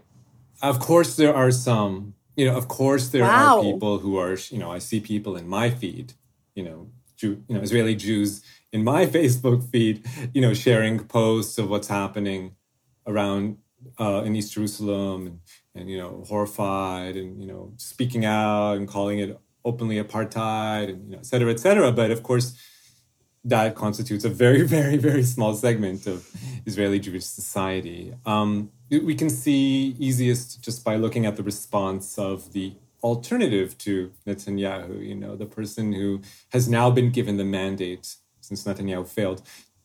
Of 0.62 0.80
course, 0.80 1.16
there 1.16 1.34
are 1.36 1.52
some. 1.52 2.14
You 2.38 2.46
know, 2.46 2.56
of 2.56 2.68
course, 2.68 3.10
there 3.10 3.24
Wow. 3.24 3.60
are 3.60 3.64
people 3.64 4.00
who 4.00 4.18
are. 4.18 4.38
You 4.50 4.60
know, 4.60 4.72
I 4.72 4.80
see 4.80 5.00
people 5.00 5.36
in 5.36 5.48
my 5.48 5.70
feed. 5.70 6.14
You 6.56 6.64
know, 6.64 6.90
Jew, 7.18 7.44
you 7.48 7.56
know, 7.56 7.62
Israeli 7.62 7.96
Jews 7.96 8.42
in 8.72 8.84
my 8.84 9.06
Facebook 9.16 9.70
feed. 9.72 10.06
You 10.34 10.42
know, 10.42 10.54
sharing 10.54 11.00
posts 11.00 11.58
of 11.58 11.70
what's 11.70 11.88
happening 11.88 12.56
around 13.08 13.58
uh, 14.00 14.22
in 14.26 14.36
East 14.36 14.54
Jerusalem, 14.54 15.28
and, 15.28 15.40
and 15.76 15.90
you 15.90 15.98
know, 15.98 16.24
horrified, 16.28 17.16
and 17.18 17.42
you 17.42 17.48
know, 17.48 17.74
speaking 17.78 18.24
out 18.26 18.74
and 18.78 18.88
calling 18.88 19.20
it 19.20 19.38
openly 19.66 19.98
apartheid, 20.02 20.90
and 20.90 21.06
you 21.06 21.12
know, 21.14 21.20
et 21.20 21.26
cetera, 21.26 21.52
et 21.52 21.60
cetera. 21.60 21.92
But 21.92 22.12
of 22.12 22.24
course, 22.24 22.56
that 23.44 23.76
constitutes 23.76 24.24
a 24.24 24.30
very, 24.30 24.64
very, 24.78 24.98
very 24.98 25.24
small 25.24 25.54
segment 25.54 26.08
of 26.08 26.28
Israeli 26.66 27.00
Jewish 27.00 27.26
society. 27.26 28.14
Um, 28.26 28.72
we 28.90 29.16
can 29.16 29.30
see 29.30 29.96
easiest 30.00 30.62
just 30.62 30.84
by 30.84 30.96
looking 30.98 31.26
at 31.26 31.38
the 31.38 31.44
response 31.44 32.18
of 32.18 32.52
the 32.54 32.74
alternative 33.04 33.78
to 33.80 34.12
Netanyahu, 34.28 35.08
you 35.08 35.16
know, 35.16 35.36
the 35.36 35.46
person 35.46 35.94
who 35.94 36.22
has 36.52 36.70
now 36.70 36.92
been 36.92 37.10
given 37.10 37.38
the 37.38 37.46
mandate 37.46 38.16
since 38.42 38.64
Netanyahu 38.64 39.08
failed. 39.08 39.42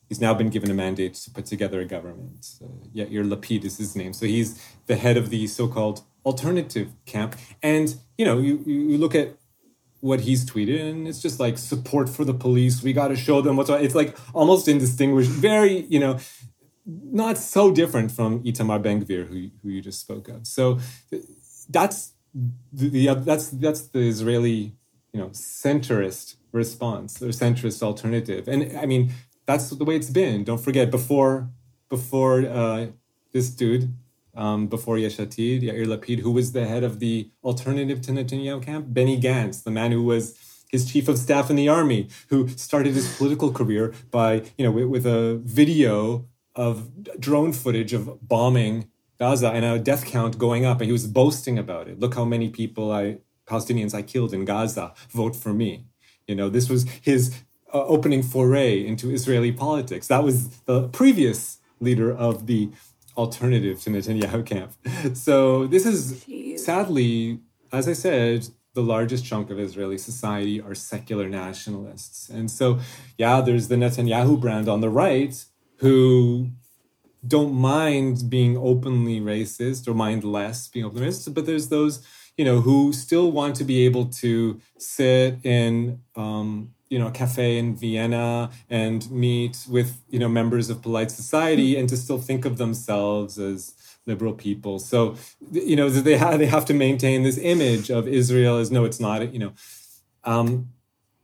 He's 0.09 0.21
now 0.21 0.35
been 0.35 0.51
given 0.51 0.71
a 0.71 0.75
mandate 0.75 1.15
to 1.15 1.31
put 1.31 1.47
together 1.47 1.81
a 1.81 1.85
government. 1.85 2.47
Uh, 2.63 2.67
Yair 2.95 3.27
Lapid 3.29 3.65
is 3.65 3.79
his 3.79 3.97
name. 3.97 4.13
So 4.13 4.27
he's 4.27 4.63
the 4.87 4.97
head 4.97 5.17
of 5.17 5.31
the 5.31 5.47
so-called 5.47 6.03
alternative 6.25 6.93
camp. 7.07 7.37
And, 7.63 7.97
you 8.19 8.25
know, 8.25 8.39
you 8.39 8.63
you 8.67 8.99
look 8.99 9.15
at 9.15 9.37
what 10.01 10.21
he's 10.21 10.45
tweeted 10.45 10.81
and 10.91 11.09
it's 11.09 11.21
just 11.21 11.41
like 11.41 11.59
support 11.59 12.09
for 12.09 12.25
the 12.25 12.35
police. 12.35 12.83
We 12.83 12.93
got 12.93 13.09
to 13.09 13.17
show 13.17 13.41
them 13.41 13.57
what's 13.57 13.71
it's 13.71 13.95
like 13.95 14.17
almost 14.35 14.69
indistinguished 14.69 15.31
very 15.31 15.87
you 15.87 16.01
know 16.01 16.19
not 16.87 17.37
so 17.39 17.73
different 17.73 18.13
from 18.13 18.43
Itamar 18.45 18.83
Ben 18.83 19.05
Gvir 19.05 19.27
who, 19.27 19.51
who 19.63 19.69
you 19.71 19.81
just 19.81 20.01
spoke 20.01 20.29
of. 20.29 20.47
So 20.47 20.79
that's 21.69 22.13
the, 22.73 22.89
the 22.89 23.15
that's 23.15 23.51
that's 23.51 23.83
the 23.89 24.01
Israeli 24.01 24.75
you 25.13 25.21
know 25.21 25.29
centrist 25.31 26.37
response 26.53 27.23
or 27.23 27.29
centrist 27.29 27.83
alternative. 27.83 28.49
And 28.49 28.77
I 28.77 28.87
mean 28.87 29.13
that's 29.47 29.71
the 29.71 29.85
way 29.85 29.97
it's 29.97 30.11
been. 30.11 30.45
Don't 30.45 30.61
forget 30.61 30.91
before 30.91 31.51
before 31.89 32.47
uh, 32.47 32.87
this 33.33 33.51
dude 33.51 33.95
um, 34.37 34.67
before 34.67 34.99
Yesh 34.99 35.17
Atid, 35.17 35.63
Yair 35.63 35.87
Lapid, 35.87 36.21
who 36.21 36.31
was 36.31 36.53
the 36.53 36.67
head 36.67 36.85
of 36.85 37.01
the 37.01 37.31
alternative 37.43 38.01
to 38.03 38.13
Netanyahu 38.13 38.63
camp, 38.63 38.87
Benny 38.89 39.21
Gantz, 39.21 39.63
the 39.63 39.71
man 39.71 39.93
who 39.93 40.03
was 40.03 40.39
his 40.71 40.91
chief 40.91 41.09
of 41.09 41.19
staff 41.19 41.49
in 41.49 41.57
the 41.57 41.69
army, 41.69 42.09
who 42.29 42.49
started 42.49 42.95
his 42.95 43.17
political 43.17 43.53
career 43.53 43.95
by, 44.11 44.43
you 44.59 44.65
know, 44.65 44.71
with, 44.71 44.87
with 44.87 45.07
a 45.07 45.41
video 45.45 46.27
of 46.55 46.91
drone 47.21 47.53
footage 47.53 47.93
of 47.93 48.19
bombing 48.27 48.89
Gaza 49.19 49.51
and 49.51 49.65
a 49.65 49.79
death 49.79 50.05
count 50.05 50.39
going 50.39 50.65
up, 50.65 50.81
and 50.81 50.87
he 50.87 50.93
was 50.93 51.07
boasting 51.07 51.59
about 51.59 51.89
it. 51.89 51.99
Look 51.99 52.15
how 52.15 52.25
many 52.25 52.51
people 52.51 52.93
I 52.93 53.19
Palestinians 53.47 53.95
I 53.95 54.03
killed 54.03 54.35
in 54.35 54.45
Gaza. 54.45 54.93
Vote 55.11 55.37
for 55.37 55.55
me. 55.55 55.87
You 56.27 56.35
know, 56.35 56.49
this 56.49 56.69
was 56.69 56.85
his 57.01 57.35
uh, 57.73 57.85
opening 57.85 58.23
foray 58.23 58.85
into 58.85 59.11
Israeli 59.11 59.53
politics. 59.53 60.09
That 60.09 60.25
was 60.25 60.49
the 60.61 60.89
previous 60.89 61.59
leader 61.81 62.13
of 62.13 62.47
the 62.47 62.71
alternative 63.17 63.81
to 63.83 63.91
Netanyahu 63.91 64.45
camp. 64.45 64.73
So 65.17 65.67
this 65.67 65.87
is 65.87 66.25
Jeez. 66.25 66.61
sadly 66.61 67.41
as 67.73 67.89
I 67.89 67.93
said, 67.93 68.49
the 68.75 68.83
largest 68.83 69.25
chunk 69.25 69.51
of 69.51 69.59
Israeli 69.59 69.99
society 69.99 70.61
are 70.61 70.75
secular 70.75 71.29
nationalists. 71.29 72.29
And 72.29 72.51
so, 72.51 72.81
yeah, 73.17 73.41
there's 73.41 73.69
the 73.69 73.77
Netanyahu 73.77 74.41
brand 74.41 74.69
on 74.69 74.81
the 74.81 74.91
right 74.91 75.35
who 75.79 76.51
don't 77.27 77.55
mind 77.55 78.29
being 78.29 78.57
openly 78.57 79.21
racist 79.21 79.89
or 79.89 79.95
mind 79.95 80.25
less 80.25 80.69
being 80.69 80.85
openly 80.85 81.09
racist, 81.09 81.35
but 81.35 81.47
there's 81.47 81.69
those, 81.69 82.07
you 82.37 82.45
know, 82.45 82.61
who 82.61 82.93
still 82.93 83.33
want 83.33 83.57
to 83.57 83.65
be 83.65 83.85
able 83.85 84.07
to 84.07 84.61
sit 84.79 85.39
in, 85.43 86.01
um, 86.15 86.73
you 86.89 86.99
know, 86.99 87.09
a 87.09 87.11
cafe 87.11 87.59
in 87.59 87.75
Vienna 87.75 88.51
and 88.71 89.11
meet 89.11 89.67
with, 89.69 90.01
you 90.09 90.19
know, 90.19 90.29
members 90.29 90.71
of 90.71 90.83
polite 90.83 91.11
society 91.11 91.77
and 91.77 91.89
to 91.89 91.97
still 91.97 92.19
think 92.19 92.45
of 92.45 92.59
themselves 92.59 93.39
as 93.39 93.75
liberal 94.07 94.33
people. 94.33 94.79
So, 94.79 95.17
you 95.51 95.77
know, 95.77 95.89
they 95.89 96.17
have 96.17 96.39
they 96.39 96.47
have 96.47 96.65
to 96.67 96.75
maintain 96.75 97.23
this 97.23 97.39
image 97.39 97.91
of 97.91 98.07
Israel 98.07 98.59
as 98.59 98.71
no, 98.71 98.85
it's 98.85 99.01
not. 99.01 99.33
You 99.33 99.39
know, 99.39 99.53
um, 100.25 100.71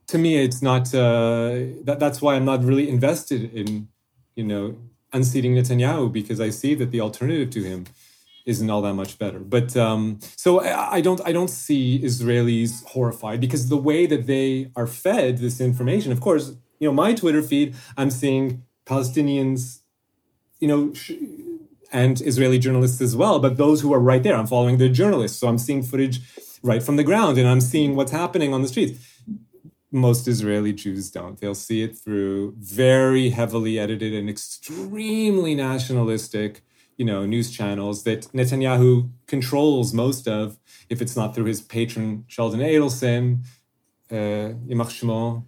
to 0.07 0.17
me, 0.17 0.43
it's 0.43 0.61
not. 0.61 0.93
Uh, 0.93 1.79
that, 1.83 1.97
that's 1.99 2.21
why 2.21 2.35
I'm 2.35 2.45
not 2.45 2.63
really 2.63 2.89
invested 2.89 3.53
in, 3.53 3.87
you 4.35 4.43
know, 4.43 4.75
unseating 5.13 5.55
Netanyahu 5.55 6.11
because 6.11 6.41
I 6.41 6.49
see 6.49 6.75
that 6.75 6.91
the 6.91 6.99
alternative 6.99 7.51
to 7.51 7.63
him 7.63 7.85
isn't 8.45 8.69
all 8.69 8.81
that 8.81 8.93
much 8.93 9.17
better. 9.17 9.39
But 9.39 9.75
um, 9.77 10.19
so 10.35 10.59
I, 10.61 11.01
don't 11.01 11.21
I 11.25 11.31
don't 11.31 11.49
see 11.49 11.99
Israelis 11.99 12.83
horrified 12.85 13.39
because 13.39 13.69
the 13.69 13.77
way 13.77 14.05
that 14.05 14.27
they 14.27 14.71
are 14.75 14.87
fed 14.87 15.37
this 15.37 15.61
information, 15.61 16.11
of 16.11 16.19
course, 16.19 16.55
you 16.79 16.87
know, 16.87 16.93
my 16.93 17.13
Twitter 17.13 17.41
feed, 17.41 17.75
I'm 17.97 18.09
seeing 18.11 18.63
Palestinians, 18.85 19.79
you 20.59 20.67
know. 20.67 20.93
Sh- 20.93 21.13
and 21.93 22.23
Israeli 22.23 22.57
journalists 22.57 22.99
as 23.01 23.15
well, 23.15 23.37
but 23.37 23.55
those 23.55 23.81
who 23.81 23.93
are 23.93 23.99
right 23.99 24.23
there. 24.23 24.35
I'm 24.35 24.47
following 24.47 24.79
the 24.79 24.89
journalists, 24.89 25.37
so 25.37 25.47
I'm 25.47 25.59
seeing 25.59 25.83
footage 25.83 26.21
right 26.63 26.81
from 26.81 26.95
the 26.95 27.03
ground 27.03 27.37
and 27.37 27.47
I'm 27.47 27.61
seeing 27.61 27.95
what's 27.95 28.11
happening 28.11 28.53
on 28.53 28.63
the 28.63 28.67
streets. 28.67 28.99
Most 29.91 30.27
Israeli 30.27 30.73
Jews 30.73 31.11
don't. 31.11 31.39
They'll 31.39 31.53
see 31.53 31.83
it 31.83 31.95
through 31.95 32.55
very 32.57 33.29
heavily 33.29 33.77
edited 33.77 34.11
and 34.13 34.27
extremely 34.27 35.53
nationalistic, 35.53 36.63
you 36.97 37.05
know, 37.05 37.25
news 37.25 37.51
channels 37.51 38.03
that 38.03 38.23
Netanyahu 38.33 39.09
controls 39.27 39.93
most 39.93 40.27
of, 40.27 40.59
if 40.89 41.01
it's 41.01 41.15
not 41.15 41.33
through 41.33 41.45
his 41.45 41.61
patron 41.61 42.25
Sheldon 42.27 42.59
Adelson, 42.59 43.43
uh, 44.11 44.53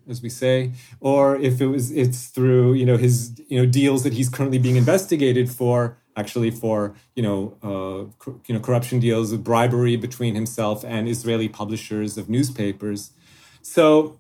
as 0.10 0.22
we 0.22 0.30
say, 0.30 0.72
or 1.00 1.36
if 1.36 1.62
it 1.62 1.68
was, 1.68 1.92
it's 1.92 2.28
through 2.28 2.74
you 2.74 2.86
know 2.86 2.98
his 2.98 3.40
you 3.48 3.60
know 3.60 3.66
deals 3.66 4.04
that 4.04 4.14
he's 4.14 4.30
currently 4.30 4.58
being 4.58 4.76
investigated 4.76 5.50
for 5.50 5.98
actually 6.18 6.50
for 6.50 6.96
you 7.16 7.22
know 7.22 7.58
uh, 7.62 8.32
you 8.48 8.56
know 8.56 8.60
corruption 8.60 9.00
deals 9.00 9.34
bribery 9.36 9.96
between 9.98 10.34
himself 10.36 10.84
and 10.86 11.08
Israeli 11.08 11.50
publishers 11.50 12.18
of 12.18 12.30
newspapers. 12.30 13.12
So, 13.62 14.20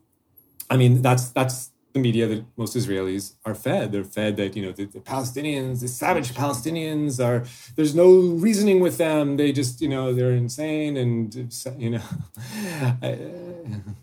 I 0.69 0.77
mean 0.77 1.01
that's 1.01 1.29
that's 1.29 1.71
the 1.95 2.01
media 2.01 2.27
that 2.27 2.43
most 2.57 2.75
Israelis 2.75 3.35
are 3.45 3.55
fed. 3.55 3.93
They're 3.93 4.03
fed 4.03 4.35
that 4.35 4.55
you 4.55 4.63
know 4.65 4.73
the, 4.73 4.85
the, 4.85 4.99
Palestinians, 4.99 5.79
the 5.79 5.87
savage 5.87 6.33
Palestinians, 6.33 7.23
are 7.23 7.45
there's 7.75 7.95
no 7.95 8.09
reasoning 8.45 8.81
with 8.81 8.97
them. 8.97 9.37
They 9.37 9.53
just 9.53 9.81
you 9.81 9.87
know 9.87 10.13
they're 10.13 10.33
insane 10.33 10.97
and 10.97 11.33
you 11.79 11.89
know. 11.91 12.03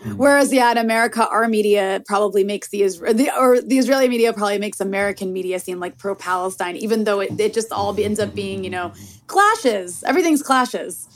Mm. 0.00 0.16
Whereas, 0.16 0.50
yeah, 0.50 0.70
in 0.70 0.78
America, 0.78 1.28
our 1.28 1.46
media 1.46 2.02
probably 2.06 2.42
makes 2.42 2.68
the, 2.70 2.88
the 3.12 3.30
or 3.38 3.60
the 3.60 3.76
Israeli 3.76 4.08
media 4.08 4.32
probably 4.32 4.56
makes 4.56 4.80
American 4.80 5.30
media 5.30 5.60
seem 5.60 5.78
like 5.78 5.98
pro-Palestine, 5.98 6.76
even 6.76 7.04
though 7.04 7.20
it, 7.20 7.38
it 7.38 7.52
just 7.52 7.70
all 7.70 7.94
ends 8.00 8.18
up 8.18 8.34
being, 8.34 8.64
you 8.64 8.70
know, 8.70 8.94
clashes. 9.26 10.02
Everything's 10.04 10.42
clashes 10.42 11.06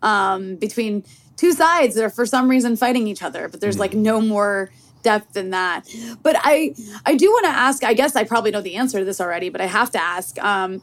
um, 0.00 0.56
between 0.56 1.04
two 1.36 1.52
sides 1.52 1.94
that 1.96 2.04
are 2.04 2.08
for 2.08 2.24
some 2.24 2.48
reason 2.48 2.76
fighting 2.76 3.06
each 3.06 3.22
other. 3.22 3.46
But 3.46 3.60
there's 3.60 3.78
like 3.78 3.92
no 3.92 4.22
more 4.22 4.70
depth 5.02 5.32
than 5.32 5.50
that. 5.50 5.88
But 6.22 6.36
I 6.38 6.74
I 7.06 7.14
do 7.14 7.30
want 7.30 7.46
to 7.46 7.50
ask. 7.52 7.84
I 7.84 7.94
guess 7.94 8.16
I 8.16 8.24
probably 8.24 8.50
know 8.50 8.60
the 8.60 8.76
answer 8.76 8.98
to 8.98 9.04
this 9.04 9.20
already, 9.20 9.48
but 9.48 9.60
I 9.60 9.66
have 9.66 9.90
to 9.92 10.02
ask. 10.02 10.38
Um, 10.42 10.82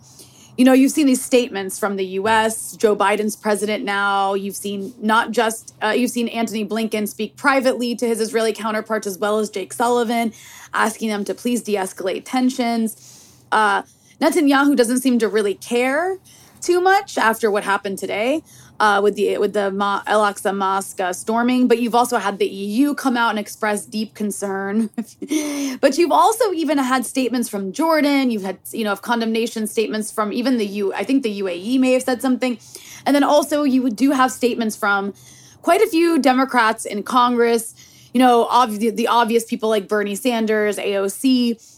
you 0.57 0.65
know, 0.65 0.73
you've 0.73 0.91
seen 0.91 1.05
these 1.05 1.23
statements 1.23 1.77
from 1.77 1.97
the 1.97 2.05
US, 2.05 2.75
Joe 2.75 2.95
Biden's 2.95 3.35
president 3.35 3.85
now. 3.85 4.33
You've 4.33 4.55
seen 4.55 4.91
not 4.99 5.29
just, 5.29 5.75
uh, 5.83 5.89
you've 5.89 6.09
seen 6.09 6.27
Antony 6.29 6.65
Blinken 6.65 7.07
speak 7.07 7.35
privately 7.37 7.95
to 7.95 8.07
his 8.07 8.19
Israeli 8.19 8.53
counterparts 8.53 9.05
as 9.05 9.19
well 9.19 9.37
as 9.37 9.51
Jake 9.51 9.71
Sullivan, 9.71 10.33
asking 10.73 11.09
them 11.09 11.23
to 11.25 11.35
please 11.35 11.61
de 11.61 11.75
escalate 11.75 12.23
tensions. 12.25 13.37
Uh, 13.51 13.83
Netanyahu 14.19 14.75
doesn't 14.75 15.01
seem 15.01 15.19
to 15.19 15.27
really 15.27 15.53
care 15.53 16.17
too 16.59 16.81
much 16.81 17.19
after 17.19 17.51
what 17.51 17.63
happened 17.63 17.99
today 17.99 18.41
uh, 18.79 19.01
with 19.03 19.15
the 19.15 19.37
with 19.37 19.53
the 19.53 19.71
Aqsa 19.71 20.55
Mosque 20.55 20.99
uh, 20.99 21.13
storming, 21.13 21.67
but 21.67 21.79
you've 21.79 21.95
also 21.95 22.17
had 22.17 22.37
the 22.37 22.47
EU 22.47 22.93
come 22.93 23.17
out 23.17 23.31
and 23.31 23.39
express 23.39 23.85
deep 23.85 24.13
concern. 24.13 24.89
but 25.81 25.97
you've 25.97 26.11
also 26.11 26.51
even 26.53 26.77
had 26.77 27.05
statements 27.05 27.49
from 27.49 27.71
Jordan. 27.71 28.29
You've 28.29 28.43
had 28.43 28.59
you 28.71 28.83
know 28.83 28.91
of 28.91 29.01
condemnation 29.01 29.67
statements 29.67 30.11
from 30.11 30.31
even 30.31 30.57
the 30.57 30.65
U. 30.65 30.93
I 30.93 31.03
think 31.03 31.23
the 31.23 31.41
UAE 31.41 31.79
may 31.79 31.93
have 31.93 32.03
said 32.03 32.21
something, 32.21 32.59
and 33.05 33.15
then 33.15 33.23
also 33.23 33.63
you 33.63 33.89
do 33.89 34.11
have 34.11 34.31
statements 34.31 34.75
from 34.75 35.13
quite 35.61 35.81
a 35.81 35.87
few 35.87 36.19
Democrats 36.19 36.85
in 36.85 37.03
Congress. 37.03 37.73
You 38.13 38.19
know, 38.19 38.47
ob- 38.47 38.71
the 38.71 39.07
obvious 39.07 39.43
people 39.45 39.69
like 39.69 39.87
Bernie 39.87 40.15
Sanders, 40.15 40.77
AOC. 40.77 41.73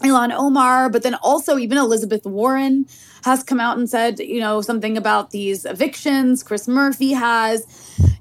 Ilhan 0.00 0.32
Omar, 0.32 0.88
but 0.88 1.02
then 1.02 1.14
also 1.16 1.58
even 1.58 1.76
Elizabeth 1.76 2.24
Warren 2.24 2.86
has 3.24 3.42
come 3.42 3.60
out 3.60 3.78
and 3.78 3.88
said, 3.88 4.18
you 4.20 4.40
know, 4.40 4.60
something 4.60 4.96
about 4.96 5.30
these 5.30 5.64
evictions. 5.64 6.42
Chris 6.42 6.66
Murphy 6.68 7.12
has. 7.12 7.66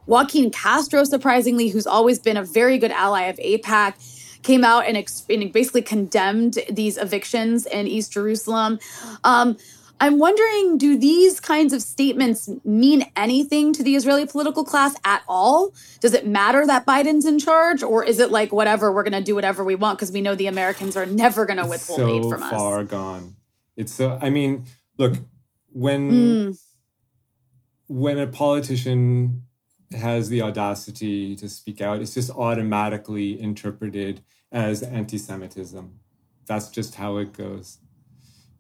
Joaquin 0.05 0.49
Castro, 0.49 1.03
surprisingly, 1.03 1.69
who's 1.69 1.85
always 1.85 2.17
been 2.17 2.35
a 2.35 2.43
very 2.43 2.79
good 2.79 2.91
ally 2.91 3.23
of 3.23 3.37
AIPAC, 3.37 4.41
came 4.41 4.63
out 4.63 4.87
and, 4.87 4.97
ex- 4.97 5.25
and 5.29 5.51
basically 5.53 5.83
condemned 5.83 6.57
these 6.69 6.97
evictions 6.97 7.65
in 7.67 7.87
East 7.87 8.13
Jerusalem. 8.13 8.79
Um, 9.23 9.57
I'm 10.01 10.17
wondering 10.17 10.77
do 10.77 10.97
these 10.97 11.39
kinds 11.39 11.73
of 11.73 11.81
statements 11.81 12.49
mean 12.63 13.05
anything 13.15 13.73
to 13.73 13.83
the 13.83 13.95
Israeli 13.95 14.25
political 14.25 14.63
class 14.63 14.95
at 15.03 15.23
all? 15.27 15.73
Does 15.99 16.13
it 16.13 16.25
matter 16.25 16.65
that 16.65 16.85
Biden's 16.85 17.25
in 17.25 17.37
charge? 17.37 17.83
Or 17.83 18.03
is 18.03 18.19
it 18.19 18.31
like, 18.31 18.53
whatever, 18.53 18.91
we're 18.91 19.03
going 19.03 19.13
to 19.13 19.21
do 19.21 19.35
whatever 19.35 19.63
we 19.63 19.75
want 19.75 19.99
because 19.99 20.11
we 20.11 20.21
know 20.21 20.35
the 20.35 20.47
Americans 20.47 20.95
are 20.95 21.05
never 21.05 21.45
going 21.45 21.57
to 21.57 21.65
withhold 21.65 21.99
so 21.99 22.07
aid 22.07 22.23
from 22.23 22.43
us? 22.43 22.49
So 22.49 22.57
far 22.57 22.83
gone. 22.85 23.35
It's 23.75 23.93
so, 23.93 24.17
I 24.21 24.29
mean, 24.29 24.65
look, 24.99 25.15
when. 25.71 26.11
Mm. 26.11 26.59
When 27.91 28.19
a 28.19 28.27
politician 28.27 29.41
has 29.93 30.29
the 30.29 30.43
audacity 30.43 31.35
to 31.35 31.49
speak 31.49 31.81
out, 31.81 32.01
it's 32.03 32.13
just 32.13 32.29
automatically 32.29 33.41
interpreted 33.41 34.21
as 34.51 34.83
anti 34.83 35.17
Semitism. 35.17 35.99
That's 36.45 36.69
just 36.69 36.95
how 36.95 37.17
it 37.17 37.33
goes. 37.33 37.79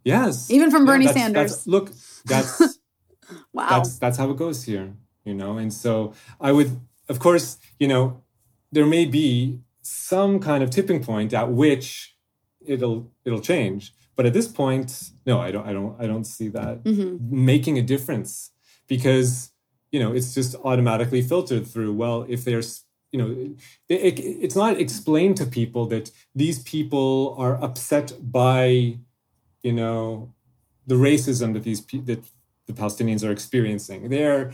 Yes. 0.03 0.49
Even 0.49 0.71
from 0.71 0.85
Bernie 0.85 1.05
yeah, 1.05 1.11
that's, 1.11 1.21
Sanders. 1.21 1.51
That's, 1.51 1.67
look, 1.67 1.91
that's 2.25 2.79
wow. 3.53 3.69
That's 3.69 3.99
that's 3.99 4.17
how 4.17 4.29
it 4.31 4.37
goes 4.37 4.63
here, 4.63 4.93
you 5.25 5.33
know. 5.33 5.57
And 5.57 5.73
so 5.73 6.13
I 6.39 6.51
would, 6.51 6.79
of 7.09 7.19
course, 7.19 7.57
you 7.79 7.87
know, 7.87 8.23
there 8.71 8.85
may 8.85 9.05
be 9.05 9.59
some 9.81 10.39
kind 10.39 10.63
of 10.63 10.69
tipping 10.69 11.03
point 11.03 11.33
at 11.33 11.51
which 11.51 12.15
it'll 12.65 13.11
it'll 13.25 13.41
change. 13.41 13.93
But 14.19 14.25
at 14.25 14.33
this 14.33 14.49
point, 14.49 15.11
no, 15.25 15.39
I 15.39 15.49
don't 15.53 15.65
I 15.69 15.73
don't 15.77 15.95
I 16.03 16.05
don't 16.11 16.27
see 16.35 16.49
that 16.49 16.83
mm-hmm. 16.83 17.45
making 17.51 17.75
a 17.77 17.85
difference 17.93 18.51
because 18.93 19.51
you 19.93 19.99
know 20.01 20.11
it's 20.17 20.33
just 20.33 20.55
automatically 20.69 21.21
filtered 21.21 21.65
through. 21.65 21.93
Well, 21.93 22.25
if 22.27 22.43
there's 22.43 22.83
you 23.13 23.19
know 23.19 23.29
it, 23.87 24.19
it, 24.19 24.19
it's 24.45 24.57
not 24.63 24.73
explained 24.85 25.37
to 25.37 25.45
people 25.45 25.83
that 25.93 26.11
these 26.35 26.59
people 26.63 27.35
are 27.43 27.55
upset 27.63 28.07
by 28.21 28.99
you 29.63 29.73
know, 29.73 30.33
the 30.87 30.95
racism 30.95 31.53
that 31.53 31.63
these 31.63 31.85
that 31.85 32.23
the 32.67 32.73
Palestinians 32.73 33.27
are 33.27 33.31
experiencing. 33.31 34.09
They're, 34.09 34.51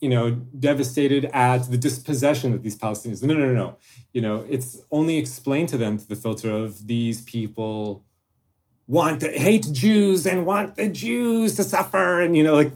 you 0.00 0.08
know, 0.08 0.32
devastated 0.58 1.26
at 1.32 1.70
the 1.70 1.78
dispossession 1.78 2.52
that 2.52 2.62
these 2.62 2.76
Palestinians. 2.76 3.22
No, 3.22 3.34
no, 3.34 3.46
no, 3.46 3.54
no. 3.54 3.76
You 4.12 4.20
know, 4.20 4.44
it's 4.48 4.80
only 4.90 5.16
explained 5.16 5.68
to 5.70 5.78
them 5.78 5.98
through 5.98 6.14
the 6.14 6.20
filter 6.20 6.50
of 6.50 6.86
these 6.86 7.22
people 7.22 8.04
want 8.86 9.20
to 9.20 9.30
hate 9.30 9.68
Jews 9.72 10.26
and 10.26 10.46
want 10.46 10.76
the 10.76 10.88
Jews 10.88 11.56
to 11.56 11.64
suffer, 11.64 12.20
and 12.20 12.36
you 12.36 12.42
know, 12.42 12.54
like. 12.54 12.72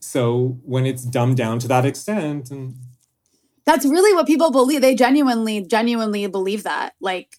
So 0.00 0.58
when 0.64 0.84
it's 0.84 1.04
dumbed 1.04 1.38
down 1.38 1.58
to 1.60 1.68
that 1.68 1.86
extent, 1.86 2.50
and 2.50 2.74
that's 3.64 3.86
really 3.86 4.14
what 4.14 4.26
people 4.26 4.50
believe. 4.50 4.80
They 4.80 4.94
genuinely, 4.94 5.64
genuinely 5.64 6.26
believe 6.26 6.64
that. 6.64 6.92
Like 7.00 7.38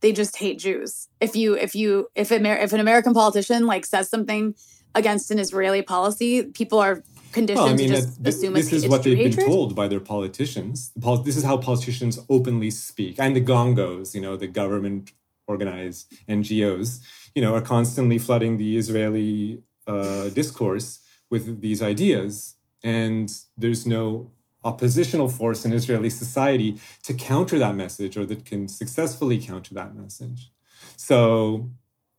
they 0.00 0.12
just 0.12 0.36
hate 0.36 0.58
Jews. 0.58 1.08
If 1.20 1.34
you 1.34 1.54
if 1.54 1.74
you 1.74 2.08
if 2.14 2.30
Amer- 2.30 2.58
if 2.58 2.72
an 2.72 2.80
American 2.80 3.14
politician 3.14 3.66
like 3.66 3.84
says 3.86 4.08
something 4.08 4.54
against 4.94 5.30
an 5.30 5.38
Israeli 5.38 5.82
policy, 5.82 6.44
people 6.44 6.78
are 6.78 7.02
conditioned 7.32 7.64
well, 7.64 7.72
I 7.72 7.76
mean, 7.76 7.92
that, 7.92 8.16
assume 8.24 8.54
this 8.54 8.72
is 8.72 8.88
what 8.88 9.02
they've 9.02 9.16
hatred. 9.16 9.36
been 9.36 9.46
told 9.46 9.74
by 9.74 9.88
their 9.88 10.00
politicians. 10.00 10.92
This 11.24 11.36
is 11.36 11.44
how 11.44 11.56
politicians 11.56 12.18
openly 12.28 12.70
speak, 12.70 13.16
and 13.18 13.34
the 13.34 13.40
gongos, 13.40 14.14
you 14.14 14.20
know, 14.20 14.36
the 14.36 14.46
government 14.46 15.12
organized 15.46 16.12
NGOs, 16.28 17.00
you 17.34 17.42
know, 17.42 17.54
are 17.54 17.60
constantly 17.60 18.18
flooding 18.18 18.56
the 18.56 18.76
Israeli 18.76 19.62
uh, 19.86 20.28
discourse 20.30 21.00
with 21.30 21.60
these 21.60 21.82
ideas. 21.82 22.54
and 22.82 23.28
there's 23.56 23.84
no 23.86 24.30
oppositional 24.62 25.28
force 25.28 25.64
in 25.64 25.72
Israeli 25.72 26.10
society 26.10 26.78
to 27.02 27.14
counter 27.14 27.58
that 27.58 27.74
message 27.74 28.16
or 28.16 28.26
that 28.26 28.44
can 28.44 28.68
successfully 28.68 29.38
counter 29.38 29.74
that 29.74 29.94
message. 29.94 30.50
So 30.96 31.70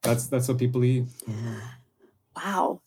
that's 0.01 0.27
that's 0.27 0.47
what 0.47 0.57
people 0.57 0.83
eat. 0.83 1.05
Wow. 2.35 2.81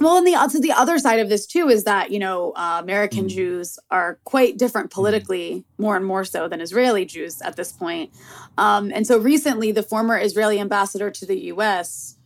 Well, 0.00 0.16
and 0.16 0.26
the 0.26 0.48
so 0.48 0.58
the 0.58 0.72
other 0.72 0.98
side 0.98 1.20
of 1.20 1.28
this 1.28 1.46
too 1.46 1.68
is 1.68 1.84
that 1.84 2.10
you 2.10 2.18
know 2.18 2.52
uh, 2.56 2.78
American 2.82 3.24
Mm. 3.24 3.28
Jews 3.28 3.78
are 3.90 4.18
quite 4.24 4.58
different 4.58 4.90
politically, 4.90 5.64
more 5.78 5.96
and 5.96 6.04
more 6.04 6.24
so 6.24 6.48
than 6.48 6.60
Israeli 6.60 7.04
Jews 7.04 7.40
at 7.42 7.56
this 7.56 7.72
point. 7.72 8.10
Um, 8.58 8.90
and 8.94 9.06
so 9.06 9.18
recently, 9.18 9.72
the 9.72 9.82
former 9.82 10.18
Israeli 10.18 10.58
ambassador 10.58 11.10
to 11.10 11.26
the 11.26 11.38
U.S., 11.54 12.16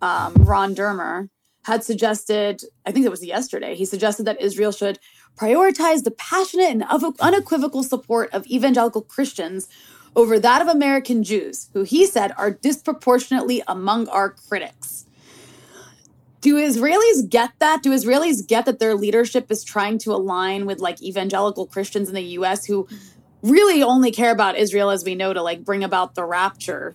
um, 0.00 0.34
Ron 0.34 0.74
Dermer, 0.74 1.28
had 1.64 1.84
suggested, 1.84 2.62
I 2.86 2.92
think 2.92 3.04
it 3.04 3.10
was 3.10 3.24
yesterday, 3.24 3.74
he 3.74 3.84
suggested 3.84 4.24
that 4.24 4.40
Israel 4.40 4.72
should 4.72 4.98
prioritize 5.36 6.04
the 6.04 6.10
passionate 6.10 6.70
and 6.70 6.84
unequivocal 7.20 7.82
support 7.82 8.32
of 8.32 8.46
evangelical 8.46 9.02
Christians 9.02 9.68
over 10.16 10.38
that 10.38 10.62
of 10.62 10.68
American 10.68 11.22
Jews, 11.22 11.68
who 11.74 11.82
he 11.82 12.06
said 12.06 12.32
are 12.38 12.50
disproportionately 12.50 13.62
among 13.68 14.08
our 14.08 14.30
critics. 14.30 15.06
Do 16.40 16.56
Israelis 16.56 17.28
get 17.28 17.50
that? 17.58 17.82
Do 17.82 17.90
Israelis 17.90 18.46
get 18.46 18.64
that 18.66 18.78
their 18.78 18.94
leadership 18.94 19.50
is 19.50 19.64
trying 19.64 19.98
to 19.98 20.12
align 20.12 20.66
with 20.66 20.78
like 20.78 21.02
evangelical 21.02 21.66
Christians 21.66 22.08
in 22.08 22.14
the 22.14 22.22
US 22.22 22.66
who 22.66 22.86
really 23.42 23.82
only 23.82 24.10
care 24.10 24.30
about 24.30 24.56
Israel 24.56 24.90
as 24.90 25.04
we 25.04 25.14
know 25.14 25.32
to 25.32 25.42
like 25.42 25.64
bring 25.64 25.82
about 25.82 26.14
the 26.14 26.24
rapture? 26.24 26.94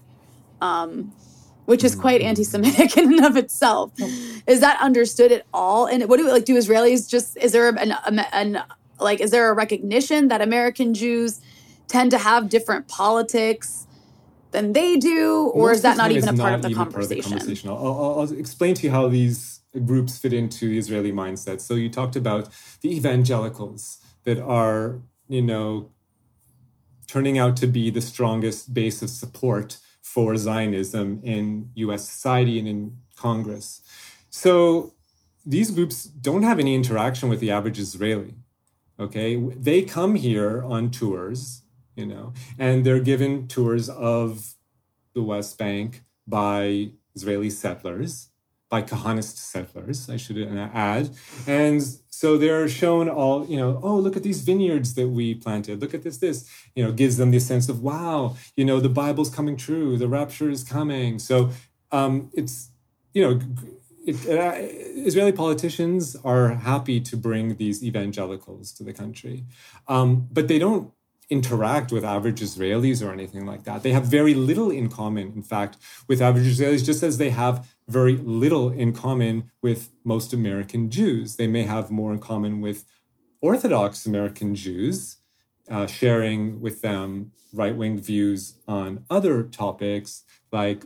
Um, 0.62 1.14
which 1.66 1.84
is 1.84 1.96
quite 1.96 2.22
anti-Semitic 2.22 2.98
in 2.98 3.14
and 3.14 3.26
of 3.26 3.38
itself. 3.38 3.92
Is 4.48 4.60
that 4.60 4.80
understood 4.82 5.32
at 5.32 5.46
all? 5.54 5.86
And 5.86 6.08
what 6.10 6.18
do 6.18 6.30
like 6.30 6.46
do 6.46 6.56
Israelis 6.56 7.10
just 7.10 7.38
is 7.38 7.52
there 7.52 7.70
an, 7.70 7.94
an, 8.06 8.20
an 8.32 8.64
like 9.00 9.22
is 9.22 9.32
there 9.32 9.50
a 9.50 9.54
recognition 9.54 10.28
that 10.28 10.42
American 10.42 10.94
Jews 10.94 11.42
tend 11.88 12.12
to 12.12 12.18
have 12.18 12.50
different 12.50 12.88
politics 12.88 13.88
than 14.54 14.74
they 14.74 14.98
do, 14.98 15.48
or 15.54 15.68
Most 15.68 15.78
is 15.78 15.82
that 15.84 15.98
not 15.98 16.12
even 16.12 16.30
a 16.30 16.34
part 16.34 16.54
of 16.54 16.62
the 16.62 16.70
even 16.70 16.78
part 16.86 17.04
of 17.04 17.10
the 17.10 17.16
conversation? 17.16 17.32
conversation. 17.32 17.70
I'll, 17.70 17.78
I'll, 17.78 18.20
I'll 18.22 18.34
explain 18.34 18.76
to 18.76 18.84
you 18.84 18.92
how 18.92 19.10
these 19.10 19.60
groups 19.86 20.18
fit 20.18 20.34
into 20.34 20.70
the 20.70 20.78
Israeli 20.78 21.12
mindset. 21.12 21.60
So 21.62 21.74
you 21.76 21.90
talked 21.90 22.16
about 22.16 22.50
the 22.82 22.96
evangelicals 22.96 23.98
that 24.24 24.40
are, 24.40 25.02
you 25.28 25.42
know, 25.42 25.90
turning 27.08 27.38
out 27.38 27.58
to 27.58 27.68
be 27.68 27.90
the 27.90 28.02
strongest 28.02 28.74
base 28.74 29.02
of 29.02 29.10
support 29.10 29.78
for 30.02 30.38
Zionism 30.38 31.20
in 31.24 31.70
US 31.76 32.08
society 32.08 32.60
and 32.60 32.68
in 32.68 32.98
Congress. 33.16 33.82
So 34.30 34.94
these 35.46 35.72
groups 35.72 36.06
don't 36.06 36.44
have 36.44 36.60
any 36.60 36.76
interaction 36.76 37.30
with 37.30 37.40
the 37.40 37.52
average 37.52 37.80
Israeli. 37.80 38.36
Okay. 39.00 39.36
They 39.36 39.82
come 39.82 40.16
here 40.16 40.64
on 40.64 40.92
tours, 40.92 41.63
you 41.96 42.06
know, 42.06 42.34
and 42.58 42.86
they're 42.86 43.00
given 43.00 43.48
tours 43.48 43.90
of 43.90 44.56
the 45.14 45.22
West 45.22 45.58
Bank 45.58 46.04
by 46.28 46.92
Israeli 47.16 47.50
settlers, 47.50 48.30
by 48.70 48.82
Kahanist 48.82 49.38
settlers, 49.38 50.10
I 50.10 50.18
should 50.18 50.38
add. 50.74 51.12
And 51.46 51.84
so 52.10 52.38
they're 52.38 52.68
shown 52.68 53.08
all, 53.08 53.46
you 53.46 53.58
know, 53.58 53.80
oh, 53.84 53.98
look 53.98 54.18
at 54.18 54.24
these 54.24 54.42
vineyards 54.42 54.96
that 54.96 55.10
we 55.10 55.36
planted. 55.36 55.80
Look 55.80 55.94
at 55.94 56.04
this, 56.04 56.18
this, 56.18 56.50
you 56.76 56.84
know, 56.84 56.92
gives 56.92 57.18
them 57.18 57.30
this 57.32 57.46
sense 57.46 57.70
of, 57.70 57.84
wow, 57.84 58.36
you 58.56 58.66
know, 58.66 58.80
the 58.80 58.90
Bible's 58.90 59.30
coming 59.30 59.58
true, 59.58 59.98
the 59.98 60.08
rapture 60.08 60.50
is 60.50 60.64
coming. 60.64 61.20
So 61.20 61.52
um, 61.92 62.32
it's, 62.34 62.70
you 63.14 63.22
know, 63.22 63.40
it, 64.06 64.16
uh, 64.28 64.54
Israeli 65.06 65.32
politicians 65.32 66.16
are 66.24 66.56
happy 66.56 67.00
to 67.02 67.16
bring 67.16 67.58
these 67.58 67.84
evangelicals 67.84 68.72
to 68.74 68.84
the 68.84 68.94
country, 68.94 69.46
um, 69.88 70.28
but 70.32 70.48
they 70.48 70.60
don't 70.60 70.92
interact 71.38 71.92
with 71.92 72.04
average 72.16 72.42
Israelis 72.48 73.00
or 73.06 73.12
anything 73.12 73.46
like 73.52 73.64
that. 73.68 73.82
They 73.84 73.94
have 73.98 74.06
very 74.20 74.36
little 74.50 74.72
in 74.80 74.88
common, 75.00 75.26
in 75.40 75.44
fact, 75.54 75.74
with 76.08 76.22
average 76.22 76.48
Israelis, 76.54 76.86
just 76.92 77.04
as 77.10 77.18
they 77.18 77.32
have 77.32 77.56
very 78.00 78.16
little 78.18 78.68
in 78.84 78.94
common 79.06 79.36
with 79.62 79.82
most 80.14 80.30
American 80.32 80.84
Jews. 80.98 81.36
They 81.36 81.50
may 81.58 81.64
have 81.64 81.86
more 82.00 82.12
in 82.16 82.20
common 82.20 82.54
with 82.62 82.86
Orthodox 83.42 84.06
American 84.06 84.56
Jews, 84.56 85.18
uh, 85.70 85.88
sharing 85.88 86.62
with 86.66 86.78
them 86.82 87.32
right 87.52 87.76
wing 87.76 87.98
views 88.12 88.42
on 88.68 89.06
other 89.10 89.36
topics 89.44 90.24
like 90.52 90.80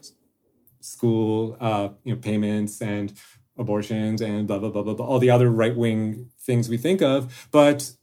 school 0.79 1.57
uh, 1.59 1.89
you 2.03 2.13
know, 2.13 2.19
payments 2.29 2.81
and 2.81 3.13
abortions 3.57 4.21
and 4.21 4.47
blah, 4.47 4.59
blah, 4.59 4.69
blah, 4.69 4.83
blah, 4.83 4.93
blah, 4.93 5.05
all 5.05 5.19
the 5.19 5.29
other 5.29 5.49
right 5.49 5.75
wing 5.75 6.29
things 6.39 6.69
we 6.69 6.77
think 6.77 7.01
of. 7.01 7.47
But 7.51 7.96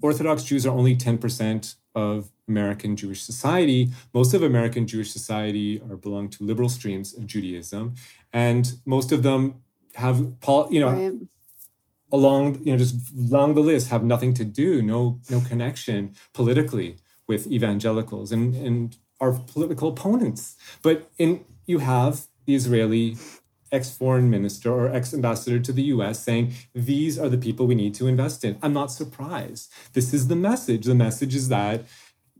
Orthodox 0.00 0.44
Jews 0.44 0.66
are 0.66 0.74
only 0.76 0.96
10% 0.96 1.74
of 1.94 2.30
American 2.48 2.96
Jewish 2.96 3.22
society. 3.22 3.90
Most 4.14 4.34
of 4.34 4.42
American 4.42 4.86
Jewish 4.86 5.10
society 5.10 5.80
are 5.88 5.96
belong 5.96 6.28
to 6.30 6.44
liberal 6.44 6.68
streams 6.68 7.14
of 7.16 7.26
Judaism, 7.26 7.94
and 8.32 8.74
most 8.84 9.12
of 9.12 9.22
them 9.22 9.62
have, 9.94 10.18
you 10.70 10.80
know, 10.80 10.90
Right. 10.90 11.12
along, 12.10 12.60
you 12.64 12.72
know, 12.72 12.78
just 12.78 12.96
along 13.16 13.54
the 13.54 13.60
list 13.60 13.88
have 13.88 14.04
nothing 14.04 14.34
to 14.34 14.44
do, 14.44 14.82
no, 14.82 15.20
no 15.30 15.40
connection 15.40 16.14
politically 16.32 16.96
with 17.26 17.46
evangelicals 17.46 18.32
and 18.32 18.54
and 18.54 18.96
are 19.20 19.32
political 19.32 19.88
opponents. 19.88 20.56
But 20.82 21.10
in 21.18 21.44
you 21.66 21.78
have 21.78 22.26
the 22.46 22.54
Israeli 22.54 23.16
ex-foreign 23.72 24.30
minister 24.30 24.70
or 24.70 24.94
ex-ambassador 24.94 25.58
to 25.58 25.72
the 25.72 25.84
US 25.84 26.22
saying 26.22 26.52
these 26.74 27.18
are 27.18 27.28
the 27.28 27.38
people 27.38 27.66
we 27.66 27.74
need 27.74 27.94
to 27.94 28.06
invest 28.06 28.44
in. 28.44 28.58
I'm 28.62 28.74
not 28.74 28.92
surprised. 28.92 29.72
This 29.94 30.12
is 30.12 30.28
the 30.28 30.36
message. 30.36 30.84
The 30.84 30.94
message 30.94 31.34
is 31.34 31.48
that 31.48 31.84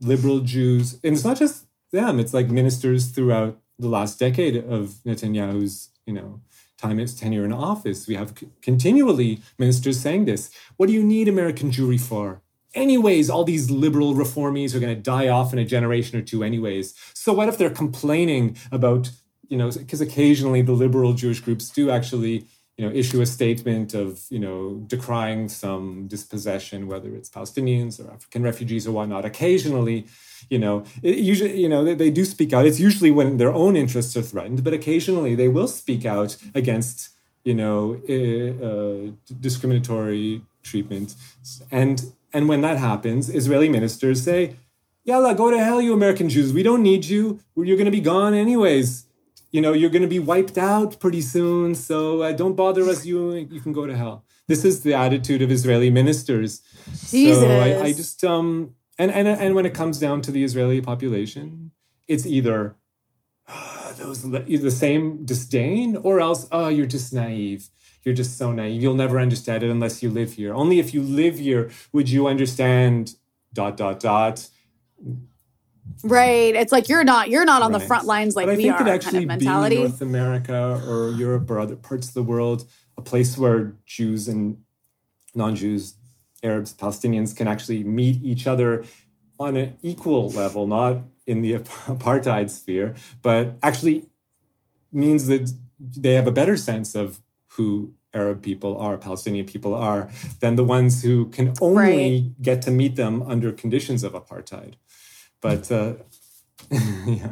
liberal 0.01 0.41
Jews, 0.41 0.99
and 1.03 1.15
it's 1.15 1.25
not 1.25 1.39
just 1.39 1.67
them, 1.91 2.21
it's 2.21 2.35
like 2.35 2.49
ministers 2.49 3.07
throughout 3.07 3.59
the 3.79 3.89
last 3.89 4.19
decade 4.19 4.57
of 4.57 4.97
Netanyahu's, 5.07 5.91
you 6.07 6.13
know, 6.13 6.41
time 6.79 6.99
his 6.99 7.15
tenure 7.15 7.45
in 7.45 7.53
office. 7.53 8.07
We 8.07 8.15
have 8.17 8.37
c- 8.39 8.49
continually 8.61 9.41
ministers 9.59 10.01
saying 10.01 10.25
this. 10.25 10.51
What 10.77 10.89
do 10.89 10.93
you 10.93 11.03
need 11.03 11.29
American 11.29 11.71
Jewry 11.71 12.01
for? 12.01 12.43
Anyways, 12.75 13.29
all 13.29 13.45
these 13.45 13.71
liberal 13.71 14.15
reformies 14.15 14.75
are 14.75 14.81
going 14.81 14.95
to 14.95 15.01
die 15.01 15.29
off 15.29 15.53
in 15.53 15.59
a 15.59 15.65
generation 15.65 16.19
or 16.19 16.23
two, 16.23 16.43
anyways. 16.43 16.95
So 17.13 17.33
what 17.33 17.49
if 17.49 17.59
they're 17.59 17.71
complaining 17.71 18.57
about, 18.71 19.11
you 19.49 19.57
know, 19.57 19.71
because 19.71 20.01
occasionally 20.01 20.63
the 20.63 20.73
liberal 20.73 21.13
Jewish 21.13 21.41
groups 21.41 21.69
do 21.71 21.91
actually, 21.91 22.47
you 22.77 22.87
know, 22.87 22.95
issue 22.95 23.21
a 23.21 23.27
statement 23.27 23.95
of, 23.95 24.23
you 24.31 24.39
know, 24.39 24.83
decrying 24.87 25.49
some 25.49 26.07
dispossession, 26.09 26.87
whether 26.87 27.15
it's 27.15 27.29
Palestinians 27.29 28.01
or 28.01 28.11
African 28.11 28.43
refugees 28.43 28.87
or 28.87 28.93
whatnot. 28.93 29.25
Occasionally, 29.25 30.07
you 30.49 30.59
know, 30.59 30.85
usually, 31.03 31.61
you 31.61 31.69
know, 31.69 31.85
they, 31.85 31.95
they 31.95 32.11
do 32.11 32.25
speak 32.25 32.53
out. 32.53 32.67
It's 32.67 32.81
usually 32.81 33.11
when 33.11 33.37
their 33.37 33.53
own 33.53 33.77
interests 33.77 34.17
are 34.17 34.23
threatened, 34.23 34.65
but 34.65 34.73
occasionally 34.73 35.35
they 35.35 35.49
will 35.49 35.69
speak 35.69 36.07
out 36.07 36.37
against, 36.55 37.11
you 37.45 37.55
know, 37.55 38.01
uh, 38.09 39.13
discriminatory 39.41 40.43
treatment. 40.63 41.15
And 41.71 42.13
and 42.33 42.49
when 42.49 42.63
that 42.63 42.79
happens, 42.79 43.29
Israeli 43.29 43.69
ministers 43.69 44.23
say, 44.23 44.57
"Yalla, 45.05 45.35
go 45.35 45.51
to 45.51 45.63
hell, 45.63 45.83
you 45.83 45.93
American 45.93 46.29
Jews. 46.29 46.53
We 46.53 46.63
don't 46.63 46.83
need 46.83 47.05
you. 47.05 47.41
You're 47.55 47.77
going 47.77 47.85
to 47.85 47.91
be 47.91 48.01
gone 48.01 48.33
anyways. 48.33 49.07
You 49.53 49.61
know, 49.61 49.73
you're 49.75 49.91
going 49.91 50.03
to 50.03 50.09
be 50.09 50.19
wiped 50.19 50.59
out 50.59 50.99
pretty 50.99 51.21
soon. 51.21 51.75
So 51.75 52.23
uh, 52.23 52.33
don't 52.33 52.57
bother 52.57 52.83
us. 52.89 53.07
You 53.07 53.35
you 53.35 53.61
can 53.61 53.73
go 53.73 53.87
to 53.87 53.97
hell." 53.97 54.25
This 54.49 54.65
is 54.65 54.83
the 54.83 54.95
attitude 54.95 55.41
of 55.43 55.51
Israeli 55.51 55.91
ministers. 55.91 56.63
So 57.41 57.47
I, 57.49 57.85
I 57.85 57.93
just 57.93 58.25
um 58.25 58.75
and 58.99 59.11
and 59.11 59.29
and 59.29 59.55
when 59.55 59.67
it 59.67 59.75
comes 59.75 59.99
down 59.99 60.21
to 60.23 60.31
the 60.31 60.43
Israeli 60.45 60.81
population, 60.81 61.71
it's 62.09 62.27
either 62.27 62.77
uh, 63.49 63.93
those 63.95 64.23
the 64.31 64.71
same 64.71 65.25
disdain 65.25 65.97
or 65.97 66.21
else 66.21 66.49
oh 66.51 66.69
you're 66.69 66.87
just 66.87 67.13
naive. 67.13 67.71
You're 68.05 68.15
just 68.15 68.37
so 68.37 68.51
naive. 68.53 68.83
You'll 68.83 68.95
never 68.95 69.21
understand 69.21 69.63
it 69.63 69.71
unless 69.71 70.03
you 70.03 70.11
live 70.11 70.33
here. 70.33 70.53
Only 70.55 70.81
if 70.81 70.93
you 70.93 71.03
live 71.03 71.39
here 71.39 71.71
would 71.93 72.09
you 72.11 72.27
understand 72.27 73.15
dot 73.53 73.77
dot 73.77 74.01
dot. 74.01 74.49
Right. 76.05 76.55
It's 76.55 76.73
like 76.73 76.89
you're 76.89 77.05
not 77.05 77.31
you're 77.31 77.45
not 77.45 77.63
on 77.63 77.73
the 77.73 77.81
front 77.81 78.07
lines 78.07 78.35
like 78.35 78.47
but 78.47 78.55
I 78.55 78.57
we 78.57 78.65
think 78.65 78.75
are 78.75 78.85
that 78.85 78.85
kind 78.85 78.95
actually 78.95 79.19
of 79.25 79.29
being 79.29 79.29
mentality. 79.29 79.79
North 79.79 80.01
America 80.01 80.83
or 80.89 81.11
Europe 81.11 81.51
or 81.51 81.61
other 81.61 81.77
parts 81.77 82.09
of 82.09 82.15
the 82.15 82.23
world, 82.23 82.67
a 82.97 83.03
place 83.03 83.39
where 83.39 83.75
Jews 83.87 84.29
and 84.29 84.59
non-Jews, 85.35 85.95
Arabs, 86.43 86.75
Palestinians 86.75 87.37
can 87.37 87.49
actually 87.49 87.85
meet 87.85 88.23
each 88.23 88.47
other 88.47 88.85
on 89.39 89.57
an 89.57 89.77
equal 89.83 90.31
level, 90.31 90.67
not 90.67 90.99
in 91.27 91.43
the 91.43 91.55
apartheid 91.87 92.51
sphere, 92.51 92.95
but 93.23 93.57
actually 93.63 94.07
means 94.93 95.27
that 95.27 95.53
they 95.79 96.15
have 96.15 96.27
a 96.27 96.33
better 96.33 96.57
sense 96.57 96.95
of 96.95 97.21
who 97.53 97.95
Arab 98.15 98.43
people 98.43 98.77
are, 98.77 98.99
Palestinian 98.99 99.47
people 99.47 99.75
are, 99.75 100.11
than 100.41 100.57
the 100.57 100.65
ones 100.65 101.03
who 101.03 101.27
can 101.31 101.55
only 101.61 102.33
get 102.43 102.63
to 102.63 102.71
meet 102.71 102.97
them 102.97 103.23
under 103.23 103.53
conditions 103.53 104.05
of 104.05 104.13
apartheid. 104.13 104.75
But 105.43 105.71
uh, 105.71 105.95
yeah. 106.71 107.29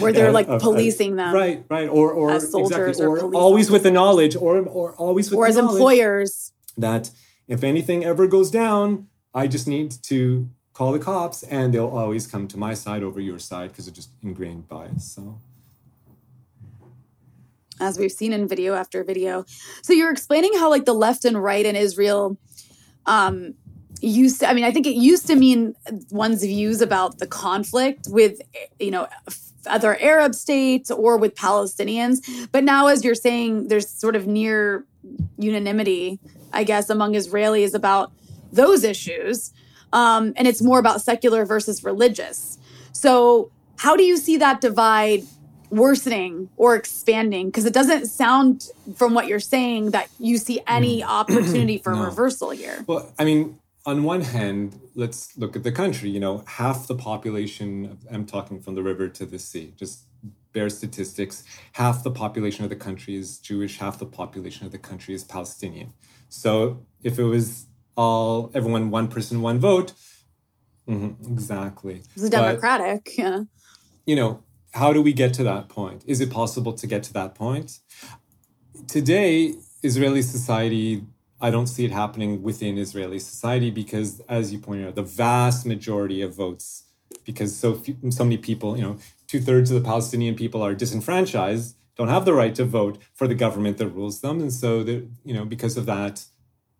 Where 0.00 0.12
they're, 0.12 0.32
like, 0.32 0.48
uh, 0.48 0.56
uh, 0.56 0.58
policing 0.58 1.16
them 1.16 1.32
right, 1.32 1.64
right, 1.68 1.88
or 1.88 2.12
or 2.12 2.32
as 2.32 2.50
soldiers 2.50 2.98
exactly, 2.98 3.06
or 3.06 3.18
or 3.20 3.34
always 3.34 3.70
with 3.70 3.84
the 3.84 3.90
knowledge, 3.90 4.34
or 4.34 4.58
or 4.60 4.94
always 4.94 5.30
with 5.30 5.38
or 5.38 5.44
the 5.44 5.50
as 5.50 5.56
employers. 5.56 6.52
that 6.76 7.10
if 7.46 7.62
anything 7.62 8.04
ever 8.04 8.26
goes 8.26 8.50
down, 8.50 9.08
I 9.34 9.46
just 9.46 9.68
need 9.68 9.92
to 10.04 10.48
call 10.72 10.92
the 10.92 10.98
cops 10.98 11.42
and 11.42 11.74
they'll 11.74 11.88
always 11.88 12.26
come 12.26 12.48
to 12.48 12.56
my 12.56 12.74
side 12.74 13.02
over 13.02 13.20
your 13.20 13.38
side 13.38 13.68
because 13.70 13.86
it's 13.86 13.96
just 13.96 14.10
ingrained 14.22 14.68
bias. 14.68 15.12
So 15.14 15.40
as 17.80 17.98
we've 17.98 18.12
seen 18.12 18.32
in 18.32 18.46
video 18.46 18.74
after 18.74 19.02
video. 19.04 19.44
So 19.82 19.92
you're 19.92 20.12
explaining 20.12 20.52
how 20.54 20.70
like 20.70 20.84
the 20.84 20.94
left 20.94 21.24
and 21.24 21.42
right 21.42 21.66
in 21.66 21.76
Israel 21.76 22.38
um 23.06 23.54
used 24.02 24.40
to, 24.40 24.48
I 24.48 24.54
mean 24.54 24.64
I 24.64 24.70
think 24.72 24.86
it 24.86 24.94
used 24.96 25.26
to 25.28 25.36
mean 25.36 25.74
one's 26.10 26.42
views 26.42 26.80
about 26.80 27.18
the 27.18 27.26
conflict 27.26 28.06
with 28.08 28.40
you 28.78 28.90
know 28.90 29.08
other 29.66 29.96
Arab 30.00 30.34
states 30.34 30.90
or 30.90 31.16
with 31.18 31.34
Palestinians, 31.34 32.18
but 32.52 32.64
now 32.64 32.86
as 32.88 33.04
you're 33.04 33.14
saying 33.14 33.68
there's 33.68 33.88
sort 33.88 34.16
of 34.16 34.26
near 34.26 34.84
unanimity 35.38 36.18
I 36.52 36.64
guess 36.64 36.90
among 36.90 37.12
Israelis 37.14 37.74
about 37.74 38.12
those 38.52 38.84
issues. 38.84 39.52
Um 39.92 40.32
and 40.36 40.46
it's 40.48 40.62
more 40.62 40.78
about 40.78 41.00
secular 41.02 41.44
versus 41.44 41.84
religious. 41.84 42.58
So 42.92 43.50
how 43.76 43.96
do 43.96 44.02
you 44.02 44.16
see 44.16 44.36
that 44.38 44.60
divide 44.60 45.22
worsening 45.70 46.50
or 46.56 46.74
expanding 46.74 47.46
because 47.46 47.64
it 47.64 47.72
doesn't 47.72 48.06
sound 48.06 48.66
from 48.96 49.14
what 49.14 49.26
you're 49.28 49.38
saying 49.38 49.92
that 49.92 50.08
you 50.18 50.36
see 50.36 50.60
any 50.66 51.02
opportunity 51.20 51.78
for 51.78 51.94
No. 51.94 52.02
reversal 52.06 52.50
here 52.50 52.84
Well, 52.88 53.08
I 53.18 53.24
mean, 53.24 53.58
on 53.90 54.04
one 54.04 54.20
hand, 54.36 54.78
let's 54.94 55.36
look 55.36 55.56
at 55.56 55.62
the 55.68 55.72
country. 55.72 56.08
You 56.10 56.20
know, 56.20 56.44
half 56.46 56.86
the 56.86 56.94
population, 56.94 57.98
I'm 58.10 58.24
talking 58.34 58.60
from 58.64 58.74
the 58.76 58.82
river 58.90 59.08
to 59.18 59.26
the 59.26 59.38
sea, 59.38 59.66
just 59.76 60.04
bare 60.52 60.70
statistics. 60.70 61.36
Half 61.72 61.96
the 62.04 62.10
population 62.10 62.62
of 62.64 62.70
the 62.70 62.76
country 62.76 63.16
is 63.22 63.38
Jewish, 63.38 63.78
half 63.78 63.98
the 63.98 64.06
population 64.06 64.64
of 64.66 64.72
the 64.72 64.78
country 64.90 65.12
is 65.14 65.22
Palestinian. 65.24 65.92
So 66.28 66.52
if 67.02 67.18
it 67.18 67.24
was 67.24 67.66
all, 67.96 68.50
everyone, 68.54 68.90
one 68.90 69.08
person, 69.08 69.42
one 69.42 69.58
vote, 69.58 69.92
mhm, 70.88 71.10
exactly. 71.34 71.96
it's 72.14 72.22
But- 72.22 72.30
democratic 72.30 73.02
yeah 73.18 73.40
you 74.06 74.16
know, 74.16 74.42
how 74.72 74.92
do 74.92 75.00
we 75.02 75.12
get 75.12 75.30
to 75.34 75.44
that 75.44 75.68
point? 75.68 76.02
Is 76.06 76.20
it 76.20 76.30
possible 76.30 76.72
to 76.72 76.86
get 76.86 77.02
to 77.08 77.12
that 77.12 77.34
point? 77.34 77.78
Today, 78.88 79.54
Israeli 79.82 80.22
society, 80.22 81.04
I 81.40 81.50
don't 81.50 81.66
see 81.66 81.84
it 81.84 81.90
happening 81.90 82.42
within 82.42 82.76
Israeli 82.76 83.18
society 83.18 83.70
because, 83.70 84.20
as 84.28 84.52
you 84.52 84.58
pointed 84.58 84.88
out, 84.88 84.94
the 84.94 85.02
vast 85.02 85.64
majority 85.64 86.20
of 86.20 86.34
votes, 86.34 86.84
because 87.24 87.56
so 87.56 87.74
few, 87.74 87.96
so 88.10 88.24
many 88.24 88.36
people, 88.36 88.76
you 88.76 88.82
know, 88.82 88.98
two 89.26 89.40
thirds 89.40 89.70
of 89.70 89.82
the 89.82 89.86
Palestinian 89.86 90.34
people 90.34 90.60
are 90.62 90.74
disenfranchised, 90.74 91.76
don't 91.96 92.08
have 92.08 92.24
the 92.24 92.34
right 92.34 92.54
to 92.54 92.64
vote 92.64 92.98
for 93.14 93.26
the 93.26 93.34
government 93.34 93.78
that 93.78 93.88
rules 93.88 94.20
them, 94.20 94.40
and 94.40 94.52
so 94.52 94.82
that 94.82 95.06
you 95.24 95.34
know, 95.34 95.44
because 95.44 95.76
of 95.76 95.86
that, 95.86 96.24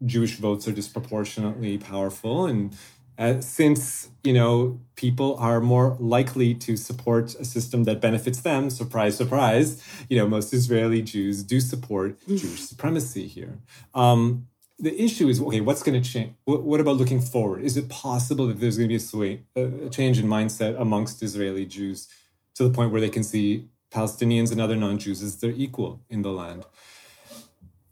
Jewish 0.04 0.36
votes 0.36 0.66
are 0.68 0.72
disproportionately 0.72 1.78
powerful, 1.78 2.46
and 2.46 2.76
uh, 3.20 3.40
since 3.40 4.08
you 4.24 4.32
know 4.32 4.80
people 4.96 5.36
are 5.36 5.60
more 5.60 5.96
likely 6.00 6.54
to 6.54 6.76
support 6.76 7.34
a 7.34 7.44
system 7.44 7.84
that 7.84 8.00
benefits 8.00 8.40
them, 8.40 8.70
surprise, 8.70 9.16
surprise, 9.16 9.82
you 10.08 10.16
know 10.16 10.26
most 10.26 10.52
Israeli 10.52 11.02
Jews 11.02 11.42
do 11.42 11.60
support 11.60 12.18
Jewish 12.26 12.62
supremacy 12.62 13.26
here. 13.28 13.58
Um, 13.94 14.48
the 14.78 14.98
issue 14.98 15.28
is 15.28 15.40
okay. 15.42 15.60
What's 15.60 15.82
going 15.82 16.02
to 16.02 16.10
change? 16.12 16.32
What, 16.44 16.62
what 16.62 16.80
about 16.80 16.96
looking 16.96 17.20
forward? 17.20 17.62
Is 17.62 17.76
it 17.76 17.90
possible 17.90 18.46
that 18.46 18.58
there's 18.58 18.78
going 18.78 18.88
to 18.88 18.92
be 18.92 18.96
a, 18.96 19.00
sway, 19.00 19.42
a 19.54 19.64
a 19.86 19.90
change 19.90 20.18
in 20.18 20.26
mindset 20.26 20.80
amongst 20.80 21.22
Israeli 21.22 21.66
Jews 21.66 22.08
to 22.54 22.64
the 22.64 22.70
point 22.70 22.90
where 22.90 23.02
they 23.02 23.10
can 23.10 23.22
see 23.22 23.68
Palestinians 23.92 24.50
and 24.50 24.60
other 24.60 24.76
non-Jews 24.76 25.22
as 25.22 25.36
their 25.36 25.50
equal 25.50 26.00
in 26.08 26.22
the 26.22 26.30
land? 26.30 26.64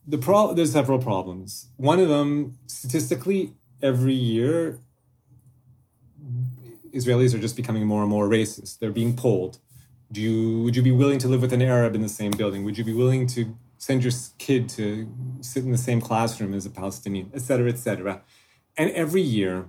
The 0.06 0.16
pro- 0.16 0.54
there's 0.54 0.72
several 0.72 0.98
problems. 0.98 1.66
One 1.76 2.00
of 2.00 2.08
them, 2.08 2.56
statistically, 2.66 3.52
every 3.82 4.14
year 4.14 4.80
Israelis 6.94 7.34
are 7.34 7.38
just 7.38 7.56
becoming 7.56 7.86
more 7.86 8.02
and 8.02 8.10
more 8.10 8.28
racist. 8.28 8.78
They're 8.78 8.90
being 8.90 9.16
polled. 9.16 9.58
Do 10.10 10.20
you 10.20 10.62
would 10.62 10.76
you 10.76 10.82
be 10.82 10.92
willing 10.92 11.18
to 11.18 11.28
live 11.28 11.42
with 11.42 11.52
an 11.52 11.62
Arab 11.62 11.94
in 11.94 12.02
the 12.02 12.08
same 12.08 12.32
building? 12.32 12.64
Would 12.64 12.78
you 12.78 12.84
be 12.84 12.94
willing 12.94 13.26
to 13.28 13.56
send 13.78 14.02
your 14.02 14.12
kid 14.38 14.68
to 14.70 15.08
sit 15.40 15.64
in 15.64 15.72
the 15.72 15.78
same 15.78 16.00
classroom 16.00 16.54
as 16.54 16.66
a 16.66 16.70
Palestinian, 16.70 17.30
et 17.34 17.42
cetera, 17.42 17.68
et 17.68 17.78
cetera? 17.78 18.22
And 18.76 18.90
every 18.92 19.22
year, 19.22 19.68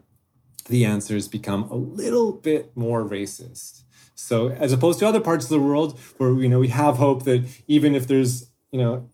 the 0.67 0.86
answers 0.86 1.28
become 1.28 1.63
a 1.63 1.76
little 1.76 2.32
bit 2.32 2.76
more 2.76 3.03
racist. 3.03 3.84
So 4.15 4.49
as 4.49 4.72
opposed 4.72 4.99
to 4.99 5.07
other 5.07 5.22
parts 5.22 5.45
of 5.45 5.49
the 5.49 5.59
world 5.59 5.99
where 6.17 6.32
you 6.34 6.49
know 6.49 6.59
we 6.59 6.70
have 6.70 6.97
hope 6.97 7.24
that 7.26 7.45
even 7.67 7.95
if 7.95 8.07
there's 8.07 8.49
you 8.72 8.80
know 8.80 9.09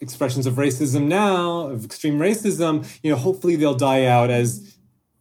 expressions 0.00 0.46
of 0.46 0.54
racism 0.54 1.06
now, 1.06 1.68
of 1.68 1.84
extreme 1.84 2.18
racism, 2.18 2.86
you 3.02 3.10
know, 3.10 3.16
hopefully 3.16 3.56
they'll 3.56 3.74
die 3.74 4.04
out 4.04 4.30
as 4.30 4.76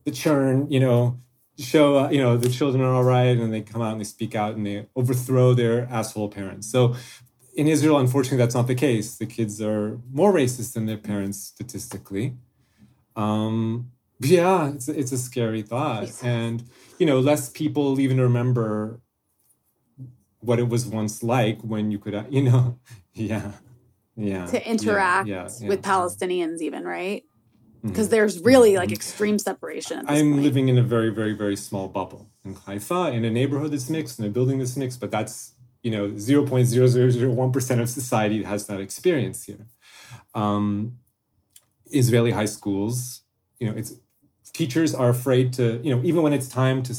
the 0.05 0.11
churn, 0.11 0.69
you 0.69 0.79
know, 0.79 1.19
show, 1.57 1.97
uh, 1.97 2.09
you 2.09 2.21
know, 2.21 2.37
the 2.37 2.49
children 2.49 2.83
are 2.83 2.93
all 2.93 3.03
right 3.03 3.37
and 3.37 3.53
they 3.53 3.61
come 3.61 3.81
out 3.81 3.91
and 3.91 3.99
they 3.99 4.05
speak 4.05 4.35
out 4.35 4.55
and 4.55 4.65
they 4.65 4.87
overthrow 4.95 5.53
their 5.53 5.87
asshole 5.91 6.29
parents. 6.29 6.71
So 6.71 6.95
in 7.55 7.67
Israel, 7.67 7.97
unfortunately, 7.97 8.37
that's 8.37 8.55
not 8.55 8.67
the 8.67 8.75
case. 8.75 9.15
The 9.15 9.25
kids 9.25 9.61
are 9.61 9.99
more 10.11 10.31
racist 10.31 10.73
than 10.73 10.85
their 10.85 10.97
parents 10.97 11.39
statistically. 11.39 12.35
Um, 13.15 13.91
yeah, 14.19 14.69
it's, 14.69 14.87
it's 14.87 15.11
a 15.11 15.17
scary 15.17 15.63
thought. 15.63 16.23
And, 16.23 16.63
you 16.99 17.05
know, 17.05 17.19
less 17.19 17.49
people 17.49 17.99
even 17.99 18.21
remember 18.21 18.99
what 20.39 20.59
it 20.59 20.69
was 20.69 20.85
once 20.85 21.23
like 21.23 21.59
when 21.61 21.89
you 21.89 21.97
could, 21.97 22.25
you 22.29 22.43
know, 22.43 22.79
yeah. 23.13 23.53
Yeah. 24.19 24.47
to 24.47 24.67
interact 24.67 25.27
yeah, 25.27 25.47
yeah, 25.59 25.67
with 25.67 25.85
yeah. 25.85 25.91
Palestinians 25.91 26.59
even 26.61 26.85
right 26.85 27.23
Because 27.89 28.09
there's 28.09 28.39
really 28.41 28.77
like 28.77 28.91
extreme 28.91 29.39
separation 29.39 29.99
I'm 30.07 30.33
point. 30.33 30.43
living 30.43 30.69
in 30.69 30.77
a 30.77 30.83
very, 30.83 31.09
very, 31.09 31.33
very 31.33 31.55
small 31.55 31.87
bubble 31.87 32.29
in 32.43 32.55
Haifa, 32.55 33.11
in 33.11 33.25
a 33.25 33.29
neighborhood 33.29 33.71
that's 33.71 33.89
mixed, 33.89 34.19
in 34.19 34.25
a 34.25 34.29
building 34.29 34.59
that's 34.59 34.77
mixed, 34.77 34.99
but 34.99 35.11
that's, 35.11 35.53
you 35.83 35.91
know, 35.91 36.09
0.0001% 36.09 37.81
of 37.81 37.89
society 37.89 38.43
has 38.43 38.67
that 38.67 38.79
experience 38.79 39.45
here. 39.45 39.67
Um, 40.33 40.99
Israeli 41.91 42.31
high 42.31 42.45
schools, 42.45 43.21
you 43.59 43.69
know, 43.69 43.77
it's 43.77 43.93
teachers 44.53 44.95
are 44.95 45.09
afraid 45.09 45.53
to, 45.53 45.79
you 45.83 45.95
know, 45.95 46.01
even 46.03 46.21
when 46.21 46.33
it's 46.33 46.47
time 46.47 46.81
to, 46.83 46.93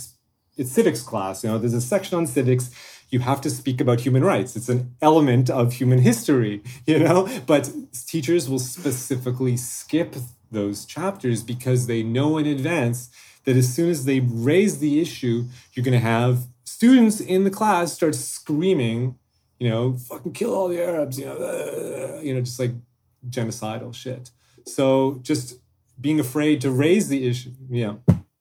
it's 0.56 0.70
civics 0.70 1.02
class, 1.02 1.42
you 1.42 1.50
know, 1.50 1.58
there's 1.58 1.74
a 1.74 1.80
section 1.80 2.16
on 2.16 2.26
civics, 2.26 2.70
you 3.10 3.20
have 3.20 3.40
to 3.40 3.50
speak 3.50 3.80
about 3.80 4.00
human 4.00 4.22
rights. 4.24 4.54
It's 4.54 4.68
an 4.68 4.94
element 5.00 5.48
of 5.50 5.72
human 5.72 6.00
history, 6.00 6.62
you 6.86 6.98
know, 6.98 7.28
but 7.46 7.70
teachers 8.06 8.48
will 8.48 8.58
specifically 8.58 9.56
skip 9.56 10.14
those 10.50 10.84
chapters 10.84 11.42
because 11.42 11.86
they 11.86 12.02
know 12.02 12.38
in 12.38 12.46
advance 12.46 13.10
that 13.44 13.56
as 13.56 13.72
soon 13.72 13.88
as 13.90 14.04
they 14.04 14.20
raise 14.20 14.78
the 14.78 15.00
issue, 15.00 15.44
you're 15.72 15.84
going 15.84 15.98
to 15.98 15.98
have 15.98 16.46
students 16.64 17.20
in 17.20 17.44
the 17.44 17.50
class 17.50 17.92
start 17.92 18.14
screaming, 18.14 19.16
you 19.58 19.68
know, 19.68 19.96
fucking 19.96 20.32
kill 20.32 20.54
all 20.54 20.68
the 20.68 20.82
Arabs, 20.82 21.18
you 21.18 21.26
know, 21.26 21.36
uh, 21.36 22.20
you 22.20 22.34
know, 22.34 22.40
just 22.40 22.60
like 22.60 22.72
genocidal 23.28 23.94
shit. 23.94 24.30
So 24.66 25.18
just 25.22 25.58
being 26.00 26.20
afraid 26.20 26.60
to 26.60 26.70
raise 26.70 27.08
the 27.08 27.26
issue, 27.26 27.52
yeah. 27.68 27.94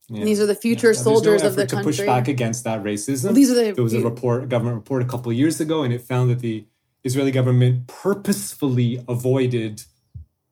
yeah. 0.10 0.26
these 0.26 0.42
are 0.42 0.46
the 0.46 0.56
future 0.56 0.88
Yeah, 0.88 0.94
there's 0.94 1.06
no 1.06 1.14
soldiers 1.14 1.44
of 1.44 1.56
the 1.56 1.64
effort 1.64 1.78
to 1.78 1.84
push 1.84 2.00
back 2.02 2.28
against 2.28 2.64
that 2.66 2.84
racism. 2.84 3.34
These 3.34 3.50
are 3.52 3.56
the 3.56 3.72
there 3.72 3.84
was 3.84 3.94
a 3.94 4.02
report, 4.02 4.44
a 4.44 4.48
government 4.48 4.76
report 4.76 5.02
a 5.02 5.06
couple 5.06 5.32
of 5.32 5.38
years 5.38 5.60
ago, 5.60 5.84
and 5.84 5.94
it 5.94 6.02
found 6.02 6.30
that 6.30 6.40
the 6.40 6.66
Israeli 7.04 7.32
government 7.32 7.88
purposefully 7.88 9.04
avoided 9.08 9.84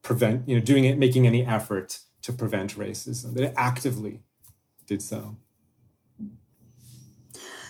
prevent, 0.06 0.48
you 0.48 0.56
know, 0.56 0.62
doing 0.62 0.86
it, 0.86 0.98
making 0.98 1.28
any 1.28 1.44
effort 1.46 2.00
to 2.22 2.32
prevent 2.32 2.78
racism. 2.78 3.34
That 3.34 3.44
it 3.44 3.54
actively 3.58 4.22
did 4.86 5.02
so. 5.02 5.36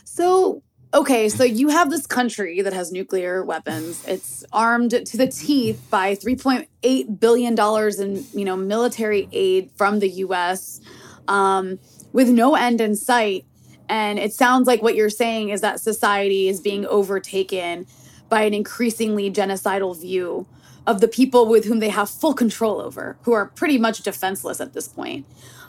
So, 0.03 0.61
okay, 0.93 1.29
so 1.29 1.43
you 1.43 1.69
have 1.69 1.89
this 1.89 2.05
country 2.05 2.61
that 2.61 2.73
has 2.73 2.91
nuclear 2.91 3.43
weapons. 3.43 4.05
It's 4.05 4.43
armed 4.51 4.91
to 4.91 5.17
the 5.17 5.27
teeth 5.27 5.81
by 5.89 6.15
3.8 6.15 7.19
billion 7.19 7.55
dollars 7.55 7.99
in, 7.99 8.25
you 8.33 8.45
know, 8.45 8.57
military 8.57 9.27
aid 9.31 9.71
from 9.75 9.99
the 9.99 10.09
US 10.25 10.81
um, 11.27 11.79
with 12.11 12.29
no 12.29 12.55
end 12.55 12.81
in 12.81 12.95
sight. 12.95 13.45
And 13.87 14.19
it 14.19 14.33
sounds 14.33 14.67
like 14.67 14.81
what 14.81 14.95
you're 14.95 15.09
saying 15.09 15.49
is 15.49 15.61
that 15.61 15.79
society 15.79 16.49
is 16.49 16.59
being 16.59 16.85
overtaken 16.85 17.87
by 18.27 18.41
an 18.41 18.53
increasingly 18.53 19.31
genocidal 19.31 19.99
view 19.99 20.47
of 20.87 21.01
the 21.01 21.07
people 21.07 21.47
with 21.47 21.65
whom 21.65 21.79
they 21.79 21.89
have 21.89 22.09
full 22.09 22.33
control 22.33 22.79
over, 22.79 23.17
who 23.23 23.33
are 23.33 23.47
pretty 23.47 23.77
much 23.77 24.01
defenseless 24.01 24.61
at 24.61 24.73
this 24.73 24.87
point, 24.87 25.25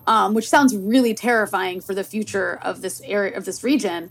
um, 0.07 0.35
which 0.35 0.49
sounds 0.49 0.77
really 0.77 1.15
terrifying 1.15 1.81
for 1.81 1.95
the 1.95 2.05
future 2.05 2.59
of 2.63 2.83
this 2.83 3.01
area 3.05 3.37
of 3.37 3.45
this 3.45 3.65
region. 3.65 4.11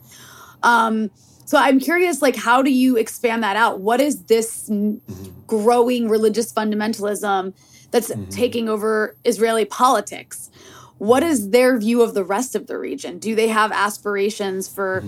Um, 0.64 1.12
so 1.46 1.60
I'm 1.60 1.80
curious, 1.80 2.24
like, 2.24 2.36
how 2.36 2.64
do 2.64 2.72
you 2.72 2.98
expand 2.98 3.44
that 3.44 3.56
out? 3.56 3.80
What 3.80 4.02
is 4.02 4.24
this 4.24 4.68
n- 4.70 5.00
growing 5.46 6.10
religious 6.10 6.52
fundamentalism 6.52 7.54
that's 7.92 8.12
taking 8.32 8.68
over 8.68 9.16
Israeli 9.24 9.66
politics? 9.66 10.50
What 10.98 11.22
is 11.22 11.52
their 11.52 11.78
view 11.78 12.02
of 12.02 12.16
the 12.16 12.24
rest 12.24 12.56
of 12.56 12.66
the 12.66 12.80
region? 12.80 13.20
Do 13.20 13.36
they 13.36 13.50
have 13.50 13.72
aspirations 13.72 14.68
for, 14.68 15.04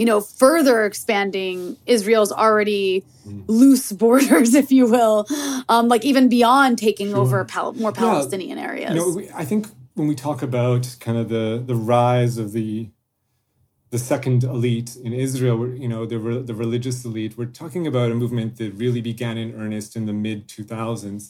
you 0.00 0.06
know, 0.10 0.20
further 0.44 0.76
expanding 0.90 1.76
Israel's 1.96 2.32
already 2.44 3.04
loose 3.62 3.86
borders, 4.04 4.50
if 4.62 4.68
you 4.76 4.84
will, 4.96 5.18
um, 5.68 5.84
like 5.92 6.04
even 6.10 6.24
beyond 6.38 6.72
taking 6.78 7.10
over 7.14 7.44
pal- 7.44 7.74
more 7.74 7.92
Palestinian 7.92 8.58
areas. 8.68 8.90
You 8.94 8.98
know, 9.00 9.08
we- 9.16 9.30
I 9.42 9.44
think 9.50 9.62
when 9.98 10.08
we 10.08 10.14
talk 10.26 10.38
about 10.50 10.82
kind 11.06 11.18
of 11.22 11.26
the 11.36 11.46
the 11.70 11.74
rise 11.96 12.34
of 12.42 12.48
the 12.58 12.70
the 13.94 13.98
second 14.12 14.40
elite 14.56 14.90
in 15.06 15.12
Israel, 15.26 15.58
you 15.84 15.88
know, 15.92 16.02
the 16.12 16.18
re- 16.26 16.42
the 16.50 16.54
religious 16.64 16.98
elite, 17.08 17.32
we're 17.36 17.54
talking 17.64 17.84
about 17.92 18.08
a 18.14 18.16
movement 18.22 18.50
that 18.60 18.70
really 18.84 19.02
began 19.12 19.36
in 19.44 19.48
earnest 19.62 19.90
in 19.98 20.06
the 20.10 20.16
mid 20.26 20.38
2000s, 20.48 21.22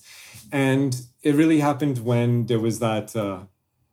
and 0.52 0.90
it 1.28 1.34
really 1.34 1.60
happened 1.68 1.96
when 2.10 2.28
there 2.50 2.60
was 2.68 2.76
that 2.78 3.16
uh, 3.16 3.40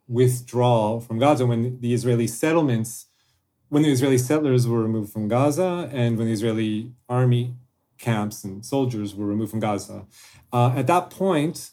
withdrawal 0.07 0.99
from 0.99 1.17
Gaza, 1.19 1.45
when 1.45 1.79
the 1.81 1.93
Israeli 1.93 2.27
settlements, 2.27 3.06
when 3.69 3.83
the 3.83 3.91
Israeli 3.91 4.17
settlers 4.17 4.67
were 4.67 4.81
removed 4.81 5.11
from 5.11 5.27
Gaza, 5.27 5.89
and 5.91 6.17
when 6.17 6.27
the 6.27 6.33
Israeli 6.33 6.91
army 7.09 7.55
camps 7.97 8.43
and 8.43 8.65
soldiers 8.65 9.15
were 9.15 9.25
removed 9.25 9.51
from 9.51 9.59
Gaza. 9.59 10.05
Uh, 10.53 10.71
at 10.75 10.87
that 10.87 11.09
point, 11.09 11.71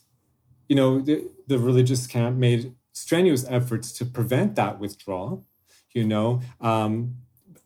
you 0.68 0.76
know, 0.76 1.00
the, 1.00 1.28
the 1.46 1.58
religious 1.58 2.06
camp 2.06 2.36
made 2.36 2.74
strenuous 2.92 3.44
efforts 3.48 3.92
to 3.92 4.04
prevent 4.04 4.56
that 4.56 4.78
withdrawal, 4.78 5.44
you 5.92 6.04
know, 6.04 6.40
um, 6.60 7.16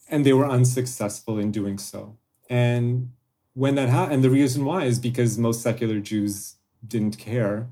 and 0.08 0.24
they 0.24 0.32
were 0.32 0.48
unsuccessful 0.48 1.38
in 1.38 1.52
doing 1.52 1.78
so. 1.78 2.16
And 2.50 3.12
when 3.54 3.74
that 3.76 3.88
happened, 3.88 4.14
and 4.14 4.24
the 4.24 4.30
reason 4.30 4.64
why 4.64 4.84
is 4.84 4.98
because 4.98 5.38
most 5.38 5.62
secular 5.62 6.00
Jews 6.00 6.56
didn't 6.86 7.18
care, 7.18 7.68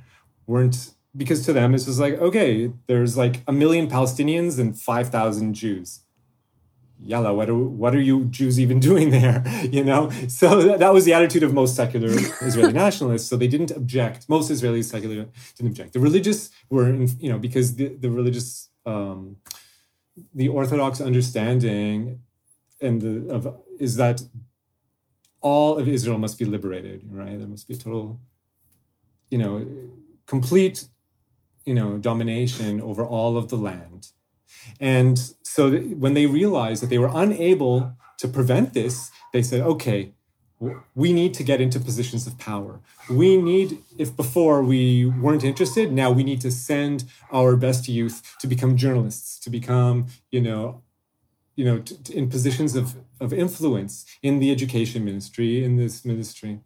weren't 0.46 0.92
because 1.16 1.44
to 1.46 1.52
them 1.52 1.74
it's 1.74 1.86
just 1.86 1.98
like 1.98 2.14
okay, 2.14 2.72
there's 2.88 3.16
like 3.16 3.42
a 3.46 3.52
million 3.52 3.88
Palestinians 3.88 4.58
and 4.58 4.78
five 4.78 5.08
thousand 5.08 5.54
Jews. 5.54 6.00
Yalla, 6.98 7.34
what 7.34 7.50
are 7.50 7.56
what 7.56 7.94
are 7.94 8.00
you 8.00 8.24
Jews 8.24 8.58
even 8.58 8.80
doing 8.90 9.10
there? 9.10 9.44
You 9.70 9.84
know, 9.84 10.10
so 10.28 10.62
that, 10.62 10.78
that 10.78 10.92
was 10.92 11.04
the 11.04 11.12
attitude 11.12 11.42
of 11.42 11.52
most 11.52 11.76
secular 11.76 12.08
Israeli 12.40 12.72
nationalists. 12.72 13.28
So 13.28 13.36
they 13.36 13.48
didn't 13.48 13.70
object. 13.70 14.28
Most 14.28 14.50
Israeli 14.50 14.82
secular 14.82 15.26
didn't 15.56 15.70
object. 15.70 15.92
The 15.92 16.00
religious 16.00 16.50
were, 16.70 16.88
in, 16.88 17.08
you 17.20 17.30
know, 17.30 17.38
because 17.38 17.76
the 17.76 17.88
the 17.88 18.10
religious, 18.10 18.70
um, 18.86 19.36
the 20.34 20.48
Orthodox 20.48 21.00
understanding, 21.00 22.20
and 22.80 23.00
the 23.00 23.34
of 23.34 23.56
is 23.78 23.96
that 23.96 24.22
all 25.42 25.78
of 25.78 25.86
Israel 25.88 26.18
must 26.18 26.38
be 26.38 26.44
liberated. 26.44 27.02
Right, 27.10 27.38
there 27.38 27.48
must 27.48 27.68
be 27.68 27.74
a 27.74 27.78
total, 27.78 28.20
you 29.30 29.38
know, 29.38 29.66
complete, 30.26 30.88
you 31.66 31.74
know, 31.74 31.98
domination 31.98 32.80
over 32.80 33.04
all 33.04 33.36
of 33.36 33.50
the 33.50 33.56
land. 33.56 34.08
And 34.80 35.18
so 35.42 35.76
when 35.78 36.14
they 36.14 36.26
realized 36.26 36.82
that 36.82 36.90
they 36.90 36.98
were 36.98 37.10
unable 37.12 37.96
to 38.18 38.28
prevent 38.28 38.74
this, 38.74 39.10
they 39.32 39.42
said, 39.42 39.60
okay, 39.60 40.12
we 40.94 41.12
need 41.12 41.34
to 41.34 41.42
get 41.42 41.60
into 41.60 41.78
positions 41.78 42.26
of 42.26 42.38
power. 42.38 42.80
We 43.10 43.36
need, 43.36 43.78
if 43.98 44.16
before 44.16 44.62
we 44.62 45.04
weren't 45.04 45.44
interested, 45.44 45.92
now 45.92 46.10
we 46.10 46.24
need 46.24 46.40
to 46.40 46.50
send 46.50 47.04
our 47.30 47.56
best 47.56 47.88
youth 47.88 48.36
to 48.40 48.46
become 48.46 48.76
journalists, 48.76 49.38
to 49.40 49.50
become, 49.50 50.06
you 50.30 50.40
know, 50.40 50.82
you 51.56 51.64
know, 51.64 51.78
t- 51.80 52.14
in 52.14 52.28
positions 52.28 52.74
of, 52.74 52.96
of 53.20 53.32
influence 53.32 54.06
in 54.22 54.38
the 54.38 54.50
education 54.50 55.04
ministry, 55.04 55.64
in 55.64 55.76
this 55.76 56.04
ministry. 56.04 56.60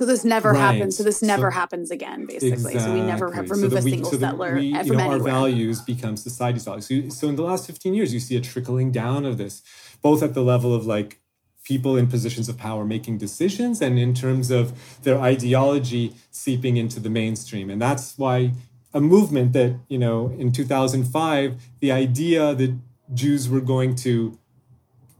So 0.00 0.06
this 0.06 0.24
never 0.24 0.52
Right. 0.52 0.58
happens. 0.58 0.96
So 0.96 1.02
this 1.02 1.20
never 1.20 1.50
So- 1.50 1.58
happens 1.58 1.90
again, 1.90 2.24
basically. 2.24 2.78
So 2.78 2.94
we 2.94 3.02
never 3.02 3.32
have 3.32 3.44
Exactly. 3.44 3.56
removed 3.68 3.76
that 3.76 3.82
a 3.82 3.84
we- 3.84 3.90
single 3.90 4.10
so 4.12 4.18
settler 4.18 4.54
we, 4.54 4.72
from 4.72 4.86
you 4.86 4.96
know, 4.96 5.10
our 5.10 5.18
values 5.18 5.82
become 5.82 6.16
society's 6.16 6.64
values. 6.64 6.86
So, 6.86 7.08
so 7.10 7.28
in 7.28 7.36
the 7.36 7.42
last 7.42 7.66
15 7.66 7.92
years, 7.92 8.14
you 8.14 8.18
see 8.18 8.34
a 8.34 8.40
trickling 8.40 8.92
down 8.92 9.26
of 9.26 9.36
this, 9.36 9.60
both 10.00 10.22
at 10.22 10.32
the 10.32 10.40
level 10.42 10.74
of 10.74 10.86
like 10.86 11.20
people 11.64 11.98
in 11.98 12.06
positions 12.06 12.48
of 12.48 12.56
power 12.56 12.86
making 12.86 13.18
decisions 13.18 13.82
and 13.82 13.98
in 13.98 14.14
terms 14.14 14.50
of 14.50 14.72
their 15.02 15.18
ideology 15.20 16.14
seeping 16.30 16.78
into 16.78 16.98
the 16.98 17.10
mainstream. 17.10 17.68
And 17.68 17.78
that's 17.82 18.16
why 18.16 18.52
a 18.94 19.02
movement 19.02 19.52
that, 19.52 19.74
you 19.90 19.98
know, 19.98 20.32
in 20.38 20.50
2005, 20.50 21.56
the 21.80 21.92
idea 21.92 22.54
that 22.54 22.72
Jews 23.12 23.50
were 23.50 23.60
going 23.60 23.96
to 23.96 24.38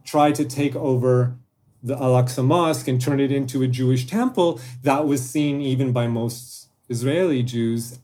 try 0.07 0.33
to 0.33 0.45
take 0.47 0.75
over 0.75 1.37
the 1.83 1.95
Al-Aqsa 1.97 2.45
Mosque 2.45 2.89
and 2.89 3.01
turn 3.01 3.21
it 3.21 3.33
into 3.33 3.63
a 3.63 3.69
Jewish 3.69 4.07
temple, 4.07 4.61
that 4.83 5.07
was 5.07 5.29
seen 5.29 5.61
even 5.61 5.93
by 5.93 6.07
most 6.07 6.69
Israeli 6.89 7.43
Jews, 7.43 7.99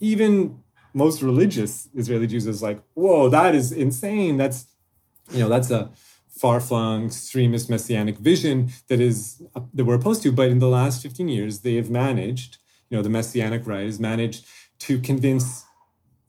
even 0.00 0.62
most 0.92 1.22
religious 1.22 1.88
Israeli 1.94 2.26
Jews 2.26 2.46
as 2.46 2.62
like, 2.62 2.82
whoa, 2.94 3.28
that 3.28 3.54
is 3.54 3.72
insane. 3.72 4.36
That's, 4.36 4.66
you 5.30 5.38
know, 5.38 5.48
that's 5.48 5.70
a 5.70 5.90
far-flung 6.28 7.06
extremist 7.06 7.70
messianic 7.70 8.18
vision 8.18 8.70
that 8.88 9.00
is 9.00 9.42
that 9.72 9.84
we're 9.84 9.94
opposed 9.94 10.22
to. 10.24 10.32
But 10.32 10.48
in 10.48 10.58
the 10.58 10.68
last 10.68 11.02
15 11.02 11.28
years, 11.28 11.60
they 11.60 11.76
have 11.76 11.88
managed, 11.88 12.58
you 12.90 12.96
know, 12.96 13.02
the 13.02 13.08
messianic 13.08 13.66
right 13.66 13.86
has 13.86 14.00
managed 14.00 14.44
to 14.80 14.98
convince 14.98 15.64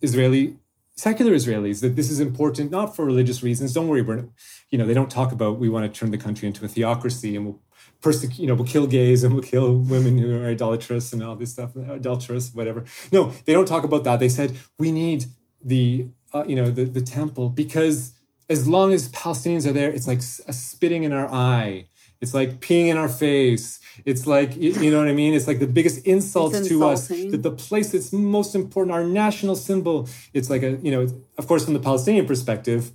Israeli 0.01 0.57
secular 0.95 1.31
Israelis 1.31 1.81
that 1.81 1.95
this 1.95 2.09
is 2.11 2.19
important 2.19 2.71
not 2.71 2.95
for 2.95 3.05
religious 3.05 3.43
reasons. 3.43 3.73
Don't 3.73 3.87
worry, 3.87 4.01
we're 4.01 4.25
you 4.69 4.77
know 4.77 4.85
they 4.85 4.93
don't 4.93 5.11
talk 5.11 5.31
about 5.31 5.59
we 5.59 5.69
want 5.69 5.91
to 5.91 5.99
turn 5.99 6.11
the 6.11 6.17
country 6.17 6.47
into 6.47 6.63
a 6.65 6.67
theocracy 6.67 7.35
and 7.35 7.45
we'll 7.45 7.61
persecute 8.01 8.39
you 8.39 8.47
know 8.47 8.55
we'll 8.55 8.67
kill 8.67 8.87
gays 8.87 9.23
and 9.23 9.33
we'll 9.33 9.43
kill 9.43 9.77
women 9.77 10.17
who 10.17 10.39
are 10.39 10.47
idolatrous 10.47 11.13
and 11.13 11.23
all 11.23 11.35
this 11.35 11.51
stuff 11.51 11.75
adulterous 11.75 12.53
whatever. 12.53 12.83
No, 13.11 13.31
they 13.45 13.53
don't 13.53 13.67
talk 13.67 13.83
about 13.83 14.03
that. 14.03 14.19
They 14.19 14.29
said 14.29 14.57
we 14.77 14.91
need 14.91 15.25
the 15.63 16.07
uh, 16.33 16.43
you 16.47 16.55
know 16.55 16.69
the 16.69 16.85
the 16.85 17.01
temple 17.01 17.49
because 17.49 18.13
as 18.49 18.67
long 18.67 18.93
as 18.93 19.09
Palestinians 19.09 19.65
are 19.65 19.71
there, 19.71 19.89
it's 19.89 20.07
like 20.07 20.19
a 20.19 20.53
spitting 20.53 21.03
in 21.03 21.13
our 21.13 21.27
eye. 21.31 21.87
It's 22.21 22.33
like 22.33 22.59
peeing 22.59 22.87
in 22.87 22.97
our 22.97 23.09
face. 23.09 23.79
It's 24.05 24.25
like 24.27 24.55
you 24.55 24.91
know 24.91 24.99
what 24.99 25.07
I 25.07 25.13
mean. 25.13 25.33
It's 25.33 25.47
like 25.47 25.59
the 25.59 25.67
biggest 25.67 26.05
insult 26.05 26.53
to 26.65 26.85
us 26.85 27.07
that 27.07 27.43
the 27.43 27.51
place 27.51 27.91
that's 27.91 28.11
most 28.13 28.55
important, 28.55 28.93
our 28.93 29.03
national 29.03 29.55
symbol. 29.55 30.07
It's 30.33 30.49
like 30.49 30.63
a 30.63 30.71
you 30.81 30.91
know, 30.91 31.07
of 31.37 31.47
course, 31.47 31.65
from 31.65 31.73
the 31.73 31.79
Palestinian 31.79 32.25
perspective, 32.25 32.91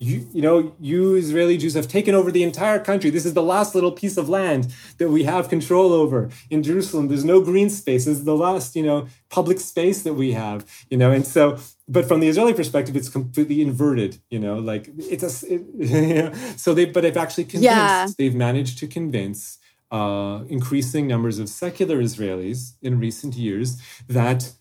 you 0.00 0.26
you 0.32 0.40
know, 0.40 0.74
you 0.80 1.14
Israeli 1.14 1.58
Jews 1.58 1.74
have 1.74 1.86
taken 1.86 2.14
over 2.14 2.32
the 2.32 2.42
entire 2.42 2.78
country. 2.78 3.10
This 3.10 3.26
is 3.26 3.34
the 3.34 3.42
last 3.42 3.74
little 3.74 3.92
piece 3.92 4.16
of 4.16 4.28
land 4.28 4.74
that 4.96 5.10
we 5.10 5.24
have 5.24 5.50
control 5.50 5.92
over 5.92 6.30
in 6.48 6.62
Jerusalem. 6.62 7.08
There's 7.08 7.24
no 7.24 7.42
green 7.42 7.68
space. 7.68 8.06
This 8.06 8.18
is 8.18 8.24
the 8.24 8.36
last 8.36 8.74
you 8.74 8.82
know 8.82 9.06
public 9.28 9.60
space 9.60 10.02
that 10.02 10.14
we 10.14 10.32
have. 10.32 10.64
You 10.90 10.96
know, 10.96 11.12
and 11.12 11.24
so. 11.26 11.58
But 11.86 12.06
from 12.06 12.20
the 12.20 12.28
Israeli 12.28 12.54
perspective, 12.54 12.94
it's 12.94 13.08
completely 13.08 13.60
inverted. 13.60 14.18
You 14.30 14.38
know, 14.38 14.58
like 14.58 14.88
it's 14.96 15.24
a 15.24 15.54
It, 15.54 15.62
you 15.78 16.14
know, 16.14 16.32
so 16.56 16.72
they, 16.72 16.86
but 16.86 17.02
they've 17.02 17.16
actually 17.16 17.44
convinced. 17.44 17.64
Yeah. 17.64 18.06
They've 18.16 18.34
managed 18.34 18.78
to 18.78 18.86
convince 18.86 19.58
uh, 19.90 20.44
increasing 20.48 21.06
numbers 21.06 21.38
of 21.38 21.48
secular 21.48 21.98
Israelis 22.00 22.74
in 22.82 22.98
recent 22.98 23.34
years 23.34 23.80
that 24.08 24.52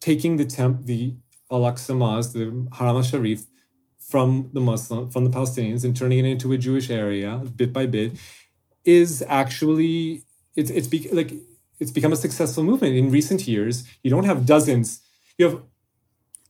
taking 0.00 0.36
the 0.36 0.44
temp, 0.44 0.84
the 0.84 1.14
Al-Aqsa 1.50 1.96
Mosque, 1.96 2.32
the 2.32 2.68
Haram 2.72 2.96
al-Sharif, 2.96 3.46
from 3.98 4.48
the 4.54 4.60
Muslim, 4.60 5.10
from 5.10 5.24
the 5.24 5.30
Palestinians, 5.30 5.84
and 5.84 5.94
turning 5.94 6.18
it 6.20 6.24
into 6.24 6.52
a 6.52 6.58
Jewish 6.58 6.88
area 6.88 7.42
bit 7.56 7.72
by 7.72 7.84
bit, 7.84 8.12
is 8.84 9.22
actually 9.28 10.22
it's 10.56 10.70
it's 10.70 10.88
be, 10.88 11.08
like 11.12 11.32
it's 11.78 11.90
become 11.90 12.12
a 12.12 12.16
successful 12.16 12.64
movement 12.64 12.96
in 12.96 13.10
recent 13.10 13.46
years. 13.46 13.84
You 14.02 14.10
don't 14.10 14.24
have 14.24 14.46
dozens. 14.46 15.00
You 15.36 15.46
have 15.48 15.62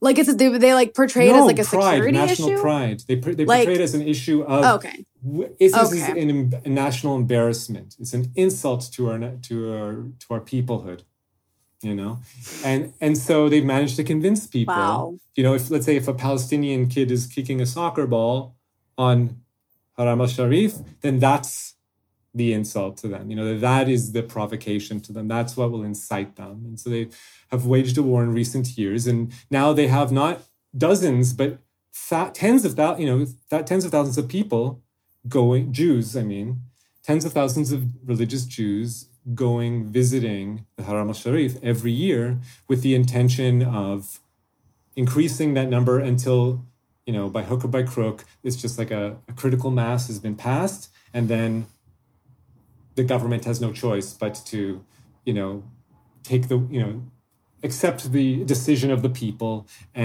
Like 0.01 0.17
it's 0.17 0.33
they, 0.33 0.47
they 0.57 0.73
like 0.73 0.93
portray 0.93 1.27
it 1.29 1.35
as 1.35 1.45
like 1.45 1.59
a 1.59 1.63
pride, 1.65 1.95
security 1.95 2.17
national 2.17 2.49
issue. 2.49 2.61
pride. 2.61 2.99
They 3.07 3.15
they 3.15 3.45
Like- 3.45 3.65
portray 3.67 3.75
it 3.75 3.81
as 3.81 3.93
an 3.95 4.01
issue 4.01 4.43
of 4.43 4.63
Oh, 4.65 4.75
okay. 4.75 5.05
This 5.59 5.75
is 5.75 5.91
an, 6.09 6.53
a 6.65 6.69
national 6.69 7.17
embarrassment. 7.17 7.97
It's 7.99 8.13
an 8.13 8.31
insult 8.35 8.89
to 8.93 9.09
our 9.09 9.19
to 9.19 9.55
our 9.73 9.93
to 10.21 10.27
our 10.33 10.39
peoplehood, 10.39 11.01
you 11.81 11.93
know, 11.93 12.19
and 12.63 12.93
and 13.01 13.17
so 13.17 13.49
they've 13.49 13.65
managed 13.65 13.97
to 13.97 14.05
convince 14.05 14.47
people. 14.47 14.73
Wow. 14.73 15.17
You 15.35 15.43
know, 15.43 15.53
if 15.53 15.69
let's 15.69 15.85
say 15.85 15.97
if 15.97 16.07
a 16.07 16.13
Palestinian 16.13 16.87
kid 16.87 17.11
is 17.11 17.27
kicking 17.27 17.59
a 17.59 17.65
soccer 17.65 18.07
ball 18.07 18.55
on 18.97 19.41
Haram 19.97 20.21
al 20.21 20.27
Sharif, 20.27 20.75
then 21.01 21.19
that's 21.19 21.75
the 22.33 22.53
insult 22.53 22.97
to 22.97 23.07
them. 23.07 23.29
You 23.29 23.35
know, 23.35 23.57
that 23.57 23.89
is 23.89 24.11
the 24.11 24.23
provocation 24.23 24.99
to 25.01 25.13
them. 25.13 25.27
That's 25.27 25.57
what 25.57 25.71
will 25.71 25.83
incite 25.83 26.35
them. 26.35 26.63
And 26.65 26.79
so 26.79 26.89
they 26.89 27.09
have 27.51 27.65
waged 27.65 27.97
a 27.97 28.03
war 28.03 28.23
in 28.23 28.33
recent 28.33 28.77
years, 28.77 29.07
and 29.07 29.33
now 29.49 29.73
they 29.73 29.87
have 29.87 30.11
not 30.11 30.41
dozens, 30.77 31.33
but 31.33 31.59
fa- 31.91 32.31
tens 32.33 32.65
of 32.65 32.73
thousands. 32.73 33.01
You 33.01 33.07
know, 33.07 33.25
that 33.49 33.67
tens 33.67 33.85
of 33.85 33.91
thousands 33.91 34.17
of 34.17 34.27
people 34.27 34.81
going 35.27 35.73
Jews. 35.73 36.15
I 36.15 36.23
mean, 36.23 36.61
tens 37.03 37.25
of 37.25 37.33
thousands 37.33 37.71
of 37.71 37.83
religious 38.07 38.45
Jews 38.45 39.07
going 39.33 39.85
visiting 39.85 40.65
the 40.75 40.83
Haram 40.83 41.07
al 41.07 41.13
Sharif 41.13 41.57
every 41.63 41.91
year 41.91 42.39
with 42.67 42.81
the 42.81 42.95
intention 42.95 43.63
of 43.63 44.19
increasing 44.95 45.53
that 45.53 45.69
number 45.69 45.99
until 45.99 46.65
you 47.05 47.13
know 47.13 47.29
by 47.29 47.43
hook 47.43 47.63
or 47.63 47.67
by 47.67 47.83
crook 47.83 48.25
it's 48.43 48.55
just 48.55 48.77
like 48.77 48.91
a, 48.91 49.17
a 49.27 49.33
critical 49.33 49.71
mass 49.71 50.07
has 50.07 50.19
been 50.19 50.35
passed 50.35 50.89
and 51.13 51.27
then 51.27 51.67
the 52.99 53.05
government 53.05 53.45
has 53.45 53.61
no 53.61 53.71
choice 53.71 54.09
but 54.23 54.35
to 54.51 54.59
you 55.27 55.33
know 55.39 55.63
take 56.31 56.43
the 56.51 56.57
you 56.75 56.81
know 56.83 56.93
accept 57.63 58.11
the 58.17 58.27
decision 58.55 58.89
of 58.91 58.99
the 59.05 59.13
people 59.23 59.55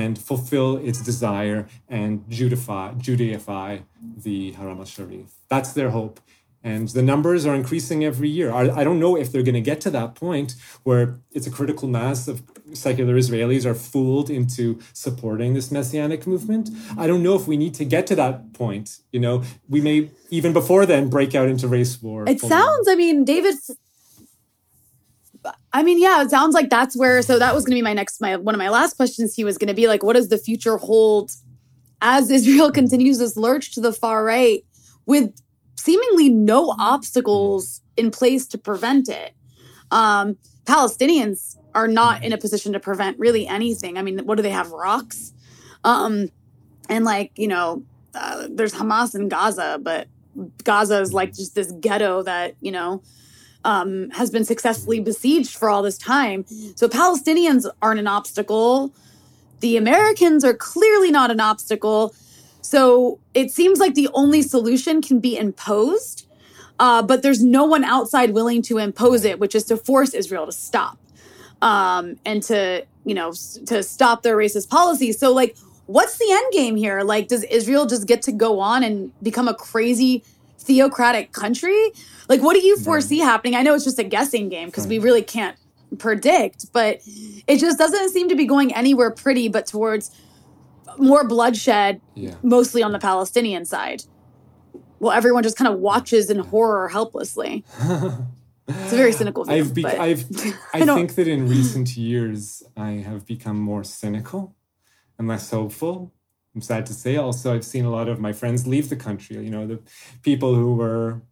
and 0.00 0.12
fulfill 0.30 0.70
its 0.88 1.00
desire 1.10 1.60
and 1.88 2.12
Judify, 2.28 2.86
Judaify 3.06 3.82
the 4.26 4.52
Haram 4.52 4.78
al 4.78 4.84
Sharif. 4.84 5.30
That's 5.48 5.72
their 5.72 5.90
hope. 5.90 6.20
And 6.64 6.88
the 6.88 7.02
numbers 7.02 7.44
are 7.44 7.54
increasing 7.54 8.06
every 8.06 8.30
year. 8.30 8.50
I, 8.50 8.82
don't 8.82 8.98
know 8.98 9.18
if 9.18 9.30
they're 9.30 9.42
going 9.42 9.54
to 9.54 9.60
get 9.60 9.82
to 9.82 9.90
that 9.90 10.14
point 10.14 10.54
where 10.82 11.20
it's 11.30 11.46
a 11.46 11.50
critical 11.50 11.88
mass 11.88 12.26
of 12.26 12.42
secular 12.72 13.14
Israelis 13.16 13.66
are 13.66 13.74
fooled 13.74 14.30
into 14.30 14.80
supporting 14.94 15.52
this 15.52 15.70
messianic 15.70 16.26
movement. 16.26 16.70
I 16.96 17.06
don't 17.06 17.22
know 17.22 17.34
if 17.34 17.46
we 17.46 17.58
need 17.58 17.74
to 17.74 17.84
get 17.84 18.06
to 18.06 18.16
that 18.16 18.54
point. 18.54 19.00
You 19.12 19.20
know, 19.20 19.44
we 19.68 19.82
may 19.82 20.10
even 20.30 20.54
before 20.54 20.86
then 20.86 21.10
break 21.10 21.34
out 21.34 21.48
into 21.48 21.68
race 21.68 22.02
war. 22.02 22.24
It 22.26 22.40
sounds, 22.40 22.88
I 22.88 22.94
mean, 22.94 23.26
David 23.26 23.56
I 25.74 25.82
mean, 25.82 26.00
yeah, 26.00 26.22
it 26.22 26.30
sounds 26.30 26.54
like 26.54 26.70
that's 26.70 26.96
where. 26.96 27.20
So 27.20 27.38
that 27.38 27.54
was 27.54 27.64
going 27.64 27.72
to 27.72 27.78
be 27.78 27.82
my 27.82 27.92
next, 27.92 28.20
my 28.20 28.36
one 28.36 28.54
of 28.54 28.58
my 28.58 28.70
last 28.70 28.96
questions. 28.96 29.34
He 29.34 29.44
was 29.44 29.58
going 29.58 29.68
to 29.68 29.74
be 29.74 29.88
like, 29.88 30.02
what 30.02 30.14
does 30.14 30.30
the 30.30 30.38
future 30.38 30.78
hold 30.78 31.32
as 32.00 32.30
Israel 32.30 32.72
continues 32.80 33.18
this 33.18 33.36
lurch 33.36 33.74
to 33.74 33.80
the 33.80 33.92
far 33.92 34.24
right 34.24 34.64
with 35.04 35.34
seemingly 35.76 36.28
no 36.28 36.74
obstacles 36.78 37.80
in 37.96 38.10
place 38.10 38.46
to 38.48 38.58
prevent 38.58 39.08
it? 39.08 39.34
Um, 39.90 40.36
Palestinians 40.64 41.56
are 41.74 41.88
not 41.88 42.24
in 42.24 42.32
a 42.32 42.38
position 42.38 42.72
to 42.72 42.80
prevent 42.80 43.18
really 43.18 43.46
anything. 43.46 43.98
I 43.98 44.02
mean, 44.02 44.20
what 44.20 44.36
do 44.36 44.42
they 44.42 44.50
have? 44.50 44.70
Rocks, 44.70 45.32
um, 45.82 46.30
and 46.88 47.04
like 47.04 47.32
you 47.36 47.48
know, 47.48 47.84
uh, 48.14 48.48
there's 48.50 48.74
Hamas 48.74 49.14
in 49.14 49.28
Gaza, 49.28 49.78
but 49.82 50.08
Gaza 50.64 51.00
is 51.00 51.12
like 51.12 51.34
just 51.34 51.54
this 51.54 51.72
ghetto 51.72 52.22
that 52.22 52.54
you 52.60 52.72
know 52.72 53.02
um, 53.64 54.10
has 54.10 54.30
been 54.30 54.44
successfully 54.44 55.00
besieged 55.00 55.56
for 55.56 55.68
all 55.68 55.82
this 55.82 55.98
time. 55.98 56.44
So 56.76 56.88
Palestinians 56.88 57.66
aren't 57.82 58.00
an 58.00 58.06
obstacle. 58.06 58.92
The 59.60 59.76
Americans 59.76 60.44
are 60.44 60.54
clearly 60.54 61.10
not 61.10 61.30
an 61.30 61.40
obstacle. 61.40 62.14
So 62.64 63.18
it 63.34 63.50
seems 63.50 63.78
like 63.78 63.94
the 63.94 64.08
only 64.14 64.40
solution 64.40 65.02
can 65.02 65.20
be 65.20 65.36
imposed, 65.36 66.26
uh, 66.78 67.02
but 67.02 67.22
there's 67.22 67.44
no 67.44 67.64
one 67.64 67.84
outside 67.84 68.30
willing 68.30 68.62
to 68.62 68.78
impose 68.78 69.26
it, 69.26 69.38
which 69.38 69.54
is 69.54 69.64
to 69.64 69.76
force 69.76 70.14
Israel 70.14 70.46
to 70.46 70.52
stop 70.52 70.98
um, 71.60 72.16
and 72.24 72.42
to 72.44 72.86
you 73.04 73.14
know 73.14 73.34
to 73.66 73.82
stop 73.82 74.22
their 74.22 74.34
racist 74.34 74.70
policies. 74.70 75.18
So 75.18 75.30
like, 75.30 75.58
what's 75.84 76.16
the 76.16 76.26
end 76.30 76.52
game 76.54 76.74
here? 76.74 77.02
Like, 77.02 77.28
does 77.28 77.44
Israel 77.44 77.84
just 77.84 78.06
get 78.06 78.22
to 78.22 78.32
go 78.32 78.60
on 78.60 78.82
and 78.82 79.12
become 79.22 79.46
a 79.46 79.54
crazy 79.54 80.24
theocratic 80.58 81.32
country? 81.32 81.90
Like, 82.30 82.40
what 82.40 82.54
do 82.54 82.66
you 82.66 82.78
foresee 82.78 83.20
right. 83.20 83.26
happening? 83.26 83.56
I 83.56 83.62
know 83.62 83.74
it's 83.74 83.84
just 83.84 83.98
a 83.98 84.04
guessing 84.04 84.48
game 84.48 84.68
because 84.68 84.86
we 84.86 84.98
really 84.98 85.22
can't 85.22 85.58
predict, 85.98 86.72
but 86.72 87.02
it 87.46 87.58
just 87.58 87.76
doesn't 87.76 88.08
seem 88.08 88.30
to 88.30 88.34
be 88.34 88.46
going 88.46 88.74
anywhere 88.74 89.10
pretty, 89.10 89.48
but 89.48 89.66
towards 89.66 90.10
more 90.98 91.24
bloodshed, 91.24 92.00
yeah. 92.14 92.34
mostly 92.42 92.82
on 92.82 92.92
the 92.92 92.98
Palestinian 92.98 93.64
side. 93.64 94.04
Well, 95.00 95.12
everyone 95.12 95.42
just 95.42 95.56
kind 95.56 95.72
of 95.72 95.80
watches 95.80 96.30
in 96.30 96.38
horror 96.38 96.88
helplessly. 96.88 97.64
it's 97.78 98.92
a 98.92 98.96
very 98.96 99.12
cynical 99.20 99.44
view. 99.44 99.54
I've, 99.54 99.74
be- 99.74 99.86
I've 99.86 100.24
I, 100.72 100.82
I 100.82 100.86
think 100.86 101.14
that 101.16 101.28
in 101.28 101.48
recent 101.48 101.96
years 101.96 102.62
I 102.76 102.92
have 102.92 103.26
become 103.26 103.58
more 103.58 103.84
cynical 103.84 104.54
and 105.18 105.28
less 105.28 105.50
hopeful. 105.50 106.12
I'm 106.54 106.60
sad 106.60 106.86
to 106.86 106.94
say. 106.94 107.16
Also, 107.16 107.52
I've 107.52 107.64
seen 107.64 107.84
a 107.84 107.90
lot 107.90 108.08
of 108.08 108.20
my 108.20 108.32
friends 108.32 108.66
leave 108.66 108.88
the 108.88 108.96
country. 108.96 109.42
You 109.42 109.50
know, 109.50 109.66
the 109.66 109.80
people 110.22 110.54
who 110.54 110.74
were 110.74 111.22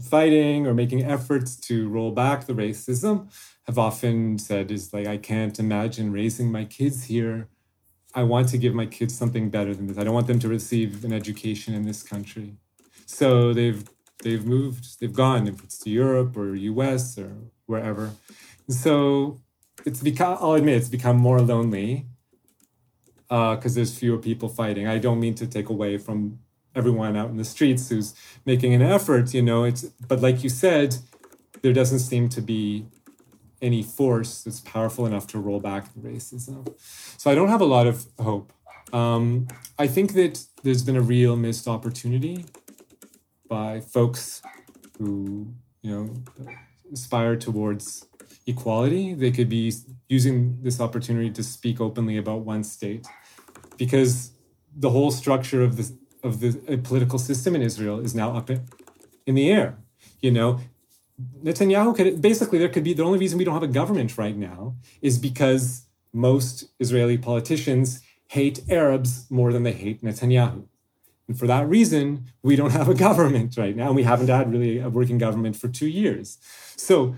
fighting 0.00 0.66
or 0.66 0.74
making 0.74 1.02
efforts 1.02 1.56
to 1.56 1.88
roll 1.88 2.10
back 2.10 2.46
the 2.46 2.52
racism 2.52 3.32
have 3.66 3.78
often 3.78 4.38
said 4.38 4.70
is 4.70 4.92
like 4.92 5.06
i 5.06 5.16
can't 5.16 5.58
imagine 5.58 6.12
raising 6.12 6.52
my 6.52 6.64
kids 6.64 7.04
here 7.04 7.48
i 8.16 8.22
want 8.22 8.48
to 8.48 8.58
give 8.58 8.74
my 8.74 8.86
kids 8.86 9.16
something 9.16 9.50
better 9.50 9.72
than 9.74 9.86
this. 9.86 9.98
I 9.98 10.04
don't 10.04 10.14
want 10.14 10.26
them 10.26 10.40
to 10.40 10.48
receive 10.48 11.04
an 11.04 11.12
education 11.12 11.74
in 11.74 11.84
this 11.84 12.02
country. 12.02 12.56
So 13.04 13.52
they've 13.52 13.84
they've 14.24 14.44
moved 14.44 14.98
they've 14.98 15.12
gone. 15.12 15.46
If 15.46 15.62
it's 15.62 15.78
to 15.80 15.90
europe 15.90 16.36
or 16.36 16.56
us 16.56 17.18
or 17.18 17.30
wherever. 17.66 18.10
And 18.66 18.76
so 18.76 19.40
it's 19.84 20.02
become 20.02 20.38
i'll 20.40 20.54
admit 20.54 20.78
it's 20.78 20.88
become 20.88 21.18
more 21.18 21.40
lonely 21.40 22.06
because 23.28 23.72
uh, 23.72 23.76
there's 23.76 23.96
fewer 23.98 24.18
people 24.18 24.48
fighting. 24.48 24.86
I 24.86 24.98
don't 24.98 25.20
mean 25.20 25.34
to 25.34 25.46
take 25.46 25.68
away 25.68 25.98
from 25.98 26.38
everyone 26.74 27.16
out 27.16 27.30
in 27.30 27.36
the 27.36 27.44
streets 27.44 27.88
who's 27.88 28.14
making 28.44 28.74
an 28.74 28.82
effort 28.82 29.32
you 29.32 29.40
know 29.40 29.64
it's 29.64 29.84
but 30.06 30.20
like 30.20 30.44
you 30.44 30.50
said 30.50 30.94
there 31.62 31.72
doesn't 31.72 32.00
seem 32.00 32.28
to 32.28 32.42
be 32.42 32.84
any 33.62 33.82
force 33.82 34.42
that's 34.42 34.60
powerful 34.60 35.06
enough 35.06 35.26
to 35.26 35.38
roll 35.38 35.60
back 35.60 35.92
the 35.94 36.00
racism 36.00 36.66
so 37.16 37.30
i 37.30 37.34
don't 37.34 37.48
have 37.48 37.60
a 37.60 37.66
lot 37.66 37.86
of 37.86 38.06
hope. 38.18 38.52
Um, 38.92 39.48
i 39.78 39.86
think 39.86 40.14
that 40.14 40.44
there's 40.62 40.82
been 40.82 40.96
a 40.96 41.02
real 41.02 41.36
missed 41.36 41.66
opportunity 41.66 42.44
by 43.48 43.80
folks 43.80 44.42
who 44.98 45.52
you 45.82 45.90
know 45.90 46.10
aspire 46.92 47.36
towards 47.36 48.06
equality. 48.46 49.14
They 49.14 49.30
could 49.30 49.48
be 49.48 49.72
using 50.08 50.62
this 50.62 50.80
opportunity 50.80 51.30
to 51.30 51.42
speak 51.42 51.80
openly 51.80 52.16
about 52.16 52.40
one 52.40 52.64
state 52.64 53.06
because 53.76 54.32
the 54.74 54.90
whole 54.90 55.10
structure 55.10 55.62
of 55.62 55.76
the 55.76 55.96
of 56.22 56.40
the 56.40 56.78
political 56.78 57.18
system 57.18 57.54
in 57.54 57.62
Israel 57.62 58.00
is 58.00 58.14
now 58.14 58.36
up 58.36 58.50
in 58.50 59.34
the 59.34 59.50
air. 59.50 59.78
You 60.20 60.30
know, 60.30 60.60
Netanyahu 61.42 61.96
could 61.96 62.20
basically 62.20 62.58
there 62.58 62.68
could 62.68 62.84
be 62.84 62.92
the 62.92 63.02
only 63.02 63.18
reason 63.18 63.38
we 63.38 63.44
don't 63.44 63.54
have 63.54 63.62
a 63.62 63.68
government 63.68 64.18
right 64.18 64.36
now 64.36 64.74
is 65.00 65.18
because 65.18 65.86
most 66.12 66.68
Israeli 66.78 67.18
politicians 67.18 68.00
hate 68.28 68.60
Arabs 68.68 69.30
more 69.30 69.52
than 69.52 69.62
they 69.62 69.72
hate 69.72 70.02
Netanyahu. 70.02 70.64
And 71.28 71.38
for 71.38 71.46
that 71.46 71.68
reason, 71.68 72.26
we 72.42 72.56
don't 72.56 72.70
have 72.70 72.88
a 72.88 72.94
government 73.08 73.56
right 73.56 73.74
now. 73.74 73.88
And 73.88 73.96
we 73.96 74.02
haven't 74.02 74.28
had 74.28 74.50
really 74.50 74.78
a 74.78 74.88
working 74.88 75.18
government 75.18 75.56
for 75.56 75.68
two 75.68 75.88
years. 75.88 76.38
So 76.76 77.16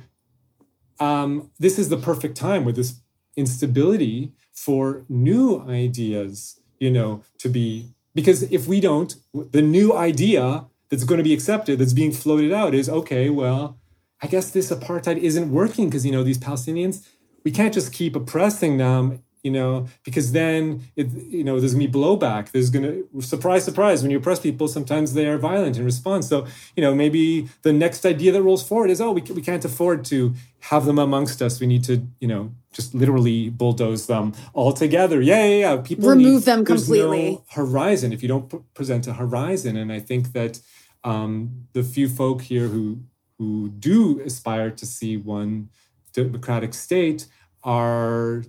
um, 1.01 1.51
this 1.59 1.79
is 1.79 1.89
the 1.89 1.97
perfect 1.97 2.37
time 2.37 2.65
with 2.65 2.77
this 2.77 3.01
instability 3.37 4.33
for 4.53 5.05
new 5.09 5.61
ideas, 5.69 6.61
you 6.79 6.91
know, 6.91 7.23
to 7.39 7.49
be 7.49 7.95
because 8.15 8.43
if 8.51 8.67
we 8.67 8.81
don't, 8.81 9.15
the 9.33 9.63
new 9.63 9.95
idea 9.95 10.67
that's 10.89 11.05
going 11.05 11.19
to 11.19 11.25
be 11.25 11.33
accepted, 11.33 11.79
that's 11.79 11.93
being 11.93 12.11
floated 12.11 12.53
out 12.53 12.75
is 12.75 12.89
okay, 12.89 13.31
well, 13.31 13.79
I 14.23 14.27
guess 14.27 14.51
this 14.51 14.71
apartheid 14.71 15.19
isn't 15.19 15.51
working 15.51 15.89
because, 15.89 16.05
you 16.05 16.13
know, 16.13 16.25
these 16.25 16.39
Palestinians, 16.39 17.07
we 17.45 17.51
can't 17.51 17.73
just 17.73 17.93
keep 17.93 18.17
oppressing 18.17 18.79
them 18.79 19.23
you 19.43 19.51
know, 19.51 19.87
because 20.05 20.33
then 20.33 20.83
it, 20.97 21.09
you 21.11 21.45
know, 21.45 21.61
there's 21.61 21.75
gonna 21.75 21.87
be 21.87 21.93
blowback. 21.93 22.51
There's 22.51 22.71
gonna 22.71 23.03
surprise, 23.21 23.65
surprise. 23.65 24.03
When 24.03 24.11
you 24.11 24.19
oppress 24.19 24.41
people, 24.41 24.69
sometimes 24.69 25.15
they 25.15 25.27
are 25.27 25.39
violent 25.39 25.77
in 25.77 25.85
response. 25.85 26.29
So, 26.29 26.47
you 26.77 26.83
know, 26.83 26.95
maybe 26.95 27.49
the 27.63 27.73
next 27.73 28.05
idea 28.05 28.33
that 28.33 28.43
rolls 28.43 28.67
forward 28.67 28.91
is, 28.91 29.01
oh, 29.01 29.13
we, 29.13 29.23
we 29.23 29.43
can't 29.43 29.65
afford 29.65 30.05
to 30.07 30.35
have 30.61 30.85
them 30.87 30.99
amongst 30.99 31.41
us. 31.41 31.61
We 31.61 31.67
need 31.67 31.85
to, 31.85 32.07
you 32.21 32.29
know, 32.29 32.53
just 32.73 32.95
literally 32.95 33.49
bulldoze 33.49 34.07
them 34.07 34.35
all 34.53 34.73
together. 34.73 35.23
Yeah, 35.23 35.45
yeah, 35.45 35.59
yeah. 35.61 35.77
People 35.83 36.09
remove 36.09 36.35
need, 36.35 36.43
them 36.43 36.65
completely. 36.65 37.33
No 37.33 37.45
horizon 37.51 38.13
if 38.13 38.23
you 38.23 38.29
don't 38.29 38.75
present 38.75 39.07
a 39.07 39.15
horizon, 39.15 39.77
and 39.77 39.93
I 39.93 40.01
think 40.01 40.33
that 40.33 40.61
um, 41.05 41.69
the 41.73 41.83
few 41.83 42.09
folk 42.09 42.43
here 42.43 42.69
who 42.69 42.99
who 43.39 43.69
do 43.69 44.21
aspire 44.21 44.71
to 44.71 44.85
see 44.85 45.17
one 45.17 45.71
democratic 46.13 46.75
state 46.75 47.27
are 47.63 48.43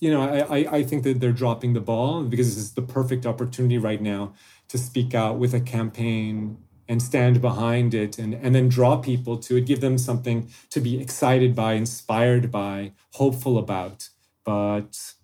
you 0.00 0.12
know, 0.12 0.22
I, 0.22 0.76
I 0.76 0.82
think 0.84 1.02
that 1.02 1.18
they're 1.18 1.32
dropping 1.32 1.72
the 1.72 1.80
ball 1.80 2.22
because 2.22 2.54
this 2.54 2.64
is 2.64 2.74
the 2.74 2.82
perfect 2.82 3.26
opportunity 3.26 3.78
right 3.78 4.00
now 4.00 4.32
to 4.68 4.78
speak 4.78 5.14
out 5.14 5.38
with 5.38 5.54
a 5.54 5.60
campaign 5.60 6.56
and 6.88 7.02
stand 7.02 7.40
behind 7.40 7.94
it 7.94 8.18
and, 8.18 8.34
and 8.34 8.54
then 8.54 8.68
draw 8.68 8.96
people 8.96 9.36
to 9.38 9.56
it, 9.56 9.66
give 9.66 9.80
them 9.80 9.98
something 9.98 10.48
to 10.70 10.80
be 10.80 11.00
excited 11.00 11.54
by, 11.54 11.72
inspired 11.72 12.50
by, 12.50 12.92
hopeful 13.14 13.58
about. 13.58 14.08
But 14.44 15.14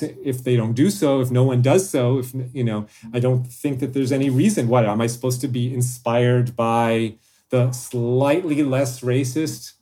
if 0.00 0.44
they 0.44 0.56
don't 0.56 0.74
do 0.74 0.88
so, 0.88 1.20
if 1.20 1.30
no 1.30 1.42
one 1.42 1.60
does 1.60 1.90
so, 1.90 2.18
if, 2.18 2.32
you 2.52 2.64
know, 2.64 2.86
I 3.12 3.18
don't 3.18 3.46
think 3.46 3.80
that 3.80 3.92
there's 3.92 4.12
any 4.12 4.30
reason. 4.30 4.68
What 4.68 4.86
am 4.86 5.00
I 5.00 5.08
supposed 5.08 5.40
to 5.42 5.48
be 5.48 5.74
inspired 5.74 6.54
by 6.54 7.16
the 7.50 7.72
slightly 7.72 8.62
less 8.62 9.00
racist 9.00 9.74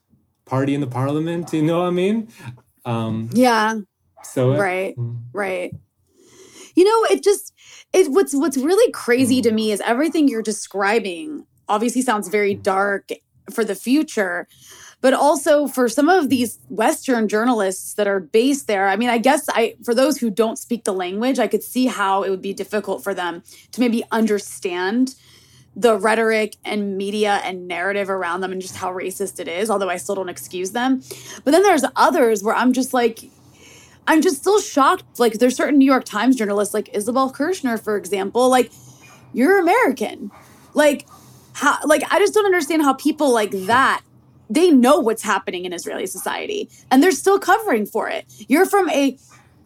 party 0.45 0.75
in 0.75 0.81
the 0.81 0.87
parliament? 0.87 1.53
You 1.53 1.63
know 1.63 1.81
what 1.81 1.89
I 1.89 1.91
mean? 1.91 2.29
Um, 2.85 3.31
yeah. 3.33 3.81
So 4.25 4.55
uh, 4.55 4.59
right, 4.59 4.97
mm. 4.97 5.19
right. 5.33 5.75
You 6.75 6.85
know, 6.85 7.15
it 7.15 7.23
just 7.23 7.53
it 7.93 8.11
what's 8.11 8.35
what's 8.35 8.57
really 8.57 8.91
crazy 8.93 9.43
to 9.43 9.51
mm. 9.51 9.55
me 9.55 9.73
is 9.73 9.81
everything 9.83 10.29
you're 10.29 10.43
describing. 10.43 11.47
Obviously, 11.69 12.03
sounds 12.03 12.29
very 12.29 12.55
dark 12.55 13.11
for 13.51 13.65
the 13.65 13.75
future, 13.75 14.47
but 15.01 15.15
also 15.15 15.67
for 15.67 15.89
some 15.89 16.09
of 16.09 16.29
these 16.29 16.59
Western 16.69 17.29
journalists 17.29 17.95
that 17.95 18.07
are 18.07 18.21
based 18.21 18.67
there. 18.67 18.89
I 18.89 18.97
mean, 18.97 19.09
I 19.09 19.19
guess 19.19 19.47
I 19.49 19.77
for 19.85 19.95
those 19.95 20.19
who 20.19 20.31
don't 20.31 20.59
speak 20.59 20.85
the 20.85 20.93
language, 20.93 21.39
I 21.39 21.49
could 21.49 21.63
see 21.63 21.87
how 21.87 22.23
it 22.23 22.31
would 22.31 22.43
be 22.43 22.53
difficult 22.53 23.03
for 23.03 23.15
them 23.15 23.43
to 23.73 23.81
maybe 23.81 24.05
understand 24.11 25.15
the 25.77 25.97
rhetoric 25.99 26.57
and 26.65 26.97
media 26.97 27.41
and 27.45 27.69
narrative 27.69 28.09
around 28.09 28.41
them 28.41 28.51
and 28.51 28.63
just 28.63 28.77
how 28.77 28.91
racist 28.91 29.39
it 29.39 29.47
is, 29.47 29.69
although 29.69 29.91
I 29.91 29.99
still 29.99 30.15
don't 30.15 30.31
excuse 30.31 30.71
them. 30.71 31.03
But 31.45 31.51
then 31.51 31.63
there's 31.63 31.85
others 31.95 32.43
where 32.43 32.55
I'm 32.55 32.73
just 32.73 32.95
like, 32.95 33.21
I'm 34.09 34.23
just 34.23 34.39
still 34.39 34.61
shocked. 34.61 35.19
Like, 35.19 35.35
there's 35.35 35.55
certain 35.55 35.79
New 35.79 35.85
York 35.85 36.05
Times 36.05 36.37
journalists, 36.37 36.73
like 36.73 36.89
Isabel 36.95 37.31
Kershner, 37.31 37.83
for 37.83 37.97
example, 37.97 38.49
like, 38.49 38.73
you're 39.35 39.61
American. 39.61 40.31
Like, 40.73 41.07
how, 41.53 41.79
like, 41.85 42.03
I 42.11 42.19
just 42.19 42.33
don't 42.33 42.47
understand 42.47 42.83
how 42.83 42.95
people 42.95 43.33
like 43.33 43.51
that 43.51 44.03
they 44.49 44.71
know 44.71 45.01
what's 45.01 45.23
happening 45.23 45.65
in 45.65 45.73
Israeli 45.73 46.07
society 46.07 46.69
and 46.91 47.03
they're 47.03 47.11
still 47.11 47.39
covering 47.39 47.87
for 47.87 48.09
it. 48.09 48.25
You're 48.49 48.67
from 48.67 48.89
a 48.91 49.19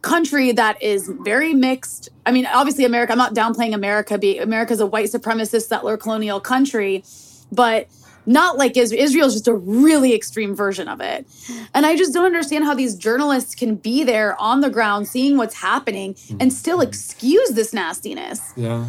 country 0.02 0.52
that 0.52 0.82
is 0.82 1.08
very 1.20 1.54
mixed. 1.54 2.08
I 2.24 2.32
mean, 2.32 2.46
obviously, 2.46 2.84
America, 2.84 3.12
I'm 3.12 3.18
not 3.18 3.34
downplaying 3.34 3.74
America. 3.74 4.18
Be 4.18 4.38
America's 4.38 4.80
a 4.80 4.86
white 4.86 5.10
supremacist 5.10 5.66
settler 5.66 5.96
colonial 5.96 6.40
country, 6.40 7.04
but 7.52 7.88
not 8.26 8.56
like 8.56 8.76
Israel. 8.76 9.02
Israel's 9.02 9.34
just 9.34 9.48
a 9.48 9.54
really 9.54 10.14
extreme 10.14 10.54
version 10.54 10.88
of 10.88 11.00
it. 11.00 11.26
And 11.74 11.86
I 11.86 11.96
just 11.96 12.12
don't 12.12 12.26
understand 12.26 12.64
how 12.64 12.74
these 12.74 12.94
journalists 12.94 13.54
can 13.54 13.76
be 13.76 14.04
there 14.04 14.40
on 14.40 14.60
the 14.60 14.70
ground, 14.70 15.08
seeing 15.08 15.36
what's 15.36 15.54
happening, 15.54 16.16
and 16.38 16.52
still 16.52 16.78
mm-hmm. 16.78 16.88
excuse 16.88 17.50
this 17.50 17.72
nastiness. 17.72 18.52
Yeah. 18.56 18.86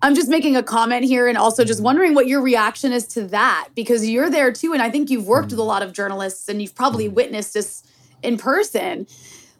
I'm 0.00 0.14
just 0.14 0.28
making 0.28 0.54
a 0.54 0.62
comment 0.62 1.04
here 1.04 1.26
and 1.26 1.36
also 1.36 1.64
just 1.64 1.78
mm-hmm. 1.78 1.86
wondering 1.86 2.14
what 2.14 2.28
your 2.28 2.40
reaction 2.40 2.92
is 2.92 3.06
to 3.08 3.24
that 3.28 3.68
because 3.74 4.08
you're 4.08 4.30
there 4.30 4.52
too. 4.52 4.72
And 4.72 4.80
I 4.80 4.90
think 4.90 5.10
you've 5.10 5.26
worked 5.26 5.48
mm-hmm. 5.48 5.56
with 5.56 5.60
a 5.60 5.64
lot 5.64 5.82
of 5.82 5.92
journalists 5.92 6.48
and 6.48 6.62
you've 6.62 6.74
probably 6.74 7.08
witnessed 7.08 7.54
this 7.54 7.82
in 8.22 8.36
person 8.36 9.06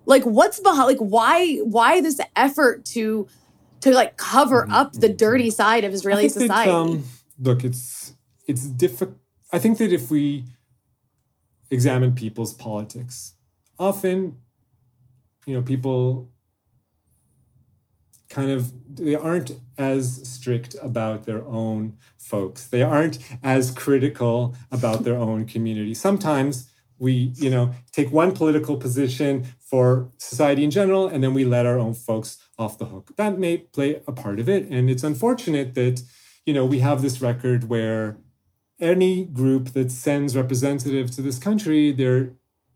like 0.09 0.25
what's 0.25 0.59
behind 0.59 0.87
like 0.93 0.99
why 0.99 1.59
why 1.59 2.01
this 2.01 2.21
effort 2.35 2.85
to 2.95 3.29
to 3.81 3.93
like 3.93 4.17
cover 4.17 4.63
Mm-hmm. 4.63 4.73
up 4.81 4.93
the 4.95 5.09
dirty 5.09 5.51
side 5.51 5.85
of 5.85 5.93
israeli 5.93 6.25
I 6.25 6.29
think 6.29 6.49
that, 6.49 6.65
society 6.65 6.71
um, 6.73 7.05
look, 7.39 7.63
it's 7.65 8.15
it's 8.49 8.65
difficult. 8.67 9.19
I 9.53 9.59
think 9.59 9.79
that 9.79 9.93
if 9.93 10.11
we 10.11 10.45
examine 11.71 12.13
people's 12.15 12.55
politics, 12.55 13.35
often, 13.79 14.39
you 15.47 15.55
know, 15.55 15.63
people 15.63 16.31
kind 18.29 18.51
of 18.51 18.73
they 18.97 19.15
aren't 19.15 19.53
as 19.79 20.29
strict 20.29 20.77
about 20.83 21.25
their 21.25 21.45
own 21.47 21.97
folks. 22.19 22.67
They 22.67 22.83
aren't 22.83 23.19
as 23.43 23.71
critical 23.71 24.55
about 24.71 25.05
their 25.05 25.17
own 25.17 25.47
community. 25.47 25.95
Sometimes 25.95 26.69
we, 26.99 27.33
you 27.37 27.51
know, 27.51 27.75
take 27.93 28.11
one 28.11 28.33
political 28.33 28.77
position 28.77 29.47
for 29.61 30.11
society 30.19 30.65
in 30.65 30.71
general, 30.71 31.07
and 31.07 31.23
then 31.23 31.35
we 31.35 31.45
let 31.45 31.67
our 31.67 31.79
own 31.79 31.95
folks 31.95 32.39
off 32.59 32.79
the 32.79 32.87
hook. 32.87 33.13
That 33.17 33.39
may 33.39 33.59
play 33.59 34.01
a 34.07 34.13
part 34.13 34.41
of 34.41 34.49
it, 34.49 34.69
and 34.69 34.91
it's 34.91 35.05
unfortunate 35.05 35.75
that, 35.75 36.03
you 36.45 36.55
know, 36.55 36.65
we 36.65 36.81
have 36.81 37.03
this 37.03 37.21
record 37.21 37.69
where 37.69 38.19
any 38.81 39.25
group 39.25 39.73
that 39.73 39.91
sends 39.91 40.37
representative 40.37 41.11
to 41.13 41.23
this 41.23 41.39
country, 41.39 41.93
they're 41.93 42.33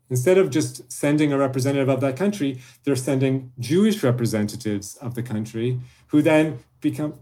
instead 0.09 0.37
of 0.37 0.49
just 0.49 0.91
sending 0.91 1.33
a 1.33 1.37
representative 1.37 1.89
of 1.89 2.01
that 2.01 2.15
country, 2.15 2.61
they're 2.83 2.95
sending 2.95 3.51
Jewish 3.57 4.03
representatives 4.03 4.95
of 4.97 5.15
the 5.15 5.23
country 5.23 5.79
who 6.07 6.21
then 6.21 6.59
become 6.81 7.15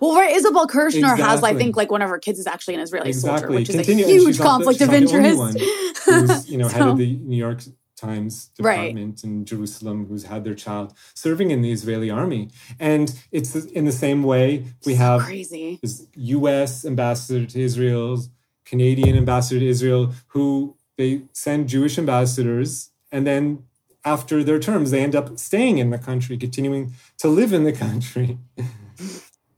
well 0.00 0.14
right 0.16 0.34
isabel 0.36 0.66
Kershner 0.66 1.16
has 1.18 1.42
i 1.42 1.54
think 1.54 1.76
like 1.76 1.90
one 1.90 2.02
of 2.02 2.08
her 2.10 2.18
kids 2.18 2.38
is 2.38 2.46
actually 2.46 2.74
an 2.74 2.80
israeli 2.80 3.12
soldier 3.12 3.36
exactly 3.36 3.56
which 3.56 3.68
is 3.70 3.74
continue- 3.76 4.04
a 4.04 4.08
huge 4.08 4.26
she's 4.26 4.38
not 4.38 4.44
the- 4.44 4.50
conflict 4.50 4.80
of 4.80 4.88
not 4.90 5.00
the 5.00 5.16
only 5.16 5.28
interest 5.30 6.04
who's 6.04 6.50
you 6.50 6.58
know 6.58 6.68
head 6.68 6.82
of 6.82 6.96
the 6.98 7.16
New 7.16 7.36
York 7.36 7.60
Times 7.96 8.50
Right. 8.60 8.76
department 8.76 9.24
in 9.24 9.44
Jerusalem 9.44 10.06
who's 10.06 10.24
had 10.24 10.44
their 10.44 10.54
child 10.54 10.94
serving 11.14 11.50
in 11.50 11.62
the 11.62 11.72
Israeli 11.72 12.10
army, 12.10 12.48
and 12.78 13.12
it's 13.32 13.56
in 13.78 13.86
the 13.86 13.96
same 14.04 14.22
way 14.22 14.46
we 14.86 14.94
have 14.94 15.22
crazy 15.22 15.80
U.S. 16.14 16.84
ambassador 16.84 17.44
to 17.44 17.60
Israel, 17.60 18.22
Canadian 18.64 19.16
ambassador 19.16 19.58
to 19.58 19.66
Israel, 19.66 20.14
who 20.28 20.76
they 20.96 21.22
send 21.32 21.68
Jewish 21.68 21.98
ambassadors, 21.98 22.90
and 23.10 23.26
then 23.26 23.64
after 24.04 24.44
their 24.44 24.60
terms, 24.60 24.92
they 24.92 25.02
end 25.02 25.16
up 25.16 25.36
staying 25.36 25.78
in 25.78 25.90
the 25.90 25.98
country, 25.98 26.36
continuing 26.36 26.94
to 27.18 27.26
live 27.28 27.52
in 27.52 27.64
the 27.64 27.72
country. 27.72 28.38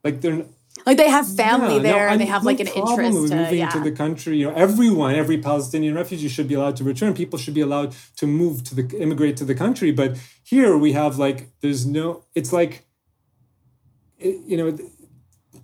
like 0.04 0.20
they're 0.20 0.44
like 0.86 0.96
they 0.96 1.10
have 1.10 1.28
family 1.28 1.76
yeah, 1.76 1.82
no, 1.82 1.82
there 1.82 2.08
I 2.08 2.16
they 2.16 2.26
have 2.26 2.42
no 2.42 2.46
like 2.46 2.60
an 2.60 2.68
interest 2.68 3.20
with 3.20 3.30
to 3.30 3.36
moving 3.36 3.58
yeah 3.58 3.68
to 3.70 3.80
the 3.80 3.92
country. 3.92 4.38
You 4.38 4.50
know, 4.50 4.54
everyone, 4.54 5.14
every 5.14 5.38
Palestinian 5.38 5.94
refugee 5.94 6.28
should 6.28 6.48
be 6.48 6.54
allowed 6.54 6.76
to 6.76 6.84
return. 6.84 7.12
People 7.14 7.38
should 7.38 7.54
be 7.54 7.60
allowed 7.60 7.94
to 8.16 8.26
move 8.26 8.64
to 8.64 8.74
the 8.74 8.98
immigrate 8.98 9.36
to 9.38 9.44
the 9.44 9.54
country. 9.54 9.90
But 9.90 10.18
here 10.42 10.76
we 10.76 10.92
have 10.92 11.18
like 11.18 11.50
there's 11.60 11.86
no. 11.86 12.24
It's 12.34 12.52
like, 12.52 12.86
it, 14.18 14.40
you 14.46 14.56
know, 14.56 14.68
it, 14.68 14.80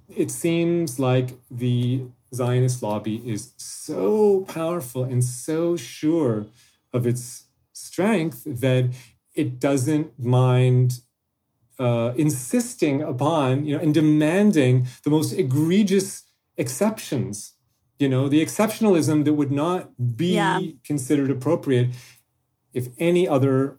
it 0.08 0.30
seems 0.30 0.98
like 0.98 1.38
the 1.50 2.02
Zionist 2.34 2.82
lobby 2.82 3.22
is 3.24 3.52
so 3.56 4.44
powerful 4.48 5.04
and 5.04 5.24
so 5.24 5.76
sure 5.76 6.46
of 6.92 7.06
its 7.06 7.44
strength 7.72 8.42
that 8.44 8.90
it 9.34 9.60
doesn't 9.60 10.18
mind 10.18 11.00
uh, 11.78 12.12
insisting 12.16 13.02
upon, 13.02 13.64
you 13.66 13.74
know, 13.76 13.82
and 13.82 13.92
demanding 13.94 14.86
the 15.04 15.10
most 15.10 15.32
egregious 15.32 16.24
exceptions. 16.56 17.52
You 17.98 18.08
know, 18.08 18.28
the 18.28 18.42
exceptionalism 18.44 19.24
that 19.24 19.34
would 19.34 19.52
not 19.52 20.16
be 20.16 20.34
Yeah. 20.34 20.60
considered 20.84 21.30
appropriate 21.30 21.88
if 22.74 22.88
any 22.98 23.26
other, 23.26 23.78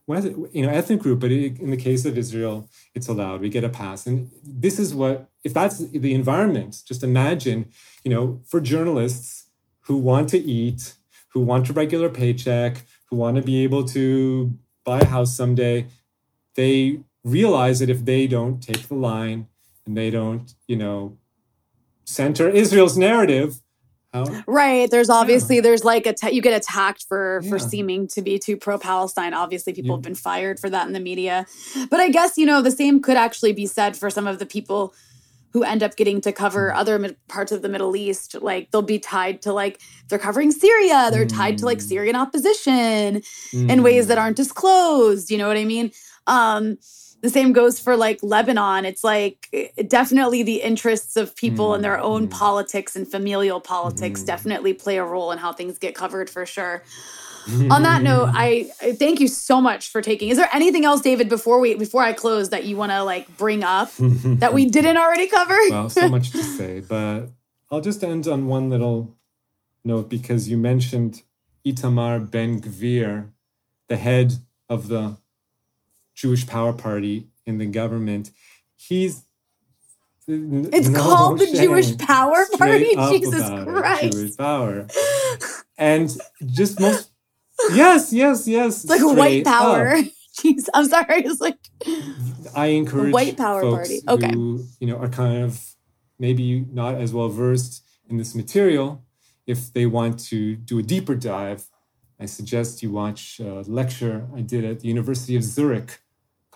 you 0.58 0.64
know, 0.64 0.70
ethnic 0.70 1.00
group. 1.02 1.20
But 1.20 1.32
in 1.32 1.70
the 1.70 1.78
case 1.78 2.04
of 2.06 2.18
Israel, 2.18 2.68
it's 2.95 3.08
allowed. 3.08 3.41
We 3.41 3.50
get 3.50 3.64
a 3.64 3.70
pass, 3.70 4.08
and 4.08 4.32
this 4.43 4.80
is 4.80 4.95
what, 4.95 5.30
if 5.43 5.54
that's 5.54 5.78
the 5.78 6.14
environment. 6.16 6.82
Just 6.88 7.04
imagine, 7.04 7.60
you 8.04 8.12
know, 8.14 8.41
for 8.50 8.60
journalists 8.60 9.45
who 9.82 9.98
want 9.98 10.30
to 10.30 10.39
eat, 10.39 10.95
who 11.34 11.41
want 11.41 11.70
a 11.70 11.74
regular 11.74 12.10
paycheck, 12.10 12.74
who 13.10 13.16
want 13.18 13.38
to 13.38 13.43
be 13.43 13.64
able 13.64 13.84
to 13.98 14.04
buy 14.84 15.00
a 15.02 15.06
house 15.06 15.36
someday, 15.36 15.86
they 16.56 17.00
realize 17.28 17.80
that 17.80 17.89
if 17.89 18.05
they 18.05 18.25
don't 18.28 18.61
take 18.61 18.88
the 18.88 18.95
line 18.95 19.47
and 19.86 19.95
they 19.97 20.09
don't, 20.09 20.53
you 20.67 20.75
know, 20.78 21.17
center 22.05 22.49
Israel's 22.49 22.97
narrative, 22.97 23.61
how, 24.13 24.25
Right. 24.47 24.89
There's 24.89 25.09
obviously 25.09 25.59
there's 25.59 25.84
like 25.84 26.05
a 26.07 26.15
you 26.34 26.41
get 26.41 26.55
attacked 26.55 27.03
for 27.09 27.41
for 27.49 27.59
seeming 27.59 28.07
to 28.09 28.21
be 28.21 28.39
too 28.39 28.55
pro 28.55 28.78
Palestine. 28.78 29.34
Obviously, 29.34 29.73
people 29.73 29.89
Yeah. 29.91 29.95
have 29.97 30.01
been 30.01 30.15
fired 30.15 30.59
for 30.61 30.69
that 30.69 30.88
in 30.88 30.93
the 30.93 30.99
media. 31.01 31.45
But 31.91 31.99
I 31.99 32.09
guess 32.09 32.38
you 32.38 32.45
know 32.45 32.61
the 32.61 32.71
same 32.71 33.01
could 33.01 33.17
actually 33.17 33.51
be 33.51 33.65
said 33.65 33.97
for 33.97 34.09
some 34.09 34.25
of 34.25 34.39
the 34.39 34.45
people 34.45 34.93
who 35.53 35.63
end 35.63 35.84
up 35.84 35.95
getting 35.97 36.21
to 36.21 36.32
cover 36.32 36.71
Mm. 36.71 36.78
other 36.80 36.99
mid- 36.99 37.17
parts 37.28 37.51
of 37.51 37.61
the 37.61 37.69
Middle 37.69 37.95
East. 37.97 38.36
Like 38.41 38.71
they'll 38.71 38.82
be 38.82 38.99
tied 38.99 39.41
to 39.41 39.51
like 39.51 39.80
they're 40.07 40.19
covering 40.19 40.51
Syria. 40.51 41.09
They're 41.11 41.25
tied 41.25 41.57
to 41.59 41.65
like 41.65 41.80
Mm. 41.80 41.88
Syrian 41.89 42.15
opposition 42.15 43.21
in 43.51 43.84
ways 43.84 44.07
that 44.07 44.17
aren't 44.17 44.38
disclosed. 44.38 45.30
You 45.30 45.38
know 45.38 45.49
what 45.49 45.57
I 45.57 45.65
mean? 45.65 45.91
Um, 46.28 46.78
the 47.22 47.30
same 47.30 47.51
goes 47.53 47.80
for 47.80 47.97
like 47.97 48.20
Lebanon. 48.22 48.86
It's 48.86 49.03
like 49.03 49.49
definitely 49.88 50.43
the 50.43 50.61
interests 50.61 51.15
of 51.18 51.36
people 51.36 51.74
and 51.74 51.84
their 51.84 51.99
own 51.99 52.28
Mm. 52.28 52.32
politics 52.32 52.95
and 52.95 53.07
familial 53.09 53.59
politics 53.59 54.22
Mhm. 54.22 54.26
definitely 54.28 54.74
play 54.74 54.97
a 54.97 55.03
role 55.03 55.32
in 55.32 55.38
how 55.39 55.51
things 55.51 55.78
get 55.80 55.95
covered 55.95 56.30
for 56.30 56.45
sure. 56.45 56.84
On 57.72 57.82
that 57.84 58.01
note, 58.09 58.30
I, 58.34 58.70
I 58.82 58.91
thank 58.93 59.20
you 59.20 59.28
so 59.28 59.61
much 59.61 59.89
for 59.89 60.01
taking. 60.01 60.30
Is 60.30 60.38
there 60.38 60.49
anything 60.53 60.84
else, 60.86 61.01
David, 61.01 61.28
before 61.30 61.59
we 61.59 61.76
before 61.76 62.03
I 62.03 62.13
close 62.13 62.49
that 62.49 62.65
you 62.65 62.76
want 62.78 62.91
to 62.91 63.03
like 63.03 63.26
bring 63.38 63.63
up 63.63 63.89
that 63.97 64.53
we 64.53 64.65
didn't 64.78 64.97
already 64.97 65.28
cover? 65.28 65.57
well, 65.70 65.89
so 65.89 66.07
much 66.18 66.32
to 66.32 66.43
say, 66.43 66.82
but 66.82 67.30
I'll 67.72 67.82
just 67.82 68.03
end 68.03 68.28
on 68.28 68.47
one 68.47 68.70
little 68.70 69.15
note 69.84 70.09
because 70.09 70.49
you 70.49 70.57
mentioned 70.57 71.24
Itamar 71.65 72.30
Ben 72.30 72.61
Gvir, 72.61 73.30
the 73.88 73.97
head 73.97 74.34
of 74.70 74.88
the 74.89 75.18
Jewish 76.18 76.47
Power 76.47 76.74
Party 76.74 77.28
in 77.45 77.59
the 77.59 77.68
government. 77.68 78.32
He's 78.76 79.24
it's 80.28 80.89
no 80.89 80.99
called 80.99 81.39
the. 81.39 81.45
Jewish 81.45 81.97
Power 81.97 82.45
Party. 82.57 82.95
Jesus 82.95 83.47
Christ! 83.63 84.13
Jewish 84.13 84.38
power. 84.38 84.88
And 85.80 86.09
just 86.43 86.80
most 86.80 87.11
yes, 87.72 88.11
yes, 88.11 88.47
yes. 88.47 88.84
It's 88.84 88.89
like 88.89 89.01
white 89.01 89.15
straight 89.15 89.47
up. 89.47 89.61
power. 89.61 89.95
Jeez, 90.39 90.68
I'm 90.74 90.86
sorry. 90.88 91.24
It's 91.24 91.39
like 91.39 91.59
I 92.55 92.68
encourage 92.68 93.13
white 93.13 93.38
power 93.38 93.61
folks 93.61 93.89
party. 93.89 94.01
Okay. 94.07 94.34
who 94.34 94.65
you 94.80 94.88
know 94.88 94.97
are 94.97 95.07
kind 95.07 95.43
of 95.43 95.76
maybe 96.18 96.65
not 96.72 96.95
as 96.95 97.13
well 97.13 97.30
versed 97.30 97.84
in 98.09 98.18
this 98.18 98.34
material. 98.34 99.03
If 99.45 99.72
they 99.72 99.86
want 99.86 100.20
to 100.32 100.55
do 100.55 100.80
a 100.80 100.84
deeper 100.84 101.13
dive, 101.13 101.70
I 102.20 102.26
suggest 102.26 102.82
you 102.82 102.89
watch 102.89 103.39
a 103.39 103.61
lecture 103.68 104.28
I 104.36 104.41
did 104.41 104.65
at 104.65 104.80
the 104.80 104.88
University 104.88 105.36
of 105.36 105.43
Zurich 105.43 105.99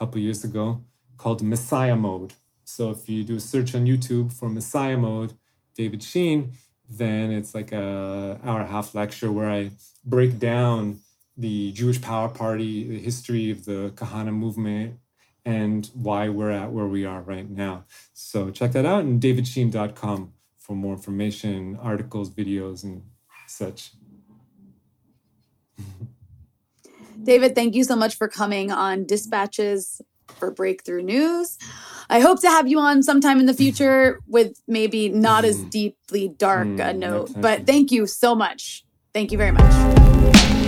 couple 0.01 0.19
years 0.19 0.43
ago 0.43 0.83
called 1.17 1.43
Messiah 1.43 1.95
Mode. 1.95 2.33
So 2.63 2.89
if 2.89 3.07
you 3.07 3.23
do 3.23 3.35
a 3.35 3.39
search 3.39 3.75
on 3.75 3.85
YouTube 3.85 4.33
for 4.33 4.49
Messiah 4.49 4.97
Mode, 4.97 5.33
David 5.75 6.01
Sheen, 6.01 6.53
then 6.89 7.31
it's 7.31 7.53
like 7.53 7.71
a 7.71 8.39
hour 8.43 8.61
and 8.61 8.67
a 8.67 8.71
half 8.71 8.95
lecture 8.95 9.31
where 9.31 9.51
I 9.59 9.69
break 10.03 10.39
down 10.39 11.01
the 11.37 11.71
Jewish 11.73 12.01
Power 12.01 12.29
Party, 12.29 12.87
the 12.87 12.99
history 12.99 13.51
of 13.51 13.65
the 13.65 13.91
Kahane 13.93 14.33
movement, 14.33 14.97
and 15.45 15.87
why 15.93 16.29
we're 16.29 16.49
at 16.49 16.71
where 16.71 16.87
we 16.87 17.05
are 17.05 17.21
right 17.21 17.47
now. 17.47 17.85
So 18.13 18.49
check 18.49 18.71
that 18.71 18.87
out 18.87 19.03
and 19.03 19.21
davidsheen.com 19.21 20.33
for 20.57 20.75
more 20.75 20.93
information, 20.93 21.77
articles, 21.79 22.31
videos, 22.31 22.83
and 22.83 23.03
such. 23.45 23.91
David, 27.23 27.55
thank 27.55 27.75
you 27.75 27.83
so 27.83 27.95
much 27.95 28.15
for 28.15 28.27
coming 28.27 28.71
on 28.71 29.05
Dispatches 29.05 30.01
for 30.27 30.51
Breakthrough 30.51 31.03
News. 31.03 31.57
I 32.09 32.19
hope 32.19 32.41
to 32.41 32.49
have 32.49 32.67
you 32.67 32.79
on 32.79 33.03
sometime 33.03 33.39
in 33.39 33.45
the 33.45 33.53
future 33.53 34.19
with 34.27 34.61
maybe 34.67 35.09
not 35.09 35.45
as 35.45 35.57
mm. 35.57 35.69
deeply 35.69 36.29
dark 36.29 36.67
a 36.67 36.93
mm, 36.93 36.97
note, 36.97 37.31
but 37.37 37.65
thank 37.65 37.91
you 37.91 38.07
so 38.07 38.35
much. 38.35 38.83
Thank 39.13 39.31
you 39.31 39.37
very 39.37 39.51
much. 39.51 40.60